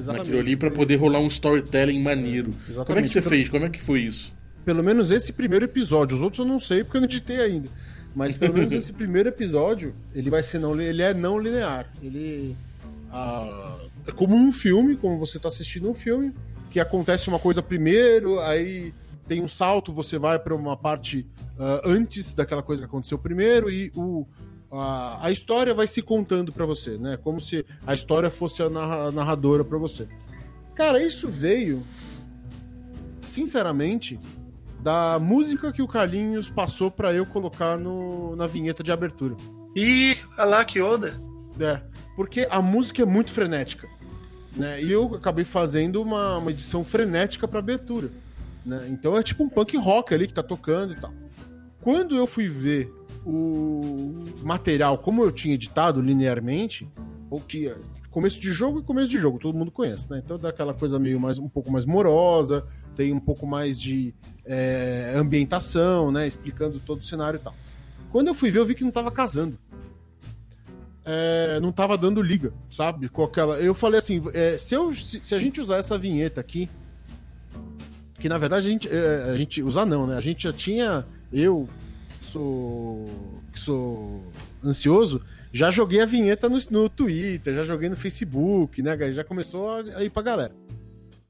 Naquilo 0.06 0.38
ali 0.38 0.56
pra 0.56 0.70
poder 0.70 0.96
rolar 0.96 1.20
um 1.20 1.28
storytelling 1.28 2.02
maneiro. 2.02 2.52
Como 2.52 2.58
é 2.60 2.64
que 2.64 2.70
Exatamente. 2.70 3.08
você 3.10 3.22
fez? 3.22 3.48
Como 3.48 3.64
é 3.64 3.70
que 3.70 3.82
foi 3.82 4.00
isso? 4.00 4.34
Pelo 4.64 4.82
menos 4.82 5.10
esse 5.10 5.32
primeiro 5.32 5.64
episódio. 5.64 6.16
Os 6.16 6.22
outros 6.22 6.40
eu 6.40 6.44
não 6.44 6.58
sei 6.58 6.84
porque 6.84 6.96
eu 6.98 7.00
não 7.00 7.06
editei 7.06 7.40
ainda. 7.40 7.68
Mas 8.14 8.34
pelo 8.34 8.54
menos 8.54 8.72
esse 8.74 8.92
primeiro 8.92 9.28
episódio, 9.28 9.94
ele 10.14 10.28
vai 10.28 10.42
ser 10.42 10.58
não, 10.58 10.78
ele 10.78 11.02
é 11.02 11.14
não 11.14 11.38
linear. 11.38 11.90
Ele 12.02 12.56
ah, 13.10 13.78
é 14.06 14.12
como 14.12 14.36
um 14.36 14.52
filme, 14.52 14.96
como 14.96 15.18
você 15.18 15.38
tá 15.38 15.48
assistindo 15.48 15.88
um 15.88 15.94
filme, 15.94 16.34
que 16.70 16.78
acontece 16.80 17.28
uma 17.28 17.38
coisa 17.38 17.62
primeiro, 17.62 18.38
aí 18.40 18.92
tem 19.26 19.42
um 19.42 19.48
salto, 19.48 19.92
você 19.92 20.18
vai 20.18 20.38
para 20.38 20.54
uma 20.54 20.76
parte 20.76 21.26
ah, 21.58 21.82
antes 21.84 22.34
daquela 22.34 22.62
coisa 22.62 22.82
que 22.82 22.86
aconteceu 22.86 23.18
primeiro 23.18 23.70
e 23.70 23.90
o 23.94 24.26
a, 24.70 25.26
a 25.26 25.30
história 25.32 25.72
vai 25.72 25.86
se 25.86 26.02
contando 26.02 26.52
pra 26.52 26.66
você, 26.66 26.98
né? 26.98 27.16
Como 27.16 27.40
se 27.40 27.64
a 27.86 27.94
história 27.94 28.28
fosse 28.28 28.62
a 28.62 28.68
narra- 28.68 29.10
narradora 29.10 29.64
pra 29.64 29.78
você. 29.78 30.06
Cara, 30.74 31.02
isso 31.02 31.26
veio 31.28 31.82
sinceramente 33.22 34.18
da 34.80 35.18
música 35.18 35.72
que 35.72 35.82
o 35.82 35.88
Carlinhos 35.88 36.48
passou 36.48 36.90
pra 36.90 37.12
eu 37.12 37.26
colocar 37.26 37.76
no, 37.76 38.36
na 38.36 38.46
vinheta 38.46 38.82
de 38.82 38.92
abertura. 38.92 39.36
Ih, 39.74 40.16
olha 40.36 40.44
lá 40.44 40.64
que 40.64 40.80
Oda. 40.80 41.20
É, 41.60 41.80
porque 42.14 42.46
a 42.50 42.62
música 42.62 43.02
é 43.02 43.06
muito 43.06 43.32
frenética. 43.32 43.88
Né? 44.56 44.82
E 44.82 44.90
eu 44.90 45.14
acabei 45.14 45.44
fazendo 45.44 46.02
uma, 46.02 46.38
uma 46.38 46.50
edição 46.50 46.82
frenética 46.82 47.46
pra 47.46 47.58
abertura. 47.58 48.10
Né? 48.64 48.88
Então 48.90 49.16
é 49.16 49.22
tipo 49.22 49.42
um 49.42 49.48
punk 49.48 49.76
rock 49.76 50.12
ali 50.14 50.26
que 50.26 50.34
tá 50.34 50.42
tocando 50.42 50.92
e 50.92 50.96
tal. 50.96 51.12
Quando 51.80 52.16
eu 52.16 52.26
fui 52.26 52.48
ver 52.48 52.92
o 53.24 54.24
material 54.42 54.98
como 54.98 55.22
eu 55.22 55.30
tinha 55.30 55.54
editado 55.54 56.00
linearmente, 56.00 56.88
ou 57.30 57.40
que 57.40 57.72
começo 58.10 58.40
de 58.40 58.52
jogo 58.52 58.80
e 58.80 58.82
começo 58.82 59.10
de 59.10 59.18
jogo, 59.18 59.38
todo 59.38 59.56
mundo 59.56 59.70
conhece, 59.70 60.10
né? 60.10 60.20
Então 60.24 60.38
dá 60.38 60.48
aquela 60.48 60.74
coisa 60.74 60.98
meio 60.98 61.20
mais 61.20 61.38
um 61.38 61.48
pouco 61.48 61.70
mais 61.70 61.84
morosa, 61.84 62.66
tem 62.96 63.12
um 63.12 63.20
pouco 63.20 63.46
mais 63.46 63.80
de 63.80 64.14
é, 64.44 65.12
ambientação, 65.16 66.10
né? 66.10 66.26
Explicando 66.26 66.80
todo 66.80 67.00
o 67.00 67.04
cenário 67.04 67.38
e 67.38 67.42
tal. 67.42 67.54
Quando 68.10 68.28
eu 68.28 68.34
fui 68.34 68.50
ver, 68.50 68.60
eu 68.60 68.66
vi 68.66 68.74
que 68.74 68.84
não 68.84 68.90
tava 68.90 69.10
casando. 69.10 69.58
É, 71.10 71.58
não 71.60 71.72
tava 71.72 71.96
dando 71.96 72.20
liga, 72.20 72.52
sabe? 72.68 73.08
Com 73.08 73.24
aquela. 73.24 73.58
Eu 73.58 73.74
falei 73.74 73.98
assim: 73.98 74.22
é, 74.34 74.58
se, 74.58 74.74
eu, 74.74 74.92
se, 74.92 75.18
se 75.24 75.34
a 75.34 75.38
gente 75.38 75.58
usar 75.58 75.78
essa 75.78 75.96
vinheta 75.96 76.38
aqui, 76.38 76.68
que 78.20 78.28
na 78.28 78.36
verdade 78.36 78.66
a 78.66 78.70
gente, 78.70 78.88
é, 78.90 79.30
a 79.30 79.34
gente 79.34 79.62
usar 79.62 79.86
não, 79.86 80.06
né? 80.06 80.18
A 80.18 80.20
gente 80.20 80.42
já 80.42 80.52
tinha. 80.52 81.06
Eu 81.32 81.66
sou. 82.20 83.08
que 83.50 83.58
sou 83.58 84.22
ansioso, 84.62 85.22
já 85.50 85.70
joguei 85.70 86.02
a 86.02 86.06
vinheta 86.06 86.46
no, 86.46 86.58
no 86.70 86.90
Twitter, 86.90 87.54
já 87.54 87.62
joguei 87.62 87.88
no 87.88 87.96
Facebook, 87.96 88.82
né? 88.82 88.94
Já 89.14 89.24
começou 89.24 89.70
a, 89.70 89.80
a 89.80 90.04
ir 90.04 90.10
pra 90.10 90.20
galera. 90.20 90.54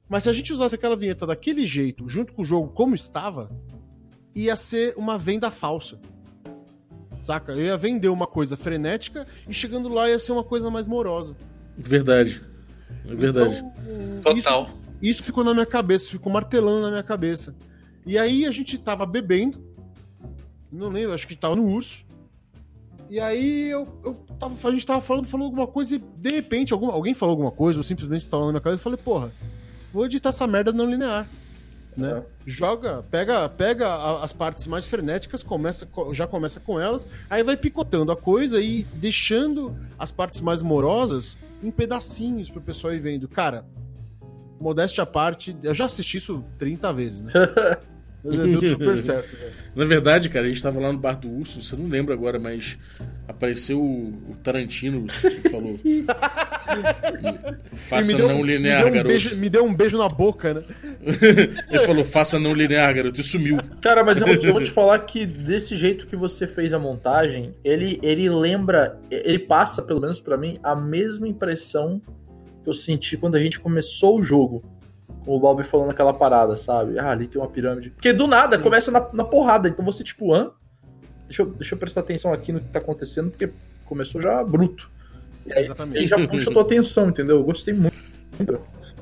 Mas 0.09 0.23
se 0.23 0.29
a 0.29 0.33
gente 0.33 0.51
usasse 0.51 0.75
aquela 0.75 0.97
vinheta 0.97 1.25
daquele 1.25 1.65
jeito, 1.65 2.09
junto 2.09 2.33
com 2.33 2.41
o 2.41 2.45
jogo 2.45 2.67
como 2.73 2.95
estava, 2.95 3.49
ia 4.35 4.57
ser 4.57 4.93
uma 4.97 5.17
venda 5.17 5.49
falsa. 5.49 5.97
Saca? 7.29 7.51
Eu 7.51 7.61
ia 7.61 7.77
vender 7.77 8.09
uma 8.09 8.25
coisa 8.25 8.57
frenética 8.57 9.27
e 9.47 9.53
chegando 9.53 9.87
lá 9.87 10.09
ia 10.09 10.17
ser 10.17 10.31
uma 10.31 10.43
coisa 10.43 10.71
mais 10.71 10.87
morosa. 10.87 11.37
Verdade. 11.77 12.41
É 13.07 13.13
verdade. 13.13 13.63
Então, 14.19 14.33
Total. 14.33 14.63
Isso, 14.63 14.71
isso 14.99 15.23
ficou 15.23 15.43
na 15.43 15.53
minha 15.53 15.65
cabeça, 15.67 16.09
ficou 16.09 16.33
martelando 16.33 16.81
na 16.81 16.89
minha 16.89 17.03
cabeça. 17.03 17.55
E 18.03 18.17
aí 18.17 18.47
a 18.47 18.51
gente 18.51 18.79
tava 18.79 19.05
bebendo. 19.05 19.63
Não 20.71 20.89
lembro, 20.89 21.13
acho 21.13 21.27
que 21.27 21.35
tava 21.35 21.55
no 21.55 21.67
urso. 21.67 22.03
E 23.11 23.19
aí 23.19 23.69
eu, 23.69 23.87
eu 24.03 24.15
tava, 24.39 24.55
a 24.67 24.71
gente 24.71 24.87
tava 24.87 24.99
falando, 24.99 25.27
falando 25.27 25.45
alguma 25.45 25.67
coisa 25.67 25.97
e 25.97 25.99
de 25.99 26.31
repente 26.31 26.73
algum, 26.73 26.89
alguém 26.89 27.13
falou 27.13 27.33
alguma 27.33 27.51
coisa, 27.51 27.79
ou 27.79 27.83
simplesmente 27.83 28.23
estava 28.23 28.45
na 28.45 28.53
minha 28.53 28.61
cabeça 28.61 28.81
e 28.81 28.83
falei, 28.83 28.97
porra, 28.97 29.31
vou 29.93 30.03
editar 30.03 30.29
essa 30.29 30.47
merda 30.47 30.71
não 30.71 30.89
linear. 30.89 31.29
Né? 31.99 32.19
É. 32.19 32.23
Joga, 32.45 33.03
pega, 33.11 33.47
pega 33.49 33.87
a- 33.87 34.23
as 34.23 34.33
partes 34.33 34.65
mais 34.67 34.85
frenéticas, 34.85 35.43
começa, 35.43 35.85
co- 35.85 36.13
já 36.13 36.25
começa 36.25 36.59
com 36.59 36.79
elas, 36.79 37.05
aí 37.29 37.43
vai 37.43 37.55
picotando 37.57 38.11
a 38.11 38.15
coisa 38.17 38.61
e 38.61 38.83
deixando 38.93 39.75
as 39.97 40.11
partes 40.11 40.41
mais 40.41 40.61
morosas 40.61 41.37
em 41.61 41.69
pedacinhos 41.71 42.49
pro 42.49 42.61
pessoal 42.61 42.93
ir 42.93 42.99
vendo. 42.99 43.27
Cara, 43.27 43.65
modéstia 44.59 45.03
à 45.03 45.05
parte, 45.05 45.55
eu 45.63 45.73
já 45.75 45.85
assisti 45.85 46.17
isso 46.17 46.43
30 46.57 46.91
vezes, 46.93 47.21
né? 47.21 47.31
Deu 48.23 48.61
super 48.61 48.97
certo. 48.99 49.29
Na 49.75 49.85
verdade, 49.85 50.27
cara, 50.29 50.45
a 50.45 50.49
gente 50.49 50.61
tava 50.61 50.79
lá 50.79 50.91
no 50.91 50.99
bar 50.99 51.13
do 51.19 51.29
urso, 51.29 51.61
você 51.61 51.75
não 51.75 51.87
lembra 51.87 52.13
agora, 52.13 52.37
mas 52.39 52.77
apareceu 53.27 53.79
o, 53.81 54.09
o 54.31 54.35
Tarantino 54.43 55.05
que 55.07 55.49
falou. 55.49 55.79
faça 57.77 58.07
me 58.11 58.13
deu- 58.17 58.27
não 58.27 58.37
me 58.39 58.43
linear, 58.43 58.79
deu 58.79 58.87
um 58.87 58.91
garoto. 58.91 59.07
beijo- 59.09 59.35
me 59.37 59.49
deu 59.49 59.65
um 59.65 59.73
beijo 59.73 59.97
na 59.97 60.09
boca, 60.09 60.53
né? 60.53 60.63
Ele 61.69 61.79
falou, 61.85 62.03
faça 62.03 62.39
não 62.39 62.53
linear, 62.53 62.93
garoto, 62.93 63.19
e 63.21 63.23
sumiu. 63.23 63.57
Cara, 63.81 64.03
mas 64.03 64.17
eu 64.19 64.27
vou, 64.27 64.37
te, 64.37 64.47
eu 64.47 64.53
vou 64.53 64.63
te 64.63 64.71
falar 64.71 64.99
que 64.99 65.25
desse 65.25 65.75
jeito 65.75 66.05
que 66.07 66.15
você 66.15 66.47
fez 66.47 66.73
a 66.73 66.79
montagem, 66.79 67.53
ele, 67.63 67.99
ele 68.03 68.29
lembra, 68.29 68.99
ele 69.09 69.39
passa, 69.39 69.81
pelo 69.81 70.01
menos 70.01 70.19
pra 70.19 70.37
mim, 70.37 70.59
a 70.63 70.75
mesma 70.75 71.27
impressão 71.27 72.01
que 72.63 72.69
eu 72.69 72.73
senti 72.73 73.15
quando 73.17 73.35
a 73.35 73.39
gente 73.39 73.59
começou 73.59 74.19
o 74.19 74.23
jogo. 74.23 74.63
Com 75.25 75.35
o 75.35 75.39
Balbi 75.39 75.63
falando 75.63 75.91
aquela 75.91 76.13
parada, 76.13 76.55
sabe? 76.57 76.97
Ah, 76.97 77.11
ali 77.11 77.27
tem 77.27 77.41
uma 77.41 77.49
pirâmide. 77.49 77.89
Porque 77.91 78.13
do 78.13 78.27
nada 78.27 78.57
começa 78.57 78.89
na, 78.91 79.05
na 79.13 79.23
porrada. 79.23 79.67
Então 79.67 79.83
você, 79.83 80.03
tipo, 80.03 80.33
hã? 80.33 80.51
Deixa 81.25 81.41
eu, 81.43 81.47
deixa 81.47 81.75
eu 81.75 81.79
prestar 81.79 82.01
atenção 82.01 82.33
aqui 82.33 82.51
no 82.51 82.59
que 82.59 82.69
tá 82.69 82.79
acontecendo, 82.79 83.29
porque 83.29 83.51
começou 83.85 84.21
já 84.21 84.43
bruto. 84.43 84.89
E 85.45 85.53
aí, 85.53 85.63
Exatamente. 85.63 85.97
ele 85.97 86.07
já 86.07 86.27
puxa 86.27 86.49
a 86.49 86.53
tua 86.53 86.61
atenção, 86.61 87.09
entendeu? 87.09 87.37
Eu 87.37 87.43
gostei 87.43 87.73
muito. 87.73 87.95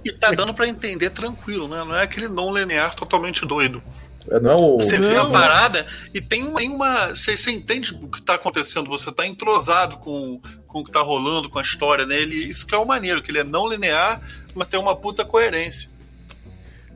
E 0.03 0.11
tá 0.11 0.31
dando 0.31 0.53
pra 0.53 0.67
entender 0.67 1.09
tranquilo, 1.09 1.67
né? 1.67 1.83
Não 1.83 1.95
é 1.95 2.03
aquele 2.03 2.27
não 2.27 2.53
linear 2.55 2.95
totalmente 2.95 3.45
doido. 3.45 3.81
É, 4.29 4.39
Não 4.39 4.51
é 4.51 4.55
o. 4.55 4.73
Você 4.79 4.99
vê 4.99 5.15
a 5.15 5.23
Não. 5.23 5.31
parada 5.31 5.85
e 6.13 6.21
tem 6.21 6.43
uma. 6.43 6.59
tem 6.59 6.69
uma 6.69 7.07
você, 7.09 7.35
você 7.37 7.51
entende 7.51 7.93
o 7.93 8.07
que 8.07 8.21
tá 8.21 8.35
acontecendo, 8.35 8.89
você 8.89 9.11
tá 9.11 9.25
entrosado 9.25 9.97
com, 9.97 10.41
com 10.67 10.79
o 10.79 10.83
que 10.83 10.91
tá 10.91 11.01
rolando, 11.01 11.49
com 11.49 11.59
a 11.59 11.61
história, 11.61 12.05
né? 12.05 12.17
Ele, 12.17 12.35
isso 12.35 12.65
que 12.67 12.75
é 12.75 12.77
o 12.77 12.85
maneiro, 12.85 13.21
que 13.21 13.31
ele 13.31 13.39
é 13.39 13.43
não 13.43 13.69
linear, 13.69 14.21
mas 14.53 14.67
tem 14.67 14.79
uma 14.79 14.95
puta 14.95 15.23
coerência. 15.23 15.89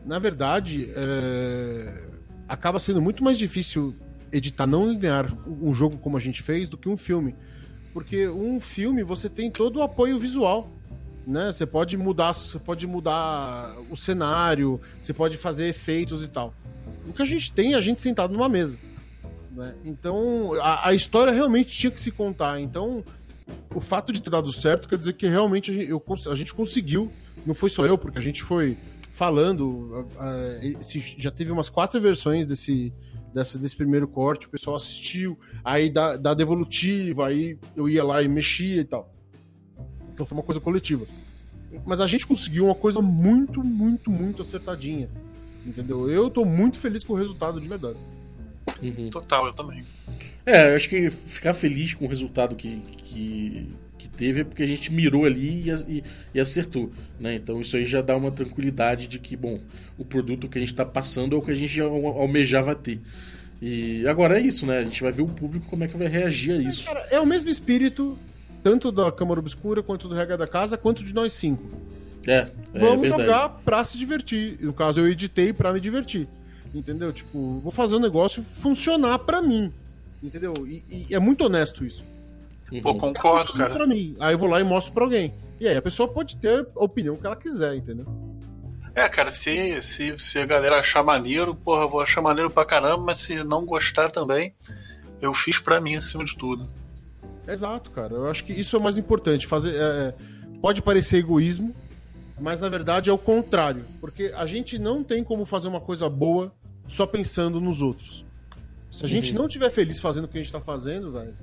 Na 0.05 0.19
verdade, 0.19 0.91
é, 0.95 2.03
acaba 2.47 2.79
sendo 2.79 3.01
muito 3.01 3.23
mais 3.23 3.37
difícil 3.37 3.95
editar 4.31 4.65
não 4.65 4.87
linear 4.87 5.27
um 5.47 5.73
jogo 5.73 5.97
como 5.97 6.17
a 6.17 6.19
gente 6.19 6.41
fez 6.41 6.69
do 6.69 6.77
que 6.77 6.89
um 6.89 6.97
filme. 6.97 7.35
Porque 7.93 8.27
um 8.27 8.59
filme 8.59 9.03
você 9.03 9.29
tem 9.29 9.51
todo 9.51 9.77
o 9.77 9.81
apoio 9.83 10.17
visual. 10.17 10.69
Né? 11.27 11.51
Você 11.51 11.65
pode 11.65 11.97
mudar, 11.97 12.33
você 12.33 12.57
pode 12.57 12.87
mudar 12.87 13.75
o 13.89 13.97
cenário, 13.97 14.81
você 14.99 15.13
pode 15.13 15.37
fazer 15.37 15.67
efeitos 15.67 16.23
e 16.23 16.27
tal. 16.27 16.53
O 17.07 17.13
que 17.13 17.21
a 17.21 17.25
gente 17.25 17.51
tem 17.51 17.73
é 17.73 17.77
a 17.77 17.81
gente 17.81 18.01
sentado 18.01 18.33
numa 18.33 18.49
mesa. 18.49 18.77
né? 19.51 19.75
Então, 19.85 20.53
a, 20.61 20.89
a 20.89 20.93
história 20.93 21.31
realmente 21.31 21.77
tinha 21.77 21.91
que 21.91 22.01
se 22.01 22.09
contar. 22.09 22.59
Então, 22.59 23.03
o 23.73 23.79
fato 23.79 24.11
de 24.11 24.21
ter 24.21 24.29
dado 24.29 24.51
certo 24.51 24.89
quer 24.89 24.97
dizer 24.97 25.13
que 25.13 25.27
realmente 25.27 25.71
a 25.71 25.73
gente, 25.73 25.89
eu 25.89 26.03
a 26.29 26.35
gente 26.35 26.53
conseguiu. 26.53 27.11
Não 27.45 27.53
foi 27.53 27.69
só 27.69 27.85
eu, 27.85 27.97
porque 27.97 28.17
a 28.17 28.21
gente 28.21 28.41
foi 28.41 28.77
falando. 29.11 30.07
já 31.17 31.29
teve 31.29 31.51
umas 31.51 31.69
quatro 31.69 32.01
versões 32.01 32.47
desse, 32.47 32.91
dessa, 33.33 33.59
desse 33.59 33.75
primeiro 33.75 34.07
corte, 34.07 34.47
o 34.47 34.49
pessoal 34.49 34.75
assistiu, 34.75 35.37
aí 35.63 35.89
da, 35.89 36.17
da 36.17 36.33
devolutiva, 36.33 37.27
aí 37.27 37.59
eu 37.75 37.87
ia 37.87 38.03
lá 38.03 38.23
e 38.23 38.27
mexia 38.27 38.81
e 38.81 38.85
tal. 38.85 39.13
Então 40.13 40.25
foi 40.25 40.37
uma 40.37 40.43
coisa 40.43 40.59
coletiva. 40.59 41.05
Mas 41.85 42.01
a 42.01 42.07
gente 42.07 42.25
conseguiu 42.25 42.65
uma 42.65 42.75
coisa 42.75 43.01
muito, 43.01 43.63
muito, 43.63 44.09
muito 44.09 44.41
acertadinha. 44.41 45.09
Entendeu? 45.65 46.09
Eu 46.09 46.29
tô 46.29 46.43
muito 46.43 46.79
feliz 46.79 47.03
com 47.03 47.13
o 47.13 47.15
resultado 47.15 47.61
de 47.61 47.67
verdade. 47.67 47.99
Uhum. 48.81 49.09
Total, 49.09 49.47
eu 49.47 49.53
também. 49.53 49.83
É, 50.45 50.71
eu 50.71 50.75
acho 50.75 50.89
que 50.89 51.09
ficar 51.09 51.53
feliz 51.53 51.93
com 51.93 52.05
o 52.05 52.07
resultado 52.07 52.55
que, 52.55 52.79
que, 52.79 53.69
que 54.01 54.09
teve 54.09 54.41
é 54.41 54.43
porque 54.43 54.63
a 54.63 54.67
gente 54.67 54.91
mirou 54.91 55.25
ali 55.25 55.69
e, 55.69 55.97
e- 55.97 56.03
e 56.33 56.39
acertou, 56.39 56.91
né? 57.19 57.35
Então 57.35 57.61
isso 57.61 57.75
aí 57.77 57.85
já 57.85 58.01
dá 58.01 58.15
uma 58.17 58.31
tranquilidade 58.31 59.07
de 59.07 59.19
que, 59.19 59.35
bom, 59.35 59.59
o 59.97 60.03
produto 60.05 60.47
que 60.49 60.57
a 60.57 60.61
gente 60.61 60.73
tá 60.73 60.85
passando 60.85 61.35
é 61.35 61.39
o 61.39 61.41
que 61.41 61.51
a 61.51 61.55
gente 61.55 61.79
almejava 61.79 62.73
ter. 62.75 62.99
E 63.61 64.07
agora 64.07 64.39
é 64.39 64.41
isso, 64.41 64.65
né? 64.65 64.79
A 64.79 64.83
gente 64.83 65.01
vai 65.03 65.11
ver 65.11 65.21
o 65.21 65.27
público 65.27 65.67
como 65.67 65.83
é 65.83 65.87
que 65.87 65.95
vai 65.95 66.07
reagir 66.07 66.51
a 66.53 66.57
isso. 66.61 66.85
Cara, 66.85 67.07
é 67.11 67.19
o 67.19 67.25
mesmo 67.25 67.49
espírito, 67.49 68.17
tanto 68.63 68.91
da 68.91 69.11
Câmara 69.11 69.39
Obscura, 69.39 69.83
quanto 69.83 70.07
do 70.07 70.15
Regra 70.15 70.35
da 70.37 70.47
Casa, 70.47 70.77
quanto 70.77 71.03
de 71.03 71.13
nós 71.13 71.31
cinco. 71.33 71.63
É, 72.25 72.47
é 72.73 72.79
Vamos 72.79 73.01
verdade. 73.01 73.23
jogar 73.23 73.49
pra 73.63 73.83
se 73.85 73.97
divertir. 73.97 74.57
No 74.61 74.73
caso, 74.73 74.99
eu 74.99 75.07
editei 75.07 75.53
pra 75.53 75.71
me 75.73 75.79
divertir. 75.79 76.27
Entendeu? 76.73 77.11
Tipo, 77.13 77.59
vou 77.59 77.71
fazer 77.71 77.95
o 77.95 77.99
negócio 77.99 78.41
funcionar 78.61 79.19
pra 79.19 79.41
mim. 79.41 79.71
Entendeu? 80.23 80.53
E, 80.67 80.83
e 81.09 81.13
é 81.15 81.19
muito 81.19 81.43
honesto 81.43 81.83
isso. 81.85 82.03
Uhum. 82.71 82.81
Pô, 82.81 82.95
concordo, 82.95 83.47
Funciona 83.51 83.57
cara. 83.69 83.73
Pra 83.75 83.87
mim. 83.87 84.15
Aí 84.19 84.33
eu 84.33 84.37
vou 84.37 84.47
lá 84.49 84.59
e 84.59 84.63
mostro 84.63 84.93
pra 84.93 85.03
alguém. 85.03 85.33
E 85.59 85.67
aí 85.67 85.75
a 85.77 85.81
pessoa 85.81 86.07
pode 86.07 86.37
ter 86.37 86.67
a 86.75 86.83
opinião 86.83 87.15
que 87.15 87.25
ela 87.25 87.35
quiser, 87.35 87.75
entendeu? 87.75 88.05
É, 88.95 89.07
cara, 89.07 89.31
se, 89.31 89.81
se, 89.81 90.17
se 90.19 90.39
a 90.39 90.45
galera 90.45 90.79
achar 90.79 91.03
maneiro, 91.03 91.55
porra, 91.55 91.83
eu 91.83 91.89
vou 91.89 92.01
achar 92.01 92.21
maneiro 92.21 92.49
pra 92.49 92.65
caramba, 92.65 93.03
mas 93.03 93.19
se 93.19 93.43
não 93.43 93.65
gostar 93.65 94.09
também, 94.11 94.53
eu 95.21 95.33
fiz 95.33 95.59
pra 95.59 95.79
mim 95.79 95.95
acima 95.95 96.25
de 96.25 96.35
tudo. 96.37 96.67
Exato, 97.47 97.89
cara. 97.91 98.13
Eu 98.13 98.27
acho 98.29 98.43
que 98.43 98.51
isso 98.53 98.75
é 98.75 98.79
o 98.79 98.81
mais 98.81 98.97
importante. 98.97 99.47
Fazer, 99.47 99.73
é, 99.75 100.13
pode 100.61 100.81
parecer 100.81 101.17
egoísmo, 101.17 101.73
mas 102.39 102.59
na 102.59 102.67
verdade 102.69 103.09
é 103.09 103.13
o 103.13 103.17
contrário. 103.17 103.85
Porque 103.99 104.33
a 104.35 104.45
gente 104.45 104.77
não 104.79 105.03
tem 105.03 105.23
como 105.23 105.45
fazer 105.45 105.67
uma 105.67 105.79
coisa 105.81 106.09
boa 106.09 106.51
só 106.87 107.05
pensando 107.05 107.61
nos 107.61 107.81
outros. 107.81 108.25
Se 108.91 109.05
a 109.05 109.07
gente 109.07 109.31
Uhum. 109.31 109.39
não 109.39 109.47
estiver 109.47 109.69
feliz 109.69 110.01
fazendo 110.01 110.25
o 110.25 110.27
que 110.27 110.37
a 110.37 110.41
gente 110.43 110.51
tá 110.51 110.59
fazendo, 110.59 111.13
velho. 111.13 111.33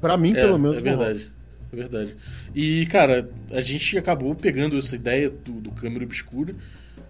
Pra 0.00 0.16
mim, 0.16 0.30
É, 0.32 0.46
pelo 0.46 0.58
menos. 0.58 0.76
é 0.76 0.80
verdade. 0.80 1.30
É 1.72 1.76
verdade. 1.76 2.16
E, 2.54 2.86
cara, 2.86 3.30
a 3.54 3.60
gente 3.60 3.96
acabou 3.96 4.34
pegando 4.34 4.76
essa 4.76 4.96
ideia 4.96 5.30
do, 5.30 5.52
do 5.60 5.70
câmera 5.70 6.04
obscura, 6.04 6.54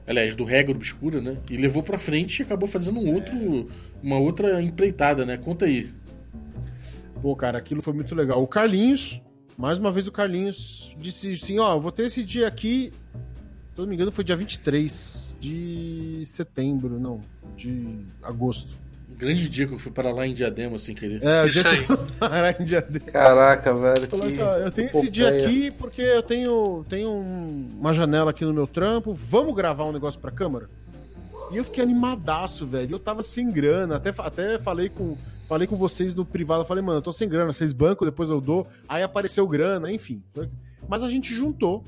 aliás, 0.06 0.34
do 0.34 0.44
regra 0.44 0.74
obscura, 0.74 1.20
né? 1.20 1.36
E 1.50 1.56
levou 1.56 1.82
pra 1.82 1.98
frente 1.98 2.40
e 2.40 2.42
acabou 2.42 2.68
fazendo 2.68 2.98
um 3.00 3.14
outro, 3.14 3.70
uma 4.02 4.18
outra 4.18 4.60
empreitada, 4.60 5.24
né? 5.24 5.36
Conta 5.38 5.64
aí. 5.64 5.90
Pô, 7.22 7.34
cara, 7.36 7.58
aquilo 7.58 7.80
foi 7.82 7.92
muito 7.92 8.14
legal. 8.14 8.42
O 8.42 8.46
Carlinhos, 8.46 9.20
mais 9.56 9.78
uma 9.78 9.92
vez 9.92 10.06
o 10.06 10.12
Carlinhos 10.12 10.94
disse 11.00 11.32
assim: 11.32 11.58
ó, 11.58 11.74
eu 11.76 11.80
vou 11.80 11.92
ter 11.92 12.04
esse 12.06 12.22
dia 12.24 12.46
aqui. 12.46 12.92
Se 13.72 13.78
eu 13.80 13.82
não 13.82 13.88
me 13.88 13.94
engano, 13.94 14.10
foi 14.12 14.24
dia 14.24 14.36
23 14.36 15.36
de 15.40 16.22
setembro, 16.24 16.98
não, 16.98 17.20
de 17.56 18.04
agosto. 18.22 18.74
Grande 19.20 19.48
dia 19.50 19.66
que 19.66 19.74
eu 19.74 19.78
fui 19.78 19.92
para 19.92 20.10
lá 20.12 20.26
em 20.26 20.32
Diadema, 20.32 20.78
sem 20.78 20.94
querer. 20.94 21.22
É, 21.22 21.40
a 21.40 21.44
Isso 21.46 21.58
gente 21.58 21.68
aí. 21.68 21.86
parar 22.18 22.60
em 22.60 22.64
dia 22.64 22.80
dele. 22.80 23.04
Caraca, 23.04 23.74
velho. 23.74 24.08
Que- 24.08 24.16
assim, 24.26 24.40
ó, 24.42 24.56
eu 24.56 24.70
tenho 24.72 24.88
esse 24.88 25.10
dia 25.10 25.28
aqui 25.28 25.70
porque 25.70 26.00
eu 26.00 26.22
tenho, 26.22 26.84
tenho 26.88 27.10
um- 27.10 27.70
uma 27.78 27.92
janela 27.92 28.30
aqui 28.30 28.44
no 28.44 28.54
meu 28.54 28.66
trampo. 28.66 29.12
Vamos 29.12 29.54
gravar 29.54 29.84
um 29.84 29.92
negócio 29.92 30.18
pra 30.18 30.30
câmera? 30.30 30.68
E 31.52 31.56
eu 31.58 31.64
fiquei 31.64 31.82
animadaço, 31.82 32.64
velho. 32.64 32.94
Eu 32.94 32.98
tava 32.98 33.22
sem 33.22 33.50
grana. 33.50 33.96
Até, 33.96 34.10
até 34.16 34.58
falei 34.58 34.88
com 34.88 35.16
falei 35.48 35.66
com 35.66 35.76
vocês 35.76 36.14
no 36.14 36.24
privado. 36.24 36.62
Eu 36.62 36.66
falei, 36.66 36.82
mano, 36.82 36.98
eu 36.98 37.02
tô 37.02 37.12
sem 37.12 37.28
grana. 37.28 37.52
Vocês 37.52 37.72
bancam, 37.72 38.06
depois 38.06 38.30
eu 38.30 38.40
dou. 38.40 38.66
Aí 38.88 39.02
apareceu 39.02 39.46
grana, 39.46 39.92
enfim. 39.92 40.22
Mas 40.88 41.02
a 41.02 41.10
gente 41.10 41.34
juntou. 41.34 41.84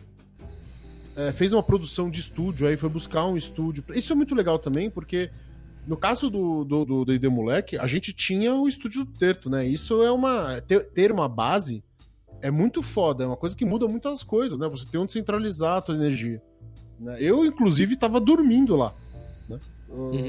é, 1.17 1.31
fez 1.31 1.53
uma 1.53 1.63
produção 1.63 2.11
de 2.11 2.21
estúdio, 2.21 2.67
aí 2.67 2.77
foi 2.77 2.89
buscar 2.89 3.27
um 3.27 3.37
estúdio. 3.37 3.85
Isso 3.95 4.13
é 4.13 4.17
muito 4.17 4.35
legal 4.35 4.59
também, 4.59 4.89
porque 4.91 5.31
no 5.87 5.97
caso 5.97 6.31
do 6.31 6.65
do, 6.65 6.85
do 6.85 7.05
D&D 7.05 7.29
Moleque, 7.29 7.77
a 7.77 7.87
gente 7.87 8.13
tinha 8.13 8.55
o 8.55 8.69
estúdio 8.69 9.05
do 9.05 9.13
Terto, 9.13 9.51
né? 9.51 9.67
Isso 9.67 10.03
é 10.03 10.11
uma... 10.11 10.61
Ter, 10.61 10.85
ter 10.91 11.11
uma 11.13 11.29
base 11.29 11.83
é 12.41 12.51
muito 12.51 12.83
foda, 12.83 13.25
é 13.25 13.27
uma 13.27 13.37
coisa 13.37 13.57
que 13.57 13.65
muda 13.65 13.87
muitas 13.87 14.23
coisas, 14.23 14.59
né? 14.59 14.69
Você 14.69 14.87
tem 14.87 15.01
onde 15.01 15.13
centralizar 15.13 15.79
a 15.79 15.83
tua 15.83 15.95
energia. 15.95 16.43
né? 16.99 17.17
Eu, 17.21 17.45
inclusive, 17.45 17.97
tava 17.97 18.21
dormindo 18.21 18.75
lá. 18.77 18.93
né? 19.49 19.59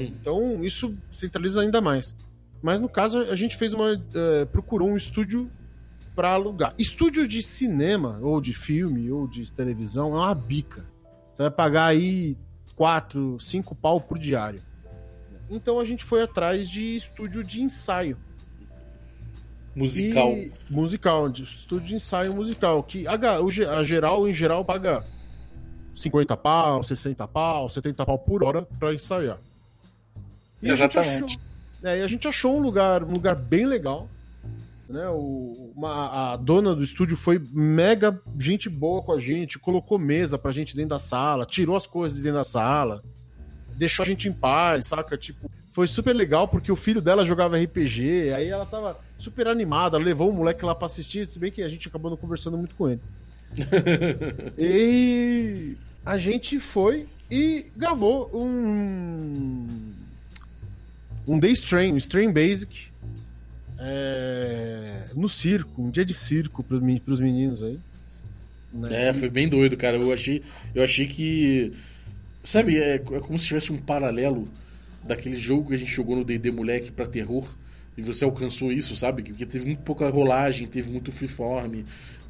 Então, 0.06 0.64
isso 0.64 0.94
centraliza 1.10 1.60
ainda 1.60 1.80
mais. 1.80 2.14
Mas 2.62 2.80
no 2.80 2.88
caso, 2.88 3.18
a 3.18 3.34
gente 3.34 3.56
fez 3.56 3.74
uma. 3.74 3.92
eh, 4.14 4.44
procurou 4.46 4.88
um 4.88 4.96
estúdio 4.96 5.50
para 6.14 6.30
alugar. 6.30 6.74
Estúdio 6.78 7.26
de 7.26 7.42
cinema, 7.42 8.18
ou 8.22 8.40
de 8.40 8.52
filme, 8.52 9.10
ou 9.10 9.26
de 9.26 9.50
televisão, 9.52 10.12
é 10.14 10.18
uma 10.18 10.34
bica. 10.34 10.84
Você 11.32 11.42
vai 11.42 11.50
pagar 11.50 11.86
aí 11.86 12.36
4, 12.76 13.38
5 13.40 13.74
pau 13.74 14.00
por 14.00 14.18
diário. 14.18 14.60
Então 15.50 15.78
a 15.78 15.84
gente 15.84 16.04
foi 16.04 16.22
atrás 16.22 16.68
de 16.68 16.96
estúdio 16.96 17.44
de 17.44 17.60
ensaio. 17.62 18.16
Musical. 19.74 20.30
E, 20.32 20.52
musical, 20.70 21.28
de 21.28 21.42
estúdio 21.42 21.88
de 21.88 21.94
ensaio 21.96 22.32
musical. 22.34 22.82
Que 22.82 23.06
a, 23.06 23.14
a 23.78 23.84
geral, 23.84 24.28
em 24.28 24.32
geral, 24.32 24.64
paga 24.64 25.04
50 25.94 26.36
pau, 26.36 26.82
60 26.82 27.26
pau, 27.28 27.68
70 27.68 28.06
pau 28.06 28.18
por 28.18 28.44
hora 28.44 28.62
pra 28.62 28.94
ensaiar. 28.94 29.38
E 30.62 30.70
a 30.70 30.74
gente 30.74 30.96
Exatamente. 30.96 31.24
achou- 31.24 31.40
é, 31.82 31.98
e 31.98 32.02
a 32.02 32.06
gente 32.08 32.26
achou 32.26 32.56
um 32.56 32.60
lugar, 32.60 33.02
um 33.04 33.12
lugar 33.12 33.34
bem 33.36 33.66
legal. 33.66 34.08
Né? 34.88 35.08
O, 35.08 35.72
uma- 35.74 36.32
a 36.32 36.36
dona 36.36 36.74
do 36.74 36.82
estúdio 36.82 37.16
foi 37.16 37.42
mega 37.52 38.20
gente 38.38 38.68
boa 38.70 39.02
com 39.02 39.12
a 39.12 39.18
gente, 39.18 39.58
colocou 39.58 39.98
mesa 39.98 40.38
pra 40.38 40.52
gente 40.52 40.74
dentro 40.76 40.90
da 40.90 40.98
sala, 40.98 41.44
tirou 41.44 41.74
as 41.74 41.86
coisas 41.86 42.16
de 42.16 42.22
dentro 42.22 42.38
da 42.38 42.44
sala, 42.44 43.02
deixou 43.76 44.02
a 44.02 44.06
gente 44.06 44.28
em 44.28 44.32
paz, 44.32 44.86
saca? 44.86 45.16
Tipo, 45.16 45.50
foi 45.72 45.86
super 45.86 46.14
legal 46.14 46.48
porque 46.48 46.70
o 46.70 46.76
filho 46.76 47.00
dela 47.00 47.26
jogava 47.26 47.58
RPG, 47.58 48.32
aí 48.34 48.48
ela 48.48 48.66
tava 48.66 48.98
super 49.18 49.48
animada, 49.48 49.98
levou 49.98 50.30
o 50.30 50.32
moleque 50.32 50.64
lá 50.64 50.74
pra 50.74 50.86
assistir, 50.86 51.26
se 51.26 51.38
bem 51.38 51.50
que 51.50 51.62
a 51.62 51.68
gente 51.68 51.88
acabou 51.88 52.10
não 52.10 52.16
conversando 52.16 52.56
muito 52.56 52.74
com 52.74 52.88
ele. 52.88 53.00
e 54.58 55.76
a 56.04 56.18
gente 56.18 56.58
foi 56.58 57.06
e 57.30 57.66
gravou 57.76 58.30
um 58.34 59.92
um 61.26 61.38
Day 61.38 61.52
Strain, 61.52 61.92
um 61.92 61.96
Strain 61.96 62.32
Basic 62.32 62.88
é, 63.78 65.08
no 65.14 65.28
circo, 65.28 65.82
um 65.82 65.90
dia 65.90 66.04
de 66.04 66.14
circo 66.14 66.62
pros, 66.62 66.80
pros 67.00 67.20
meninos 67.20 67.62
aí. 67.62 67.78
né? 68.72 69.08
É, 69.08 69.12
foi 69.12 69.28
bem 69.28 69.48
doido, 69.48 69.76
cara. 69.76 69.96
Eu 69.96 70.12
achei, 70.12 70.42
eu 70.74 70.82
achei 70.82 71.06
que. 71.06 71.72
Sabe, 72.44 72.78
é, 72.78 72.96
é 72.96 72.98
como 73.20 73.38
se 73.38 73.46
tivesse 73.46 73.72
um 73.72 73.78
paralelo 73.78 74.46
daquele 75.02 75.38
jogo 75.40 75.68
que 75.68 75.74
a 75.74 75.78
gente 75.78 75.90
jogou 75.92 76.14
no 76.16 76.24
DD 76.24 76.50
Moleque 76.50 76.92
pra 76.92 77.06
terror. 77.06 77.48
E 77.96 78.02
você 78.02 78.24
alcançou 78.24 78.70
isso, 78.72 78.94
sabe? 78.96 79.22
Porque 79.22 79.46
teve 79.46 79.66
muito 79.66 79.82
pouca 79.82 80.08
rolagem, 80.10 80.66
teve 80.66 80.90
muito 80.90 81.10
freeform, 81.12 81.82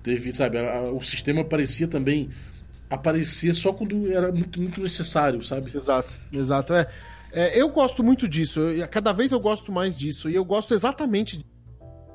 teve, 0.03 0.33
sabe? 0.33 0.59
a- 0.59 0.79
a- 0.79 0.93
o 0.93 1.01
sistema 1.03 1.43
parecia 1.43 1.89
também 1.89 2.29
aparecer 2.91 3.55
só 3.55 3.73
quando 3.73 4.11
era 4.12 4.31
muito, 4.31 4.61
muito 4.61 4.81
necessário, 4.83 5.43
sabe? 5.43 5.73
Exato, 5.75 6.21
exato. 6.33 6.75
É, 6.75 6.89
É, 7.37 7.61
eu 7.61 7.69
gosto 7.69 8.05
muito 8.05 8.29
disso. 8.29 8.61
Eu- 8.61 8.87
cada 8.87 9.12
vez 9.12 9.33
eu 9.33 9.41
gosto 9.41 9.73
mais 9.73 9.97
disso. 9.97 10.31
E 10.31 10.37
eu 10.37 10.45
gosto 10.45 10.73
exatamente 10.73 11.45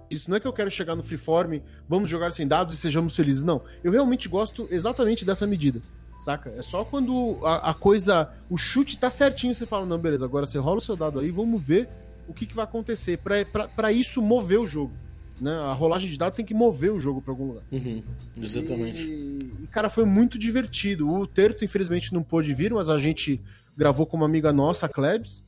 disso. 0.09 0.29
Não 0.29 0.37
é 0.37 0.39
que 0.39 0.47
eu 0.47 0.53
quero 0.53 0.71
chegar 0.71 0.95
no 0.95 1.03
freeform, 1.03 1.59
vamos 1.89 2.09
jogar 2.09 2.31
sem 2.31 2.47
dados 2.47 2.75
e 2.75 2.77
sejamos 2.77 3.17
felizes. 3.17 3.43
Não. 3.43 3.61
Eu 3.83 3.91
realmente 3.91 4.29
gosto 4.29 4.65
exatamente 4.71 5.25
dessa 5.25 5.45
medida. 5.45 5.81
Saca? 6.19 6.49
É 6.57 6.61
só 6.61 6.83
quando 6.83 7.39
a, 7.43 7.71
a 7.71 7.73
coisa. 7.73 8.31
O 8.49 8.57
chute 8.57 8.97
tá 8.97 9.09
certinho, 9.09 9.55
você 9.55 9.65
fala, 9.65 9.85
não, 9.85 9.97
beleza, 9.97 10.25
agora 10.25 10.45
você 10.45 10.57
rola 10.57 10.79
o 10.79 10.81
seu 10.81 10.95
dado 10.95 11.19
aí, 11.19 11.31
vamos 11.31 11.61
ver 11.61 11.87
o 12.27 12.33
que, 12.33 12.45
que 12.45 12.55
vai 12.55 12.65
acontecer. 12.65 13.17
Pra, 13.17 13.43
pra, 13.45 13.67
pra 13.67 13.91
isso 13.91 14.21
mover 14.21 14.59
o 14.59 14.67
jogo. 14.67 14.91
Né? 15.39 15.51
A 15.51 15.73
rolagem 15.73 16.09
de 16.09 16.17
dados 16.17 16.35
tem 16.35 16.45
que 16.45 16.53
mover 16.53 16.91
o 16.91 16.99
jogo 16.99 17.21
pra 17.21 17.31
algum 17.31 17.47
lugar. 17.47 17.63
Uhum, 17.71 18.03
exatamente. 18.35 19.01
E, 19.01 19.53
e, 19.63 19.67
cara, 19.67 19.89
foi 19.89 20.03
muito 20.03 20.37
divertido. 20.37 21.09
O 21.09 21.25
Terto, 21.25 21.63
infelizmente, 21.63 22.13
não 22.13 22.21
pôde 22.21 22.53
vir, 22.53 22.73
mas 22.73 22.89
a 22.89 22.99
gente 22.99 23.39
gravou 23.77 24.05
com 24.05 24.17
uma 24.17 24.25
amiga 24.25 24.51
nossa, 24.51 24.85
a 24.85 24.89
Klebs. 24.89 25.45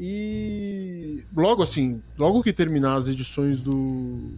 E 0.00 1.22
logo 1.34 1.62
assim, 1.62 2.02
logo 2.18 2.42
que 2.42 2.52
terminar 2.52 2.96
as 2.96 3.08
edições 3.08 3.60
do 3.60 4.34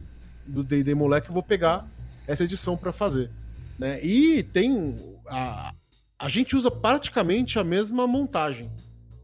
do 0.49 0.63
D&D 0.63 0.95
Moleque, 0.95 1.29
eu 1.29 1.35
vou 1.35 1.43
pegar 1.43 1.87
essa 2.27 2.45
edição 2.45 2.77
para 2.77 2.91
fazer. 2.91 3.31
Né? 3.79 4.03
E 4.03 4.43
tem. 4.43 4.97
A, 5.29 5.75
a 6.19 6.29
gente 6.29 6.57
usa 6.57 6.71
praticamente 6.71 7.59
a 7.59 7.65
mesma 7.65 8.07
montagem. 8.07 8.71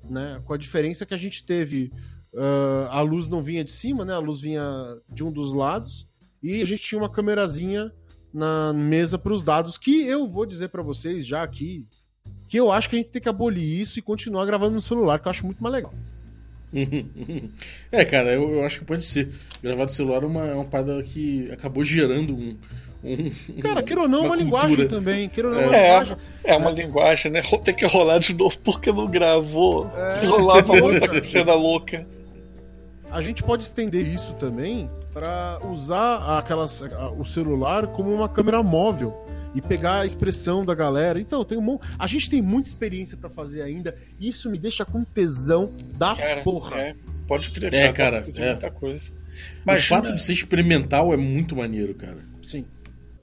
Né? 0.03 0.41
Com 0.45 0.53
a 0.53 0.59
diferença 0.59 1.07
que 1.07 1.15
a 1.15 1.19
gente 1.19 1.45
teve. 1.45 1.91
ah, 2.37 2.89
a 2.91 3.01
luz 3.01 3.27
não 3.27 3.43
vinha 3.43 3.65
de 3.65 3.73
cima, 3.73 4.05
né? 4.05 4.13
A 4.13 4.19
luz 4.19 4.41
vinha 4.41 4.63
de 5.09 5.25
um 5.25 5.33
dos 5.33 5.53
lados. 5.53 6.07
E 6.43 6.61
a 6.61 6.67
gente 6.67 6.83
tinha 6.83 7.01
uma 7.01 7.09
câmerazinha 7.09 7.91
na 8.35 8.73
mesa 8.73 9.17
para 9.17 9.33
os 9.33 9.43
dados, 9.43 9.79
que 9.79 10.05
eu 10.05 10.27
vou 10.27 10.45
dizer 10.45 10.69
para 10.69 10.83
vocês 10.83 11.25
já 11.25 11.45
aqui, 11.45 11.87
que 12.49 12.59
eu 12.59 12.73
acho 12.73 12.91
que 12.91 12.97
a 12.97 12.99
gente 12.99 13.11
tem 13.11 13.23
que 13.23 13.29
abolir 13.29 13.81
isso 13.81 13.99
e 13.99 14.03
continuar 14.03 14.45
gravando 14.45 14.75
no 14.75 14.83
celular, 14.83 15.21
que 15.21 15.29
eu 15.29 15.31
acho 15.31 15.47
muito 15.47 15.63
mais 15.63 15.75
legal. 15.75 15.95
é, 17.93 18.05
cara, 18.05 18.33
eu, 18.33 18.51
eu 18.51 18.65
acho 18.65 18.81
que 18.81 18.85
pode 18.85 19.05
ser. 19.05 19.33
Gravar 19.63 19.85
do 19.85 19.93
celular 19.93 20.25
é 20.25 20.27
uma, 20.27 20.47
é 20.49 20.55
uma 20.55 20.65
parada 20.65 21.01
que 21.05 21.49
acabou 21.53 21.85
gerando 21.85 22.35
um. 22.35 22.59
Cara, 23.61 23.83
queira 23.83 24.03
ou 24.03 24.09
não, 24.09 24.19
é 24.19 24.23
uma, 24.23 24.29
uma 24.31 24.37
linguagem 24.37 24.89
também. 24.89 25.29
Queira 25.29 25.49
ou 25.51 25.55
não, 25.55 25.61
é 25.61 25.67
uma 25.67 25.77
É, 25.77 25.89
linguagem. 26.01 26.17
é 26.45 26.57
uma 26.57 26.71
linguagem, 26.71 27.31
né? 27.33 27.43
Vou 27.43 27.59
ter 27.59 27.73
que 27.75 27.85
rolar 27.87 28.19
de 28.19 28.35
novo 28.35 28.59
porque 28.61 28.91
não 28.91 29.07
gravou. 29.07 29.91
É. 29.97 30.27
Rolava 30.27 30.73
muita 30.81 31.23
cena 31.25 31.55
louca. 31.55 32.07
A 33.11 33.21
gente 33.21 33.43
pode 33.43 33.63
estender 33.65 34.09
isso 34.09 34.33
também 34.35 34.91
para 35.13 35.61
usar 35.71 36.39
aquelas, 36.39 36.83
o 37.17 37.25
celular 37.25 37.87
como 37.89 38.13
uma 38.13 38.29
câmera 38.29 38.61
móvel 38.63 39.15
e 39.55 39.61
pegar 39.63 40.01
a 40.01 40.07
expressão 40.07 40.65
da 40.65 40.75
galera. 40.75 41.21
Então, 41.21 41.45
tem 41.45 41.57
um 41.57 41.61
mon... 41.61 41.79
a 41.97 42.07
gente 42.09 42.29
tem 42.29 42.43
muita 42.43 42.69
experiência 42.71 43.17
para 43.17 43.31
fazer 43.31 43.63
ainda. 43.63 43.95
E 44.19 44.29
isso 44.29 44.51
me 44.51 44.59
deixa 44.59 44.85
com 44.85 45.05
tesão 45.05 45.71
da 45.97 46.17
Cara, 46.17 46.41
porra. 46.43 46.77
é, 46.81 46.95
pode 47.29 47.51
crer, 47.53 47.73
É, 47.73 47.93
cara, 47.93 48.23
fazer 48.25 48.43
é. 48.43 48.51
muita 48.51 48.71
coisa. 48.71 49.13
O 49.13 49.15
Mas 49.65 49.87
fato 49.87 50.13
de 50.15 50.21
ser 50.21 50.33
experimental 50.33 51.13
é 51.13 51.17
muito 51.17 51.55
maneiro, 51.55 51.95
cara. 51.95 52.19
Sim. 52.43 52.65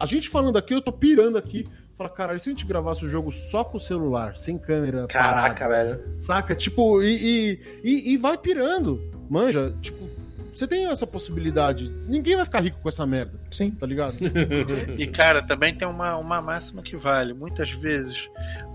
A 0.01 0.05
gente 0.07 0.29
falando 0.29 0.57
aqui, 0.57 0.73
eu 0.73 0.81
tô 0.81 0.91
pirando 0.91 1.37
aqui. 1.37 1.63
Fala, 1.93 2.09
caralho, 2.09 2.37
e 2.37 2.39
se 2.39 2.49
a 2.49 2.51
gente 2.51 2.65
gravasse 2.65 3.05
o 3.05 3.09
jogo 3.09 3.31
só 3.31 3.63
com 3.63 3.77
o 3.77 3.79
celular, 3.79 4.35
sem 4.35 4.57
câmera, 4.57 5.05
Caraca, 5.05 5.67
velho. 5.67 5.99
saca? 6.19 6.55
Tipo, 6.55 7.03
e, 7.03 7.13
e, 7.13 7.59
e, 7.83 8.13
e 8.13 8.17
vai 8.17 8.35
pirando. 8.35 8.99
Manja, 9.29 9.71
tipo, 9.79 10.09
você 10.51 10.65
tem 10.65 10.87
essa 10.87 11.05
possibilidade. 11.05 11.91
Ninguém 12.07 12.35
vai 12.35 12.45
ficar 12.45 12.61
rico 12.61 12.79
com 12.81 12.89
essa 12.89 13.05
merda, 13.05 13.39
Sim. 13.51 13.69
tá 13.71 13.85
ligado? 13.85 14.17
E, 14.97 15.05
cara, 15.05 15.43
também 15.43 15.75
tem 15.75 15.87
uma, 15.87 16.17
uma 16.17 16.41
máxima 16.41 16.81
que 16.81 16.97
vale. 16.97 17.33
Muitas 17.33 17.69
vezes, 17.71 18.27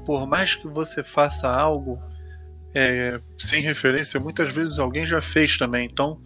por 0.04 0.28
mais 0.28 0.54
que 0.54 0.68
você 0.68 1.02
faça 1.02 1.48
algo 1.50 2.00
é, 2.72 3.20
sem 3.36 3.60
referência, 3.62 4.20
muitas 4.20 4.52
vezes 4.52 4.78
alguém 4.78 5.04
já 5.06 5.20
fez 5.20 5.58
também. 5.58 5.88
Então, 5.90 6.20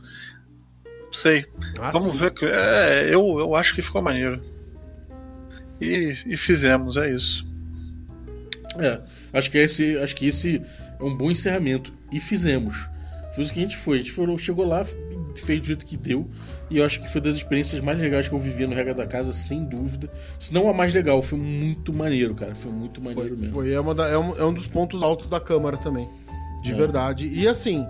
não 1.06 1.12
sei. 1.12 1.46
Ah, 1.80 1.90
Vamos 1.90 2.18
sim. 2.18 2.18
ver. 2.18 2.34
É, 2.42 3.14
eu, 3.14 3.38
eu 3.38 3.54
acho 3.54 3.74
que 3.74 3.80
ficou 3.80 4.02
maneiro. 4.02 4.59
E, 5.80 6.16
e 6.26 6.36
fizemos, 6.36 6.96
é 6.96 7.10
isso. 7.14 7.46
É, 8.78 9.00
acho 9.32 9.50
que 9.50 9.58
esse, 9.58 9.96
acho 9.98 10.14
que 10.14 10.26
esse 10.26 10.62
é 10.98 11.02
um 11.02 11.16
bom 11.16 11.30
encerramento. 11.30 11.92
E 12.12 12.20
fizemos. 12.20 12.76
Foi 13.34 13.44
isso 13.44 13.52
que 13.52 13.58
a 13.60 13.62
gente 13.62 13.76
foi. 13.76 13.96
A 13.96 14.00
gente 14.00 14.12
foi, 14.12 14.38
chegou 14.38 14.66
lá, 14.66 14.84
fez 15.36 15.60
do 15.60 15.66
jeito 15.68 15.86
que 15.86 15.96
deu. 15.96 16.28
E 16.68 16.78
eu 16.78 16.84
acho 16.84 17.00
que 17.00 17.08
foi 17.08 17.20
das 17.20 17.36
experiências 17.36 17.80
mais 17.80 17.98
legais 18.00 18.28
que 18.28 18.34
eu 18.34 18.38
vivi 18.38 18.66
no 18.66 18.74
Regra 18.74 18.94
da 18.94 19.06
Casa, 19.06 19.32
sem 19.32 19.64
dúvida. 19.64 20.08
Se 20.38 20.52
não 20.52 20.68
a 20.68 20.74
mais 20.74 20.92
legal, 20.94 21.20
foi 21.22 21.38
muito 21.38 21.92
maneiro, 21.96 22.34
cara. 22.34 22.54
Foi 22.54 22.70
muito 22.70 23.00
Foi, 23.00 23.14
maneiro 23.14 23.36
mesmo. 23.38 23.54
foi, 23.54 23.72
é, 23.72 23.80
uma 23.80 23.94
da- 23.94 24.08
é 24.08 24.18
um, 24.18 24.36
é 24.36 24.44
um 24.44 24.52
dos 24.52 24.66
pontos 24.66 25.02
altos 25.02 25.28
da 25.28 25.40
Câmara 25.40 25.76
também. 25.76 26.08
De 26.62 26.72
É. 26.72 26.74
verdade. 26.74 27.26
E 27.26 27.48
assim, 27.48 27.86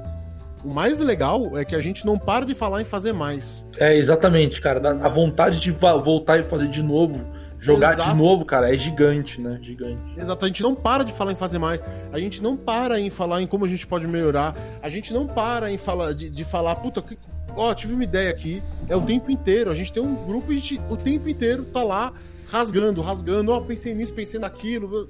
o 0.64 0.68
mais 0.72 0.99
legal 1.01 1.57
é 1.59 1.64
que 1.64 1.74
a 1.74 1.80
gente 1.80 2.07
não 2.07 2.16
para 2.18 2.45
de 2.47 2.55
falar 2.55 2.80
em 2.80 2.84
fazer 2.84 3.12
mais. 3.12 3.64
É, 3.78 3.97
exatamente, 3.97 4.61
cara. 4.61 4.91
A 5.05 5.09
vontade 5.09 5.59
de 5.61 5.70
voltar 5.72 6.38
e 6.38 6.45
fazer 6.45 6.68
de 6.68 6.82
novo, 6.82 7.24
jogar 7.61 7.92
Exato. 7.92 8.11
de 8.11 8.16
novo, 8.16 8.44
cara, 8.44 8.74
é 8.74 8.78
gigante, 8.78 9.40
né? 9.40 9.58
Gigante. 9.62 10.02
Exato, 10.18 10.44
a 10.44 10.48
gente 10.48 10.62
não 10.62 10.74
para 10.74 11.04
de 11.04 11.12
falar 11.12 11.32
em 11.32 11.36
fazer 11.36 11.58
mais. 11.58 11.82
A 12.12 12.18
gente 12.18 12.42
não 12.42 12.56
para 12.56 12.98
em 12.98 13.11
falar 13.11 13.40
em 13.42 13.46
como 13.46 13.64
a 13.64 13.68
gente 13.68 13.86
pode 13.86 14.06
melhorar. 14.06 14.56
A 14.82 14.88
gente 14.88 15.12
não 15.12 15.26
para 15.26 15.70
em 15.70 15.78
falar 15.78 16.12
de, 16.14 16.30
de 16.30 16.44
falar, 16.44 16.76
puta, 16.76 17.02
que- 17.02 17.18
ó, 17.54 17.72
tive 17.74 17.92
uma 17.92 18.04
ideia 18.04 18.30
aqui. 18.30 18.62
É 18.88 18.96
o 18.96 19.02
tempo 19.02 19.30
inteiro. 19.30 19.70
A 19.70 19.74
gente 19.74 19.92
tem 19.92 20.02
um 20.02 20.14
grupo 20.26 20.52
e 20.52 20.56
a 20.56 20.58
gente, 20.61 20.80
o 20.88 20.96
tempo 20.96 21.28
inteiro 21.28 21.64
tá 21.64 21.82
lá 21.82 22.12
rasgando, 22.50 23.00
rasgando. 23.00 23.52
Ó, 23.52 23.61
pensei 23.61 23.94
nisso, 23.94 24.12
pensei 24.14 24.40
naquilo. 24.40 25.08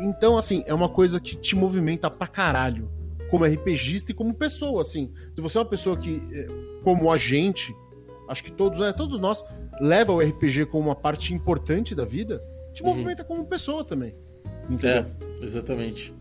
Então, 0.00 0.36
assim, 0.36 0.62
é 0.66 0.74
uma 0.74 0.88
coisa 0.88 1.18
que 1.20 1.36
te 1.36 1.54
movimenta 1.56 2.10
pra 2.10 2.26
caralho. 2.26 2.90
Como 3.30 3.44
RPGista 3.44 4.12
e 4.12 4.14
como 4.14 4.34
pessoa, 4.34 4.82
assim. 4.82 5.10
Se 5.32 5.40
você 5.40 5.56
é 5.58 5.60
uma 5.60 5.66
pessoa 5.66 5.96
que, 5.96 6.22
é, 6.32 6.46
como 6.84 7.10
a 7.10 7.16
gente, 7.16 7.74
acho 8.28 8.44
que 8.44 8.52
todos, 8.52 8.80
é, 8.80 8.92
todos 8.92 9.18
nós, 9.18 9.42
leva 9.80 10.12
o 10.12 10.20
RPG 10.20 10.66
como 10.66 10.88
uma 10.88 10.94
parte 10.96 11.32
importante 11.34 11.94
da 11.94 12.04
vida, 12.04 12.42
te 12.74 12.82
Uhum. 12.82 12.90
movimenta 12.90 13.24
como 13.24 13.44
pessoa 13.46 13.84
também. 13.84 14.14
Entendeu? 14.68 15.06
É, 15.40 15.44
exatamente. 15.44 16.12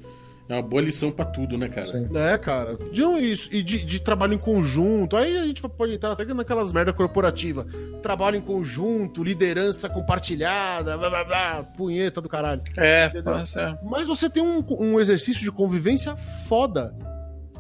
É 0.47 0.53
uma 0.53 0.62
boa 0.62 0.80
lição 0.80 1.12
pra 1.12 1.26
tudo, 1.26 1.58
né, 1.58 1.68
cara? 1.68 1.88
Sim. 1.88 2.08
É, 2.16 2.38
cara. 2.38 2.78
De 2.91 3.03
um- 3.03 3.18
isso, 3.18 3.49
e 3.51 3.64
de, 3.64 3.84
de 3.84 3.99
trabalho 3.99 4.36
em 4.36 4.38
conjunto. 4.38 5.18
Aí 5.18 5.36
a 5.36 5.43
gente 5.43 5.60
pode 5.60 5.93
entrar 5.93 6.12
até 6.12 6.24
naquelas 6.26 6.72
merda 6.72 6.93
corporativa. 6.93 7.66
Trabalho 8.03 8.36
em 8.38 8.41
conjunto, 8.41 9.24
liderança 9.24 9.89
compartilhada, 9.89 10.95
blá 10.97 11.10
blá 11.10 11.24
blá, 11.24 11.64
punheta 11.64 12.22
do 12.22 12.30
caralho. 12.30 12.62
É, 12.78 13.12
mas 13.24 13.56
é. 13.56 13.76
Mas 13.84 14.06
você 14.06 14.30
tem 14.30 14.43
um, 14.43 14.64
um 14.80 14.99
exercício 14.99 15.41
de 15.41 15.51
convivência 15.51 16.16
foda. 16.47 16.93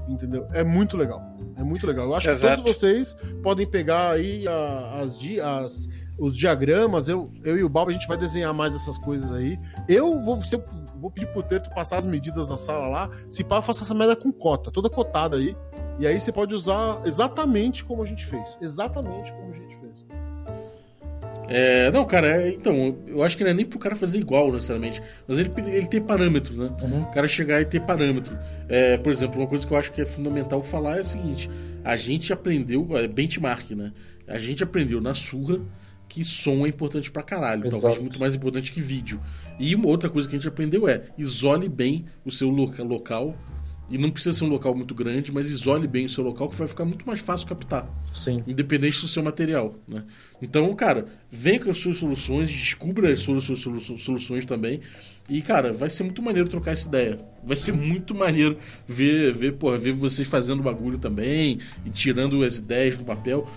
Entendeu? 0.07 0.47
É 0.53 0.63
muito 0.63 0.95
legal. 0.95 1.21
É 1.57 1.63
muito 1.63 1.85
legal. 1.87 2.05
Eu 2.05 2.15
acho 2.15 2.29
Exato. 2.29 2.57
que 2.57 2.61
todos 2.63 2.79
vocês 2.79 3.15
podem 3.41 3.65
pegar 3.65 4.11
aí 4.11 4.45
as, 4.47 5.17
as- 5.43 5.89
os 6.19 6.37
diagramas. 6.37 7.09
Eu, 7.09 7.31
eu 7.43 7.57
e 7.57 7.63
o 7.63 7.69
Balbo, 7.69 7.89
a 7.89 7.93
gente 7.93 8.07
vai 8.07 8.17
desenhar 8.17 8.53
mais 8.53 8.75
essas 8.75 8.97
coisas 8.97 9.31
aí. 9.31 9.59
Eu 9.87 10.19
vou, 10.21 10.43
se 10.45 10.55
eu 10.55 10.63
vou 10.99 11.09
pedir 11.11 11.27
pro 11.33 11.41
Teto 11.43 11.69
passar 11.71 11.97
as 11.97 12.05
medidas 12.05 12.49
na 12.49 12.57
sala 12.57 12.87
lá. 12.87 13.09
Se 13.29 13.43
pá, 13.43 13.57
eu 13.57 13.61
faço 13.61 13.83
essa 13.83 13.93
merda 13.93 14.15
com 14.15 14.31
cota, 14.31 14.71
toda 14.71 14.89
cotada 14.89 15.37
aí. 15.37 15.55
E 15.99 16.05
aí 16.05 16.19
você 16.19 16.31
pode 16.31 16.53
usar 16.53 17.01
exatamente 17.05 17.83
como 17.83 18.03
a 18.03 18.05
gente 18.05 18.25
fez. 18.25 18.57
Exatamente 18.61 19.31
como 19.33 19.51
a 19.51 19.55
gente 19.55 19.74
fez. 19.74 19.74
É, 21.47 21.91
não, 21.91 22.05
cara, 22.05 22.41
é, 22.41 22.49
então, 22.49 22.97
eu 23.07 23.23
acho 23.23 23.37
que 23.37 23.43
não 23.43 23.51
é 23.51 23.53
nem 23.53 23.65
pro 23.65 23.77
cara 23.79 23.95
fazer 23.95 24.17
igual, 24.19 24.51
necessariamente. 24.51 25.01
Mas 25.27 25.37
ele, 25.39 25.51
ele 25.67 25.85
ter 25.87 26.01
parâmetro, 26.01 26.55
né? 26.55 26.71
Uhum. 26.81 27.01
O 27.01 27.11
cara 27.11 27.27
chegar 27.27 27.61
e 27.61 27.65
ter 27.65 27.81
parâmetro. 27.81 28.37
É, 28.67 28.97
por 28.97 29.11
exemplo, 29.11 29.39
uma 29.39 29.47
coisa 29.47 29.65
que 29.65 29.71
eu 29.73 29.77
acho 29.77 29.91
que 29.91 30.01
é 30.01 30.05
fundamental 30.05 30.61
falar 30.63 30.97
é 30.97 31.01
a 31.01 31.03
seguinte: 31.05 31.49
a 31.83 31.95
gente 31.95 32.31
aprendeu, 32.33 32.87
é 32.97 33.07
benchmark, 33.07 33.71
né? 33.71 33.91
A 34.27 34.39
gente 34.39 34.63
aprendeu 34.63 34.99
na 34.99 35.13
surra 35.13 35.59
que 36.07 36.23
som 36.23 36.65
é 36.65 36.69
importante 36.69 37.11
pra 37.11 37.21
caralho. 37.23 37.65
Exato. 37.65 37.81
Talvez 37.81 38.01
muito 38.01 38.19
mais 38.19 38.33
importante 38.35 38.71
que 38.71 38.79
vídeo. 38.81 39.19
E 39.59 39.73
uma 39.75 39.87
outra 39.87 40.09
coisa 40.09 40.27
que 40.27 40.35
a 40.35 40.39
gente 40.39 40.47
aprendeu 40.47 40.87
é 40.87 41.03
isole 41.17 41.67
bem 41.69 42.05
o 42.23 42.31
seu 42.31 42.49
loca- 42.49 42.83
local. 42.83 43.35
E 43.89 43.97
não 43.99 44.09
precisa 44.09 44.37
ser 44.37 44.45
um 44.45 44.49
local 44.49 44.73
muito 44.73 44.95
grande, 44.95 45.31
mas 45.31 45.49
isole 45.51 45.87
bem 45.87 46.05
o 46.05 46.09
seu 46.09 46.23
local, 46.23 46.49
que 46.49 46.55
vai 46.55 46.67
ficar 46.67 46.85
muito 46.85 47.05
mais 47.05 47.19
fácil 47.19 47.47
captar 47.47 47.87
Sim. 48.11 48.43
independente 48.47 48.99
do 49.01 49.07
seu 49.07 49.21
material, 49.21 49.75
né? 49.87 50.03
Então, 50.41 50.73
cara, 50.75 51.05
vem 51.29 51.59
com 51.59 51.69
as 51.69 51.77
suas 51.77 51.97
soluções, 51.97 52.49
descubra 52.49 53.11
as 53.13 53.19
suas 53.19 53.43
suas 53.43 53.59
solu- 53.59 53.81
soluções 53.81 54.43
também. 54.45 54.81
E, 55.29 55.41
cara, 55.41 55.71
vai 55.71 55.89
ser 55.89 56.03
muito 56.03 56.21
maneiro 56.21 56.49
trocar 56.49 56.71
essa 56.71 56.87
ideia. 56.87 57.19
Vai 57.43 57.55
ser 57.55 57.71
muito 57.73 58.13
maneiro 58.15 58.57
ver, 58.87 59.31
ver, 59.33 59.53
porra, 59.53 59.77
ver 59.77 59.91
vocês 59.91 60.27
fazendo 60.27 60.63
bagulho 60.63 60.97
também 60.97 61.59
e 61.85 61.89
tirando 61.91 62.43
as 62.43 62.57
ideias 62.57 62.97
do 62.97 63.03
papel. 63.03 63.47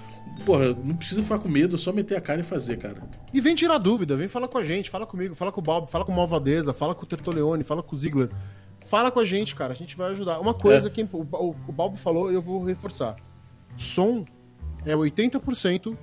Porra, 0.46 0.68
não 0.84 0.94
precisa 0.94 1.22
ficar 1.22 1.38
com 1.38 1.48
medo, 1.48 1.76
é 1.76 1.78
só 1.78 1.92
meter 1.92 2.16
a 2.16 2.20
cara 2.20 2.40
e 2.40 2.44
fazer, 2.44 2.76
cara. 2.76 3.02
E 3.32 3.40
vem 3.40 3.54
tirar 3.54 3.78
dúvida, 3.78 4.14
vem 4.16 4.28
falar 4.28 4.46
com 4.48 4.56
a 4.58 4.62
gente, 4.62 4.88
fala 4.88 5.04
comigo, 5.06 5.34
fala 5.34 5.50
com 5.50 5.60
o 5.60 5.64
Balbo, 5.64 5.86
fala 5.88 6.04
com 6.04 6.12
o 6.12 6.16
Malvadeza, 6.16 6.72
fala 6.72 6.94
com 6.94 7.02
o 7.02 7.06
Tertoleone, 7.06 7.64
fala 7.64 7.82
com 7.82 7.96
o 7.96 7.98
Ziggler. 7.98 8.28
Fala 8.88 9.10
com 9.10 9.20
a 9.20 9.24
gente, 9.24 9.54
cara, 9.54 9.72
a 9.72 9.76
gente 9.76 9.96
vai 9.96 10.10
ajudar. 10.12 10.40
Uma 10.40 10.54
coisa 10.54 10.88
É. 10.88 10.90
que 10.90 11.02
o, 11.02 11.08
o, 11.32 11.54
o 11.68 11.72
Balbo 11.72 11.96
falou, 11.96 12.32
eu 12.32 12.40
vou 12.42 12.64
reforçar. 12.64 13.16
Som 13.76 14.24
é 14.86 14.94
80% 14.94 15.96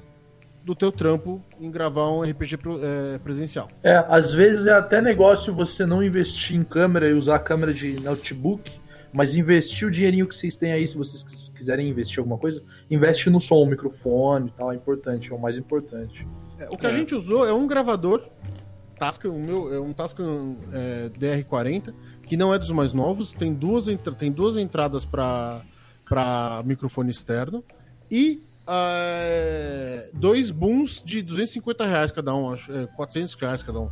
do 0.63 0.73
teu 0.75 0.91
trampo 0.91 1.41
em 1.59 1.69
gravar 1.69 2.09
um 2.11 2.21
RPG 2.21 2.57
pro- 2.57 2.79
é, 2.83 3.17
presencial. 3.19 3.67
É, 3.83 4.03
às 4.07 4.33
vezes 4.33 4.65
é 4.67 4.73
até 4.73 5.01
negócio 5.01 5.53
você 5.53 5.85
não 5.85 6.03
investir 6.03 6.55
em 6.55 6.63
câmera 6.63 7.07
e 7.09 7.13
usar 7.13 7.35
a 7.35 7.39
câmera 7.39 7.73
de 7.73 7.99
notebook, 7.99 8.71
mas 9.13 9.35
investir 9.35 9.87
o 9.87 9.91
dinheirinho 9.91 10.27
que 10.27 10.35
vocês 10.35 10.55
têm 10.57 10.71
aí, 10.73 10.85
se 10.85 10.97
vocês 10.97 11.23
quis- 11.23 11.49
quiserem 11.49 11.87
investir 11.89 12.17
em 12.17 12.21
alguma 12.21 12.37
coisa, 12.37 12.63
investe 12.89 13.29
no 13.29 13.39
som, 13.39 13.65
microfone 13.65 14.47
e 14.49 14.51
tal, 14.57 14.71
é 14.71 14.75
importante, 14.75 15.31
é 15.31 15.35
o 15.35 15.39
mais 15.39 15.57
importante. 15.57 16.27
É, 16.59 16.67
o 16.69 16.77
que 16.77 16.85
a 16.85 16.91
É. 16.91 16.95
gente 16.97 17.13
usou 17.15 17.45
é 17.47 17.53
um 17.53 17.65
gravador 17.67 18.23
Tascam, 18.97 19.31
o 19.31 19.39
meu 19.39 19.73
é 19.73 19.79
um 19.79 19.91
Tascam 19.91 20.55
é, 20.71 21.09
DR40, 21.19 21.93
que 22.27 22.35
não 22.35 22.53
é 22.53 22.59
dos 22.59 22.71
mais 22.71 22.93
novos, 22.93 23.31
tem 23.31 23.53
duas, 23.53 23.85
tem 24.17 24.31
duas 24.31 24.57
entradas 24.57 25.05
para 25.05 25.63
microfone 26.65 27.11
externo 27.11 27.63
e 28.09 28.41
é, 28.67 30.09
dois 30.13 30.51
booms 30.51 31.01
de 31.05 31.21
250 31.21 31.85
reais 31.85 32.11
cada 32.11 32.33
um, 32.33 32.51
acho, 32.51 32.71
é, 32.71 32.87
400 32.87 33.33
reais 33.35 33.63
cada 33.63 33.79
um. 33.79 33.89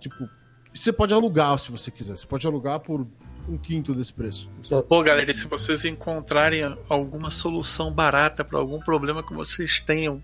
Tipo, 0.00 0.28
você 0.72 0.92
pode 0.92 1.12
alugar 1.12 1.58
se 1.58 1.70
você 1.70 1.90
quiser, 1.90 2.16
você 2.16 2.26
pode 2.26 2.46
alugar 2.46 2.80
por 2.80 3.06
um 3.48 3.56
quinto 3.56 3.94
desse 3.94 4.12
preço. 4.12 4.48
Pô, 4.88 5.02
galera, 5.02 5.30
e 5.30 5.34
se 5.34 5.46
vocês 5.46 5.84
encontrarem 5.84 6.62
alguma 6.88 7.30
solução 7.30 7.90
barata 7.90 8.44
para 8.44 8.58
algum 8.58 8.78
problema 8.78 9.22
que 9.22 9.32
vocês 9.32 9.80
tenham 9.80 10.22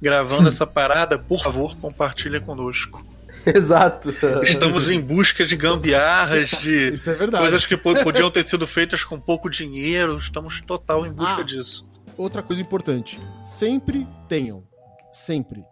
gravando 0.00 0.48
essa 0.48 0.66
parada, 0.66 1.18
por 1.18 1.42
favor, 1.42 1.76
compartilha 1.76 2.40
conosco. 2.40 3.11
Exato. 3.54 4.14
Estamos 4.42 4.88
em 4.90 5.00
busca 5.00 5.44
de 5.44 5.56
gambiarras, 5.56 6.50
de 6.50 6.94
Isso 6.94 7.10
é 7.10 7.14
verdade. 7.14 7.42
coisas 7.44 7.66
que 7.66 7.76
po- 7.76 7.94
podiam 8.02 8.30
ter 8.30 8.44
sido 8.44 8.66
feitas 8.66 9.02
com 9.04 9.18
pouco 9.20 9.48
dinheiro. 9.50 10.16
Estamos 10.18 10.60
total 10.60 11.06
em 11.06 11.12
busca 11.12 11.40
Ah. 11.40 11.44
disso. 11.44 11.90
Outra 12.16 12.42
coisa 12.42 12.60
importante, 12.60 13.18
sempre 13.44 14.06
tenham, 14.28 14.62
sempre, 15.10 15.64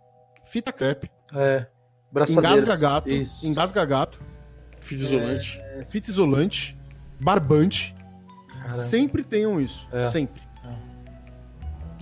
fita 0.46 0.72
crepe, 0.72 1.10
É. 1.34 1.66
Braçadeiras. 2.10 2.62
engasga 2.62 2.76
gato, 2.76 3.08
Isso. 3.10 3.46
engasga 3.46 3.84
gato, 3.84 4.20
Fita 4.80 5.02
isolante. 5.04 5.58
é, 5.60 5.82
fita 5.88 6.10
isolante, 6.10 6.76
barbante, 7.20 7.94
Caramba. 8.48 8.68
sempre 8.70 9.22
tenham 9.22 9.60
isso, 9.60 9.86
É. 9.92 10.04
sempre. 10.04 10.40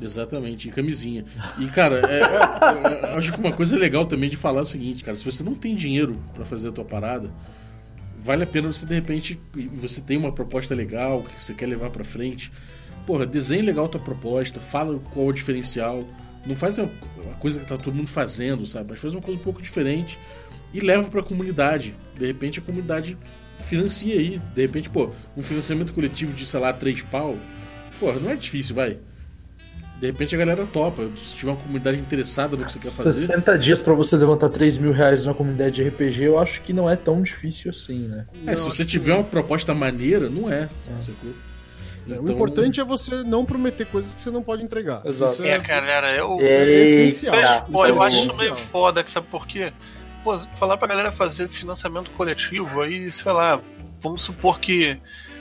Exatamente, 0.01 0.69
e 0.69 0.73
camisinha. 0.73 1.25
E, 1.59 1.67
cara, 1.67 2.01
é, 2.09 2.21
é, 2.21 3.17
acho 3.17 3.33
que 3.33 3.41
uma 3.41 3.53
coisa 3.53 3.77
legal 3.77 4.07
também 4.07 4.31
de 4.31 4.37
falar 4.37 4.61
é 4.61 4.63
o 4.63 4.67
seguinte, 4.67 5.03
cara, 5.03 5.17
se 5.17 5.25
você 5.25 5.43
não 5.43 5.55
tem 5.55 5.75
dinheiro 5.75 6.19
pra 6.35 6.45
fazer 6.45 6.69
a 6.69 6.73
tua 6.73 6.85
parada, 6.85 7.31
vale 8.19 8.45
a 8.45 8.47
pena 8.47 8.73
você, 8.73 8.87
de 8.87 8.95
repente, 8.95 9.41
você 9.73 10.01
tem 10.01 10.17
uma 10.17 10.33
proposta 10.33 10.75
legal 10.75 11.23
que 11.23 11.43
você 11.43 11.55
quer 11.55 11.67
levar 11.67 11.91
pra 11.91 12.05
frente. 12.05 12.53
Porra, 13.07 13.27
desenhe 13.27 13.63
legal 13.63 13.87
a 13.87 13.89
tua 13.89 14.01
proposta, 14.01 14.61
fala 14.61 14.99
qual 15.13 15.27
é 15.27 15.29
o 15.31 15.33
diferencial. 15.33 16.05
Não 16.47 16.55
faz 16.55 16.79
a, 16.79 16.85
a 16.85 17.35
coisa 17.41 17.61
que 17.61 17.67
tá 17.67 17.77
todo 17.77 17.95
mundo 17.95 18.09
fazendo, 18.09 18.67
sabe? 18.67 18.91
Mas 18.91 19.01
faz 19.01 19.15
uma 19.15 19.23
coisa 19.23 19.41
um 19.41 19.43
pouco 19.43 19.63
diferente 19.63 20.19
e 20.73 20.81
leva 20.81 21.09
pra 21.09 21.23
comunidade. 21.23 21.95
De 22.15 22.27
repente 22.27 22.59
a 22.59 22.63
comunidade 22.63 23.17
financia 23.61 24.15
aí. 24.15 24.39
De 24.55 24.63
repente, 24.63 24.91
pô, 24.91 25.11
um 25.37 25.43
financiamento 25.43 25.93
coletivo 25.93 26.33
de, 26.33 26.47
sei 26.47 26.61
lá, 26.61 26.73
três 26.73 27.03
pau. 27.03 27.37
Porra, 27.99 28.21
não 28.21 28.31
é 28.31 28.37
difícil, 28.37 28.75
vai. 28.75 28.99
De 30.01 30.07
repente 30.07 30.35
a 30.35 30.39
galera 30.39 30.65
topa. 30.67 31.09
Se 31.17 31.35
tiver 31.35 31.51
uma 31.51 31.57
comunidade 31.61 31.99
interessada 31.99 32.57
no 32.57 32.65
que 32.65 32.73
você 32.73 32.79
quer 32.79 32.91
fazer. 32.91 33.27
60 33.27 33.59
dias 33.59 33.83
pra 33.83 33.95
você 33.95 34.17
levantar 34.17 34.49
3 34.49 34.79
mil 34.79 34.93
reais 34.93 35.25
na 35.27 35.35
comunidade 35.35 35.77
de 35.83 35.89
RPG, 35.89 36.23
eu 36.25 36.39
acho 36.39 36.63
que 36.63 36.73
não 36.73 36.89
é 36.89 36.95
tão 36.95 37.21
difícil 37.21 37.71
assim, 37.71 38.07
né? 38.07 38.27
É, 38.47 38.55
se 38.55 38.65
Não, 38.65 38.73
você 38.73 38.85
tiver 38.85 39.15
uma 39.15 39.25
proposta 39.25 39.75
maneira, 39.75 40.31
não 40.31 40.51
é. 40.51 40.69
É, 42.09 42.13
o 42.13 42.23
Então, 42.23 42.35
importante 42.35 42.81
é 42.81 42.85
você 42.85 43.23
não 43.25 43.45
prometer 43.45 43.87
coisas 43.87 44.15
que 44.15 44.23
você 44.23 44.31
não 44.31 44.43
pode 44.43 44.63
entregar. 44.63 45.03
Exato. 45.05 45.33
Isso 45.33 45.45
É, 45.45 45.59
galera, 45.59 46.15
eu. 46.15 46.39
é 46.41 46.71
essencial. 46.73 47.35
Eita. 47.35 47.61
Pô, 47.71 47.85
Isso 47.85 47.95
eu 47.95 48.03
é 48.03 48.07
acho 48.07 48.37
meio 48.37 48.57
foda, 48.57 49.03
que 49.05 49.11
sabe 49.11 49.27
por 49.27 49.47
quê? 49.47 49.73
Pô, 50.25 50.39
falar 50.59 50.77
pra 50.77 50.89
galera 50.89 51.13
fazer 51.13 51.49
financiamento 51.49 52.11
coletivo 52.13 52.81
aí, 52.83 53.11
sei 53.13 53.33
lá, 53.33 53.61
vamos 54.01 54.23
supor 54.23 54.59
que 54.61 54.97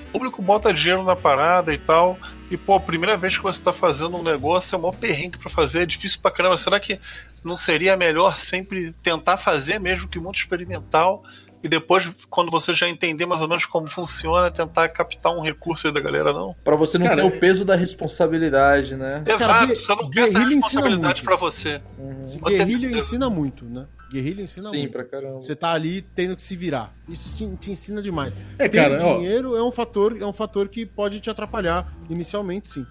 o 0.10 0.12
público 0.14 0.42
bota 0.42 0.74
dinheiro 0.74 1.04
na 1.04 1.16
parada 1.16 1.74
e 1.74 1.78
tal, 1.78 2.18
e 2.50 2.58
pô, 2.58 2.76
a 2.76 2.80
primeira 2.80 3.18
vez 3.18 3.38
que 3.38 3.44
você 3.44 3.62
tá 3.64 3.74
fazendo 3.74 4.18
um 4.18 4.24
negócio 4.24 4.76
é 4.76 4.80
mó 4.80 4.92
perrengue 4.92 5.38
pra 5.38 5.50
fazer, 5.50 5.82
é 5.82 5.86
difícil 5.86 6.20
pra 6.22 6.32
caramba. 6.32 6.58
Será 6.58 6.80
que 6.80 7.00
não 7.44 7.58
seria 7.58 7.96
melhor 7.98 8.40
sempre 8.40 8.94
tentar 9.04 9.38
fazer, 9.38 9.80
mesmo 9.80 10.08
que 10.08 10.20
muito 10.20 10.38
experimental, 10.40 11.24
e 11.64 11.68
depois, 11.68 12.08
quando 12.30 12.52
você 12.52 12.74
já 12.74 12.88
entender 12.88 13.26
mais 13.26 13.42
ou 13.42 13.48
menos 13.48 13.66
como 13.66 13.88
funciona, 13.90 14.52
tentar 14.52 14.88
captar 14.90 15.36
um 15.36 15.42
recurso 15.42 15.88
aí 15.88 15.94
da 15.94 16.00
galera, 16.00 16.32
não? 16.32 16.56
Pra 16.64 16.76
você 16.76 16.98
não 17.00 17.08
Cara, 17.08 17.24
ter 17.24 17.28
o 17.28 17.40
peso 17.40 17.66
da 17.66 17.76
responsabilidade, 17.76 18.96
né? 18.96 19.24
Exato, 19.26 19.68
gue- 19.68 19.76
você 19.76 19.96
não 19.96 20.10
quer 20.10 20.20
essa 20.22 20.34
guerrilha 20.34 20.56
ensina 20.56 20.56
responsabilidade 20.56 21.22
pra 21.24 21.36
você. 21.36 21.82
Uhum. 21.98 22.28
Você 22.28 22.38
Guerrilha 22.40 22.98
ensina 22.98 23.30
muito, 23.30 23.66
né? 23.66 23.86
Guerrilha 24.10 24.42
ensina 24.42 24.70
Sim, 24.70 24.80
muito. 24.80 24.92
pra 24.92 25.04
caramba. 25.04 25.42
Você 25.42 25.56
tá 25.56 25.72
ali 25.72 26.02
tendo 26.02 26.36
que 26.36 26.44
se 26.44 26.56
virar. 26.56 26.96
Isso 27.08 27.30
sim, 27.30 27.56
te 27.56 27.72
ensina 27.72 28.02
demais. 28.02 28.34
É, 28.58 28.68
Ter 28.68 28.78
cara, 28.78 29.06
ó, 29.06 29.18
dinheiro 29.18 29.56
é 29.56 29.64
um 29.64 29.72
fator, 29.72 30.18
é 30.20 30.26
um 30.26 30.34
fator 30.34 30.70
que 30.70 30.86
pode 30.86 31.20
te 31.20 31.30
atrapalhar 31.30 31.92
inicialmente, 32.10 32.68
sim. 32.68 32.86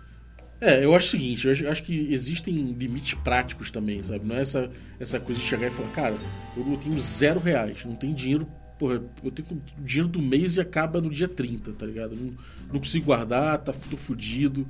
É, 0.60 0.82
eu 0.82 0.94
acho 0.94 1.08
o 1.08 1.10
seguinte, 1.10 1.46
eu 1.46 1.70
acho, 1.70 1.82
que 1.82 2.10
existem 2.12 2.54
limites 2.72 3.12
práticos 3.22 3.70
também, 3.70 4.00
sabe? 4.02 4.26
Não 4.26 4.36
é 4.36 4.40
essa, 4.40 4.70
essa 4.98 5.20
coisa 5.20 5.38
de 5.38 5.46
chegar 5.46 5.66
e 5.66 5.70
falar, 5.70 5.90
cara, 5.90 6.14
eu 6.56 6.76
tenho 6.78 6.98
zero 6.98 7.38
reais, 7.38 7.84
não 7.84 7.94
tenho 7.94 8.14
dinheiro, 8.14 8.48
porra, 8.78 9.02
eu 9.22 9.30
tenho 9.30 9.48
o 9.50 9.82
dinheiro 9.82 10.08
do 10.08 10.20
mês 10.20 10.56
e 10.56 10.60
acaba 10.60 10.98
no 10.98 11.10
dia 11.10 11.28
30, 11.28 11.72
tá 11.72 11.84
ligado? 11.84 12.16
Não, 12.16 12.32
não 12.72 12.78
consigo 12.78 13.06
guardar, 13.06 13.58
tá 13.58 13.72
tô 13.72 13.96
fudido. 13.98 14.66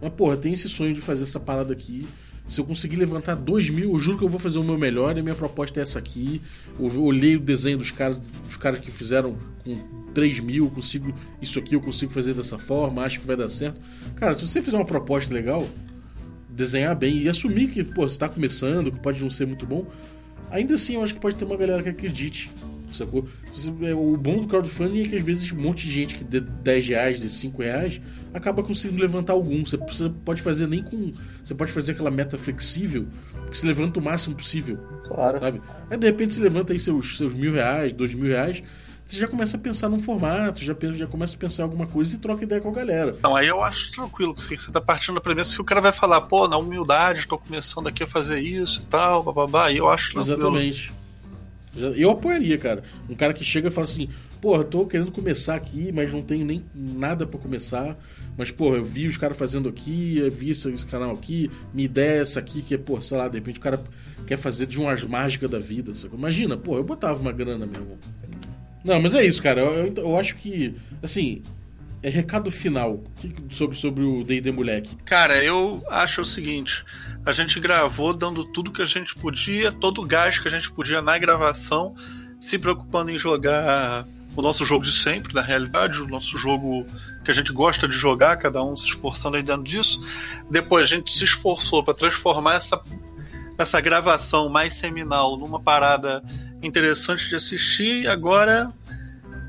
Mas, 0.00 0.12
porra, 0.14 0.36
tem 0.36 0.52
esse 0.52 0.68
sonho 0.68 0.94
de 0.94 1.00
fazer 1.00 1.22
essa 1.22 1.38
parada 1.38 1.72
aqui. 1.72 2.08
Se 2.48 2.60
eu 2.60 2.64
conseguir 2.64 2.96
levantar 2.96 3.36
dois 3.36 3.70
mil, 3.70 3.92
eu 3.92 3.98
juro 3.98 4.18
que 4.18 4.24
eu 4.24 4.28
vou 4.28 4.40
fazer 4.40 4.58
o 4.58 4.64
meu 4.64 4.76
melhor 4.76 5.16
e 5.16 5.20
a 5.20 5.22
minha 5.22 5.34
proposta 5.34 5.78
é 5.78 5.82
essa 5.82 5.98
aqui. 5.98 6.42
Eu 6.78 7.02
olhei 7.02 7.36
o 7.36 7.40
desenho 7.40 7.78
dos 7.78 7.90
caras, 7.90 8.18
dos 8.18 8.56
caras 8.56 8.80
que 8.80 8.90
fizeram 8.90 9.36
com 9.64 9.76
3 10.12 10.40
mil, 10.40 10.64
eu 10.64 10.70
consigo. 10.70 11.14
Isso 11.40 11.58
aqui 11.58 11.74
eu 11.74 11.80
consigo 11.80 12.12
fazer 12.12 12.34
dessa 12.34 12.58
forma, 12.58 13.02
acho 13.02 13.20
que 13.20 13.26
vai 13.26 13.36
dar 13.36 13.48
certo. 13.48 13.80
Cara, 14.16 14.34
se 14.34 14.46
você 14.46 14.60
fizer 14.60 14.76
uma 14.76 14.84
proposta 14.84 15.32
legal, 15.32 15.68
desenhar 16.48 16.96
bem 16.96 17.18
e 17.18 17.28
assumir 17.28 17.68
que, 17.68 17.84
pô, 17.84 18.08
você 18.08 18.18
tá 18.18 18.28
começando, 18.28 18.90
que 18.90 18.98
pode 18.98 19.22
não 19.22 19.30
ser 19.30 19.46
muito 19.46 19.64
bom, 19.64 19.86
ainda 20.50 20.74
assim 20.74 20.94
eu 20.94 21.04
acho 21.04 21.14
que 21.14 21.20
pode 21.20 21.36
ter 21.36 21.44
uma 21.44 21.56
galera 21.56 21.82
que 21.82 21.88
acredite. 21.88 22.50
Sacou? 22.92 23.26
É, 23.82 23.94
O 23.94 24.16
bom 24.16 24.38
do 24.40 24.46
crowdfunding 24.46 25.02
é 25.02 25.08
que 25.08 25.16
às 25.16 25.24
vezes 25.24 25.50
um 25.52 25.56
monte 25.56 25.86
de 25.86 25.92
gente 25.92 26.14
que 26.16 26.24
dê 26.24 26.40
10 26.40 26.88
reais, 26.88 27.20
de 27.20 27.28
5 27.30 27.62
reais, 27.62 28.00
acaba 28.34 28.62
conseguindo 28.62 29.00
levantar 29.00 29.32
algum. 29.32 29.64
Você, 29.64 29.76
você 29.76 30.08
pode 30.24 30.42
fazer 30.42 30.66
nem 30.66 30.82
com. 30.82 31.12
Você 31.44 31.54
pode 31.54 31.72
fazer 31.72 31.92
aquela 31.92 32.10
meta 32.10 32.36
flexível 32.36 33.06
que 33.50 33.56
se 33.56 33.66
levanta 33.66 33.98
o 33.98 34.02
máximo 34.02 34.36
possível, 34.36 34.78
Claro. 35.08 35.38
sabe? 35.40 35.60
Aí 35.90 35.98
de 35.98 36.06
repente 36.06 36.34
você 36.34 36.40
levanta 36.40 36.72
aí 36.72 36.78
seus, 36.78 37.16
seus 37.16 37.34
mil 37.34 37.52
reais, 37.52 37.92
dois 37.92 38.14
mil 38.14 38.28
reais, 38.28 38.62
você 39.04 39.18
já 39.18 39.26
começa 39.26 39.56
a 39.56 39.60
pensar 39.60 39.88
num 39.88 39.98
formato, 39.98 40.62
já, 40.62 40.72
já 40.92 41.06
começa 41.08 41.34
a 41.34 41.38
pensar 41.38 41.62
em 41.62 41.66
alguma 41.66 41.84
coisa 41.88 42.14
e 42.14 42.18
troca 42.20 42.44
ideia 42.44 42.60
com 42.60 42.68
a 42.68 42.72
galera. 42.72 43.16
Não, 43.20 43.34
aí 43.34 43.48
eu 43.48 43.60
acho 43.60 43.90
tranquilo, 43.90 44.32
porque 44.36 44.56
você 44.56 44.70
tá 44.70 44.80
partindo 44.80 45.16
da 45.16 45.20
premissa 45.20 45.56
que 45.56 45.60
o 45.60 45.64
cara 45.64 45.80
vai 45.80 45.90
falar, 45.90 46.20
pô, 46.20 46.46
na 46.46 46.56
humildade, 46.56 47.18
estou 47.20 47.36
começando 47.38 47.88
aqui 47.88 48.04
a 48.04 48.06
fazer 48.06 48.38
isso 48.40 48.82
e 48.82 48.84
tal, 48.84 49.24
bababá, 49.24 49.72
e 49.72 49.78
eu 49.78 49.88
acho 49.90 50.12
tranquilo. 50.12 50.38
Exatamente. 50.38 50.92
Eu 51.76 52.10
apoiaria, 52.10 52.58
cara. 52.58 52.82
Um 53.08 53.14
cara 53.14 53.32
que 53.32 53.44
chega 53.44 53.68
e 53.68 53.70
fala 53.70 53.86
assim: 53.86 54.08
porra, 54.40 54.64
tô 54.64 54.86
querendo 54.86 55.12
começar 55.12 55.54
aqui, 55.54 55.92
mas 55.92 56.12
não 56.12 56.22
tenho 56.22 56.44
nem 56.44 56.64
nada 56.74 57.26
para 57.26 57.38
começar. 57.38 57.96
Mas, 58.36 58.50
porra, 58.50 58.76
eu 58.76 58.84
vi 58.84 59.06
os 59.06 59.16
caras 59.16 59.36
fazendo 59.36 59.68
aqui, 59.68 60.18
eu 60.18 60.30
vi 60.30 60.50
esse, 60.50 60.68
esse, 60.70 60.86
canal 60.86 61.12
aqui, 61.12 61.50
minha 61.72 61.84
ideia 61.84 62.18
é 62.18 62.20
essa 62.20 62.40
aqui, 62.40 62.62
que 62.62 62.74
é, 62.74 62.78
porra, 62.78 63.02
sei 63.02 63.18
lá, 63.18 63.28
de 63.28 63.36
repente 63.38 63.58
o 63.58 63.62
cara 63.62 63.80
quer 64.26 64.36
fazer 64.36 64.66
de 64.66 64.80
umas 64.80 65.04
mágicas 65.04 65.48
da 65.48 65.58
vida. 65.58 65.94
Sabe? 65.94 66.16
Imagina, 66.16 66.56
porra, 66.56 66.78
eu 66.78 66.84
botava 66.84 67.20
uma 67.20 67.32
grana 67.32 67.66
mesmo. 67.66 67.98
Não, 68.84 69.00
mas 69.00 69.14
é 69.14 69.24
isso, 69.24 69.42
cara. 69.42 69.60
Eu, 69.60 69.86
eu, 69.86 69.94
eu 69.94 70.16
acho 70.16 70.36
que, 70.36 70.74
assim, 71.02 71.42
é 72.02 72.08
recado 72.08 72.50
final 72.50 73.02
sobre, 73.50 73.76
sobre 73.76 74.04
o 74.04 74.24
D&D 74.24 74.50
Moleque. 74.50 74.96
Cara, 75.04 75.42
eu 75.44 75.84
acho 75.90 76.22
o 76.22 76.24
seguinte, 76.24 76.84
a 77.26 77.32
gente 77.32 77.60
gravou 77.60 78.14
dando 78.14 78.44
tudo 78.44 78.72
que 78.72 78.80
a 78.80 78.86
gente 78.86 79.14
podia, 79.14 79.70
todo 79.70 80.00
o 80.00 80.06
gás 80.06 80.38
que 80.38 80.48
a 80.48 80.50
gente 80.50 80.70
podia 80.70 81.02
na 81.02 81.18
gravação, 81.18 81.94
se 82.40 82.58
preocupando 82.58 83.10
em 83.10 83.18
jogar 83.18 84.06
o 84.34 84.40
nosso 84.40 84.64
jogo 84.64 84.84
de 84.84 84.92
sempre, 84.92 85.34
na 85.34 85.42
realidade, 85.42 86.00
o 86.00 86.08
nosso 86.08 86.38
jogo 86.38 86.86
que 87.22 87.30
a 87.30 87.34
gente 87.34 87.52
gosta 87.52 87.86
de 87.86 87.94
jogar, 87.94 88.36
cada 88.36 88.62
um 88.62 88.76
se 88.76 88.86
esforçando 88.86 89.36
aí 89.36 89.42
dentro 89.42 89.64
disso. 89.64 90.00
Depois 90.50 90.84
a 90.84 90.86
gente 90.86 91.12
se 91.12 91.24
esforçou 91.24 91.84
para 91.84 91.92
transformar 91.92 92.54
essa, 92.54 92.80
essa 93.58 93.80
gravação 93.80 94.48
mais 94.48 94.74
seminal 94.74 95.36
numa 95.36 95.60
parada 95.60 96.22
interessante 96.62 97.28
de 97.28 97.34
assistir 97.34 98.06
agora 98.08 98.72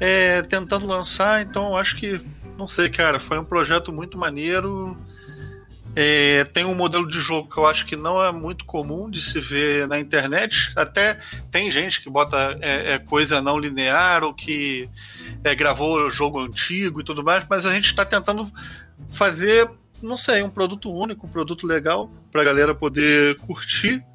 é, 0.02 0.41
tentando 0.41 0.88
lançar, 0.88 1.43
então 1.43 1.78
acho 1.78 1.95
que 1.95 2.20
não 2.62 2.68
sei, 2.68 2.89
cara, 2.89 3.20
foi 3.20 3.39
um 3.39 3.43
projeto 3.43 3.91
muito 3.91 4.20
maneiro. 4.20 4.95
É, 5.95 6.43
tem 6.43 6.64
um 6.64 6.76
modelo 6.76 7.07
de 7.07 7.20
jogo 7.20 7.49
que 7.49 7.57
eu 7.57 7.66
acho 7.66 7.88
que 7.88 7.95
não 7.95 8.24
é 8.24 8.32
muito 8.32 8.66
comum 8.66 9.09
de 9.09 9.20
se 9.20 9.39
ver 9.39 9.88
na 9.88 9.99
internet. 9.99 10.72
Até 10.76 11.18
tem 11.49 11.72
gente 11.72 11.99
que 11.99 12.07
bota 12.07 12.55
é, 12.62 12.93
é 12.93 12.99
coisa 12.99 13.41
não 13.41 13.57
linear 13.57 14.24
ou 14.24 14.32
que 14.32 14.88
é, 15.43 15.55
gravou 15.55 16.07
jogo 16.12 16.39
antigo 16.39 17.01
e 17.01 17.03
tudo 17.03 17.24
mais, 17.24 17.43
mas 17.49 17.66
a 17.66 17.74
gente 17.74 17.86
está 17.86 18.05
tentando 18.05 18.49
fazer, 19.09 19.68
não 20.03 20.16
sei, 20.16 20.43
um 20.43 20.49
produto 20.49 20.91
único, 20.93 21.26
um 21.26 21.32
produto 21.32 21.66
legal 21.66 22.12
para 22.32 22.43
a 22.43 22.45
galera 22.45 22.76
poder 22.76 23.38
curtir. 23.38 24.05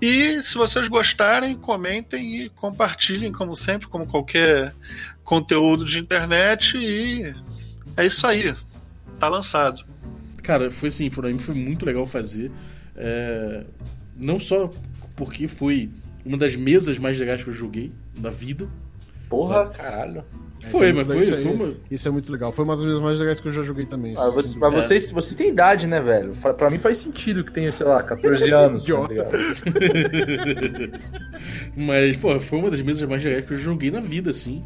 E 0.00 0.40
se 0.40 0.56
vocês 0.56 0.86
gostarem, 0.86 1.56
comentem 1.56 2.42
e 2.42 2.48
compartilhem, 2.50 3.32
como 3.32 3.56
sempre, 3.56 3.88
como 3.88 4.06
qualquer 4.06 4.72
conteúdo 5.26 5.84
de 5.84 5.98
internet. 5.98 6.78
E 6.78 7.34
é 7.96 8.06
isso 8.06 8.26
aí. 8.26 8.54
Tá 9.18 9.28
lançado. 9.28 9.84
Cara, 10.42 10.70
foi 10.70 10.88
assim, 10.88 11.10
pra 11.10 11.28
mim 11.28 11.38
foi 11.38 11.54
muito 11.54 11.84
legal 11.84 12.06
fazer. 12.06 12.50
É... 12.94 13.64
Não 14.16 14.38
só 14.38 14.70
porque 15.14 15.48
foi 15.48 15.90
uma 16.24 16.36
das 16.36 16.56
mesas 16.56 16.98
mais 16.98 17.18
legais 17.18 17.42
que 17.42 17.48
eu 17.48 17.54
joguei 17.54 17.92
da 18.18 18.30
vida. 18.30 18.68
Porra, 19.28 19.66
sabe? 19.66 19.76
caralho. 19.76 20.24
Foi, 20.62 20.88
é 20.88 20.92
mas 20.92 21.06
foi, 21.06 21.20
isso, 21.20 21.36
foi 21.36 21.52
uma... 21.52 21.74
isso 21.90 22.08
é 22.08 22.10
muito 22.10 22.32
legal. 22.32 22.50
Foi 22.50 22.64
uma 22.64 22.74
das 22.74 22.84
mesas 22.84 23.00
mais 23.00 23.18
legais 23.18 23.40
que 23.40 23.48
eu 23.48 23.52
já 23.52 23.62
joguei 23.62 23.86
também. 23.86 24.14
Ah, 24.16 24.30
você, 24.30 24.58
mas 24.58 24.74
vocês, 24.74 25.10
vocês 25.10 25.34
têm 25.34 25.50
idade, 25.50 25.86
né, 25.86 26.00
velho? 26.00 26.32
Pra 26.56 26.70
mim 26.70 26.78
faz 26.78 26.98
sentido 26.98 27.44
que 27.44 27.52
tenha, 27.52 27.70
sei 27.72 27.86
lá, 27.86 28.02
14 28.02 28.50
anos. 28.54 28.84
Tá 28.84 28.92
mas, 31.76 32.16
pô, 32.16 32.38
foi 32.40 32.58
uma 32.58 32.70
das 32.70 32.82
mesas 32.82 33.08
mais 33.08 33.22
legais 33.22 33.44
que 33.44 33.52
eu 33.52 33.58
joguei 33.58 33.90
na 33.90 34.00
vida, 34.00 34.30
assim. 34.30 34.64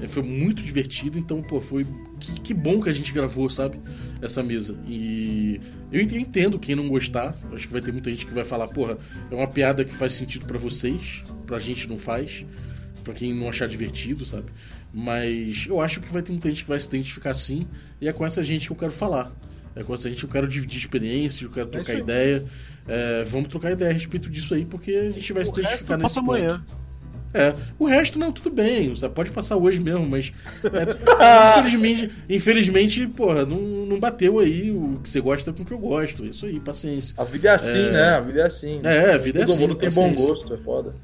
É, 0.00 0.06
foi 0.06 0.22
muito 0.22 0.62
divertido, 0.62 1.18
então, 1.18 1.42
pô, 1.42 1.60
foi. 1.60 1.86
Que, 2.20 2.40
que, 2.40 2.54
bom 2.54 2.80
que 2.80 2.88
a 2.88 2.92
gente 2.92 3.12
gravou, 3.12 3.50
sabe? 3.50 3.80
Essa 4.22 4.42
mesa. 4.42 4.76
E 4.86 5.60
eu 5.90 6.00
entendo 6.00 6.58
quem 6.58 6.76
não 6.76 6.88
gostar. 6.88 7.36
Acho 7.52 7.66
que 7.66 7.72
vai 7.72 7.82
ter 7.82 7.92
muita 7.92 8.10
gente 8.10 8.26
que 8.26 8.32
vai 8.32 8.44
falar, 8.44 8.68
porra, 8.68 8.98
é 9.30 9.34
uma 9.34 9.48
piada 9.48 9.84
que 9.84 9.92
faz 9.92 10.14
sentido 10.14 10.46
para 10.46 10.58
vocês, 10.58 11.22
pra 11.46 11.58
gente 11.58 11.88
não 11.88 11.98
faz. 11.98 12.44
Pra 13.02 13.14
quem 13.14 13.34
não 13.34 13.48
achar 13.48 13.66
divertido, 13.66 14.26
sabe? 14.26 14.52
Mas 14.92 15.66
eu 15.66 15.80
acho 15.80 16.00
que 16.00 16.12
vai 16.12 16.22
ter 16.22 16.30
muita 16.30 16.48
gente 16.48 16.62
que 16.62 16.68
vai 16.68 16.78
se 16.78 16.86
identificar 16.88 17.30
assim. 17.30 17.66
E 18.00 18.08
é 18.08 18.12
com 18.12 18.24
essa 18.24 18.42
gente 18.42 18.66
que 18.66 18.72
eu 18.72 18.76
quero 18.76 18.92
falar. 18.92 19.32
É 19.74 19.82
com 19.82 19.94
essa 19.94 20.08
gente 20.08 20.18
que 20.18 20.24
eu 20.24 20.30
quero 20.30 20.48
dividir 20.48 20.78
experiências, 20.78 21.42
eu 21.42 21.50
quero 21.50 21.68
é 21.68 21.70
trocar 21.70 21.92
é 21.94 21.98
ideia. 21.98 22.44
É, 22.86 23.24
vamos 23.24 23.48
trocar 23.48 23.72
ideia 23.72 23.90
a 23.90 23.94
respeito 23.94 24.28
disso 24.28 24.54
aí, 24.54 24.64
porque 24.64 24.92
a 24.92 25.10
gente 25.10 25.32
vai 25.32 25.42
o 25.42 25.46
se 25.46 25.52
identificar 25.60 25.96
nesse 25.96 26.14
ponto. 26.16 26.30
Amanhã. 26.32 26.64
É, 27.32 27.54
o 27.78 27.84
resto 27.84 28.18
não, 28.18 28.32
tudo 28.32 28.50
bem, 28.50 28.88
você 28.88 29.08
pode 29.08 29.30
passar 29.30 29.56
hoje 29.56 29.78
mesmo, 29.78 30.08
mas 30.08 30.32
é, 30.64 30.64
infelizmente, 31.60 32.10
infelizmente, 32.28 33.06
porra, 33.06 33.44
não, 33.44 33.60
não 33.60 34.00
bateu 34.00 34.38
aí 34.38 34.70
o 34.70 34.98
que 35.02 35.10
você 35.10 35.20
gosta 35.20 35.52
com 35.52 35.62
o 35.62 35.66
que 35.66 35.72
eu 35.72 35.78
gosto. 35.78 36.24
Isso 36.24 36.46
aí, 36.46 36.58
paciência. 36.58 37.14
A 37.18 37.24
vida 37.24 37.50
é 37.50 37.54
assim, 37.54 37.78
é... 37.78 37.92
né? 37.92 38.08
A 38.10 38.20
vida 38.20 38.40
é 38.40 38.46
assim. 38.46 38.80
É, 38.82 39.12
a 39.12 39.18
vida 39.18 39.40
Todo 39.40 39.50
é 39.50 39.52
assim. 39.52 39.60
Todo 39.60 39.68
mundo 39.68 39.78
tem 39.78 39.90
bom 39.90 40.14
gosto, 40.14 40.54
é 40.54 40.56
foda. 40.56 40.94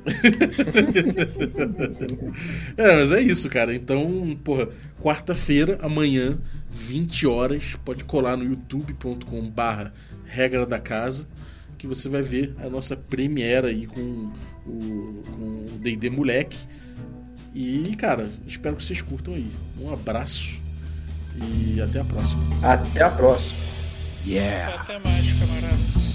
é, 2.76 2.96
mas 2.96 3.12
é 3.12 3.20
isso, 3.20 3.48
cara. 3.48 3.74
Então, 3.74 4.36
porra, 4.42 4.68
quarta-feira, 5.02 5.78
amanhã, 5.82 6.38
20 6.70 7.26
horas, 7.26 7.76
pode 7.84 8.04
colar 8.04 8.36
no 8.36 8.44
youtube.com/barra 8.44 9.92
regra 10.24 10.64
da 10.64 10.78
casa, 10.78 11.26
que 11.76 11.86
você 11.86 12.08
vai 12.08 12.22
ver 12.22 12.54
a 12.58 12.68
nossa 12.68 12.96
premiere 12.96 13.66
aí 13.66 13.86
com 13.86 14.30
o, 14.66 15.22
com 15.32 15.74
o 15.74 15.78
D&D 15.78 16.10
Moleque. 16.10 16.58
E, 17.54 17.94
cara, 17.96 18.30
espero 18.46 18.76
que 18.76 18.84
vocês 18.84 19.02
curtam 19.02 19.34
aí. 19.34 19.50
Um 19.78 19.92
abraço 19.92 20.60
e 21.36 21.80
até 21.80 22.00
a 22.00 22.04
próxima. 22.04 22.42
Até 22.62 23.02
a 23.02 23.10
próxima. 23.10 23.58
Yeah! 24.26 24.74
Até 24.80 24.98
mais, 24.98 25.32
camarada. 25.32 26.09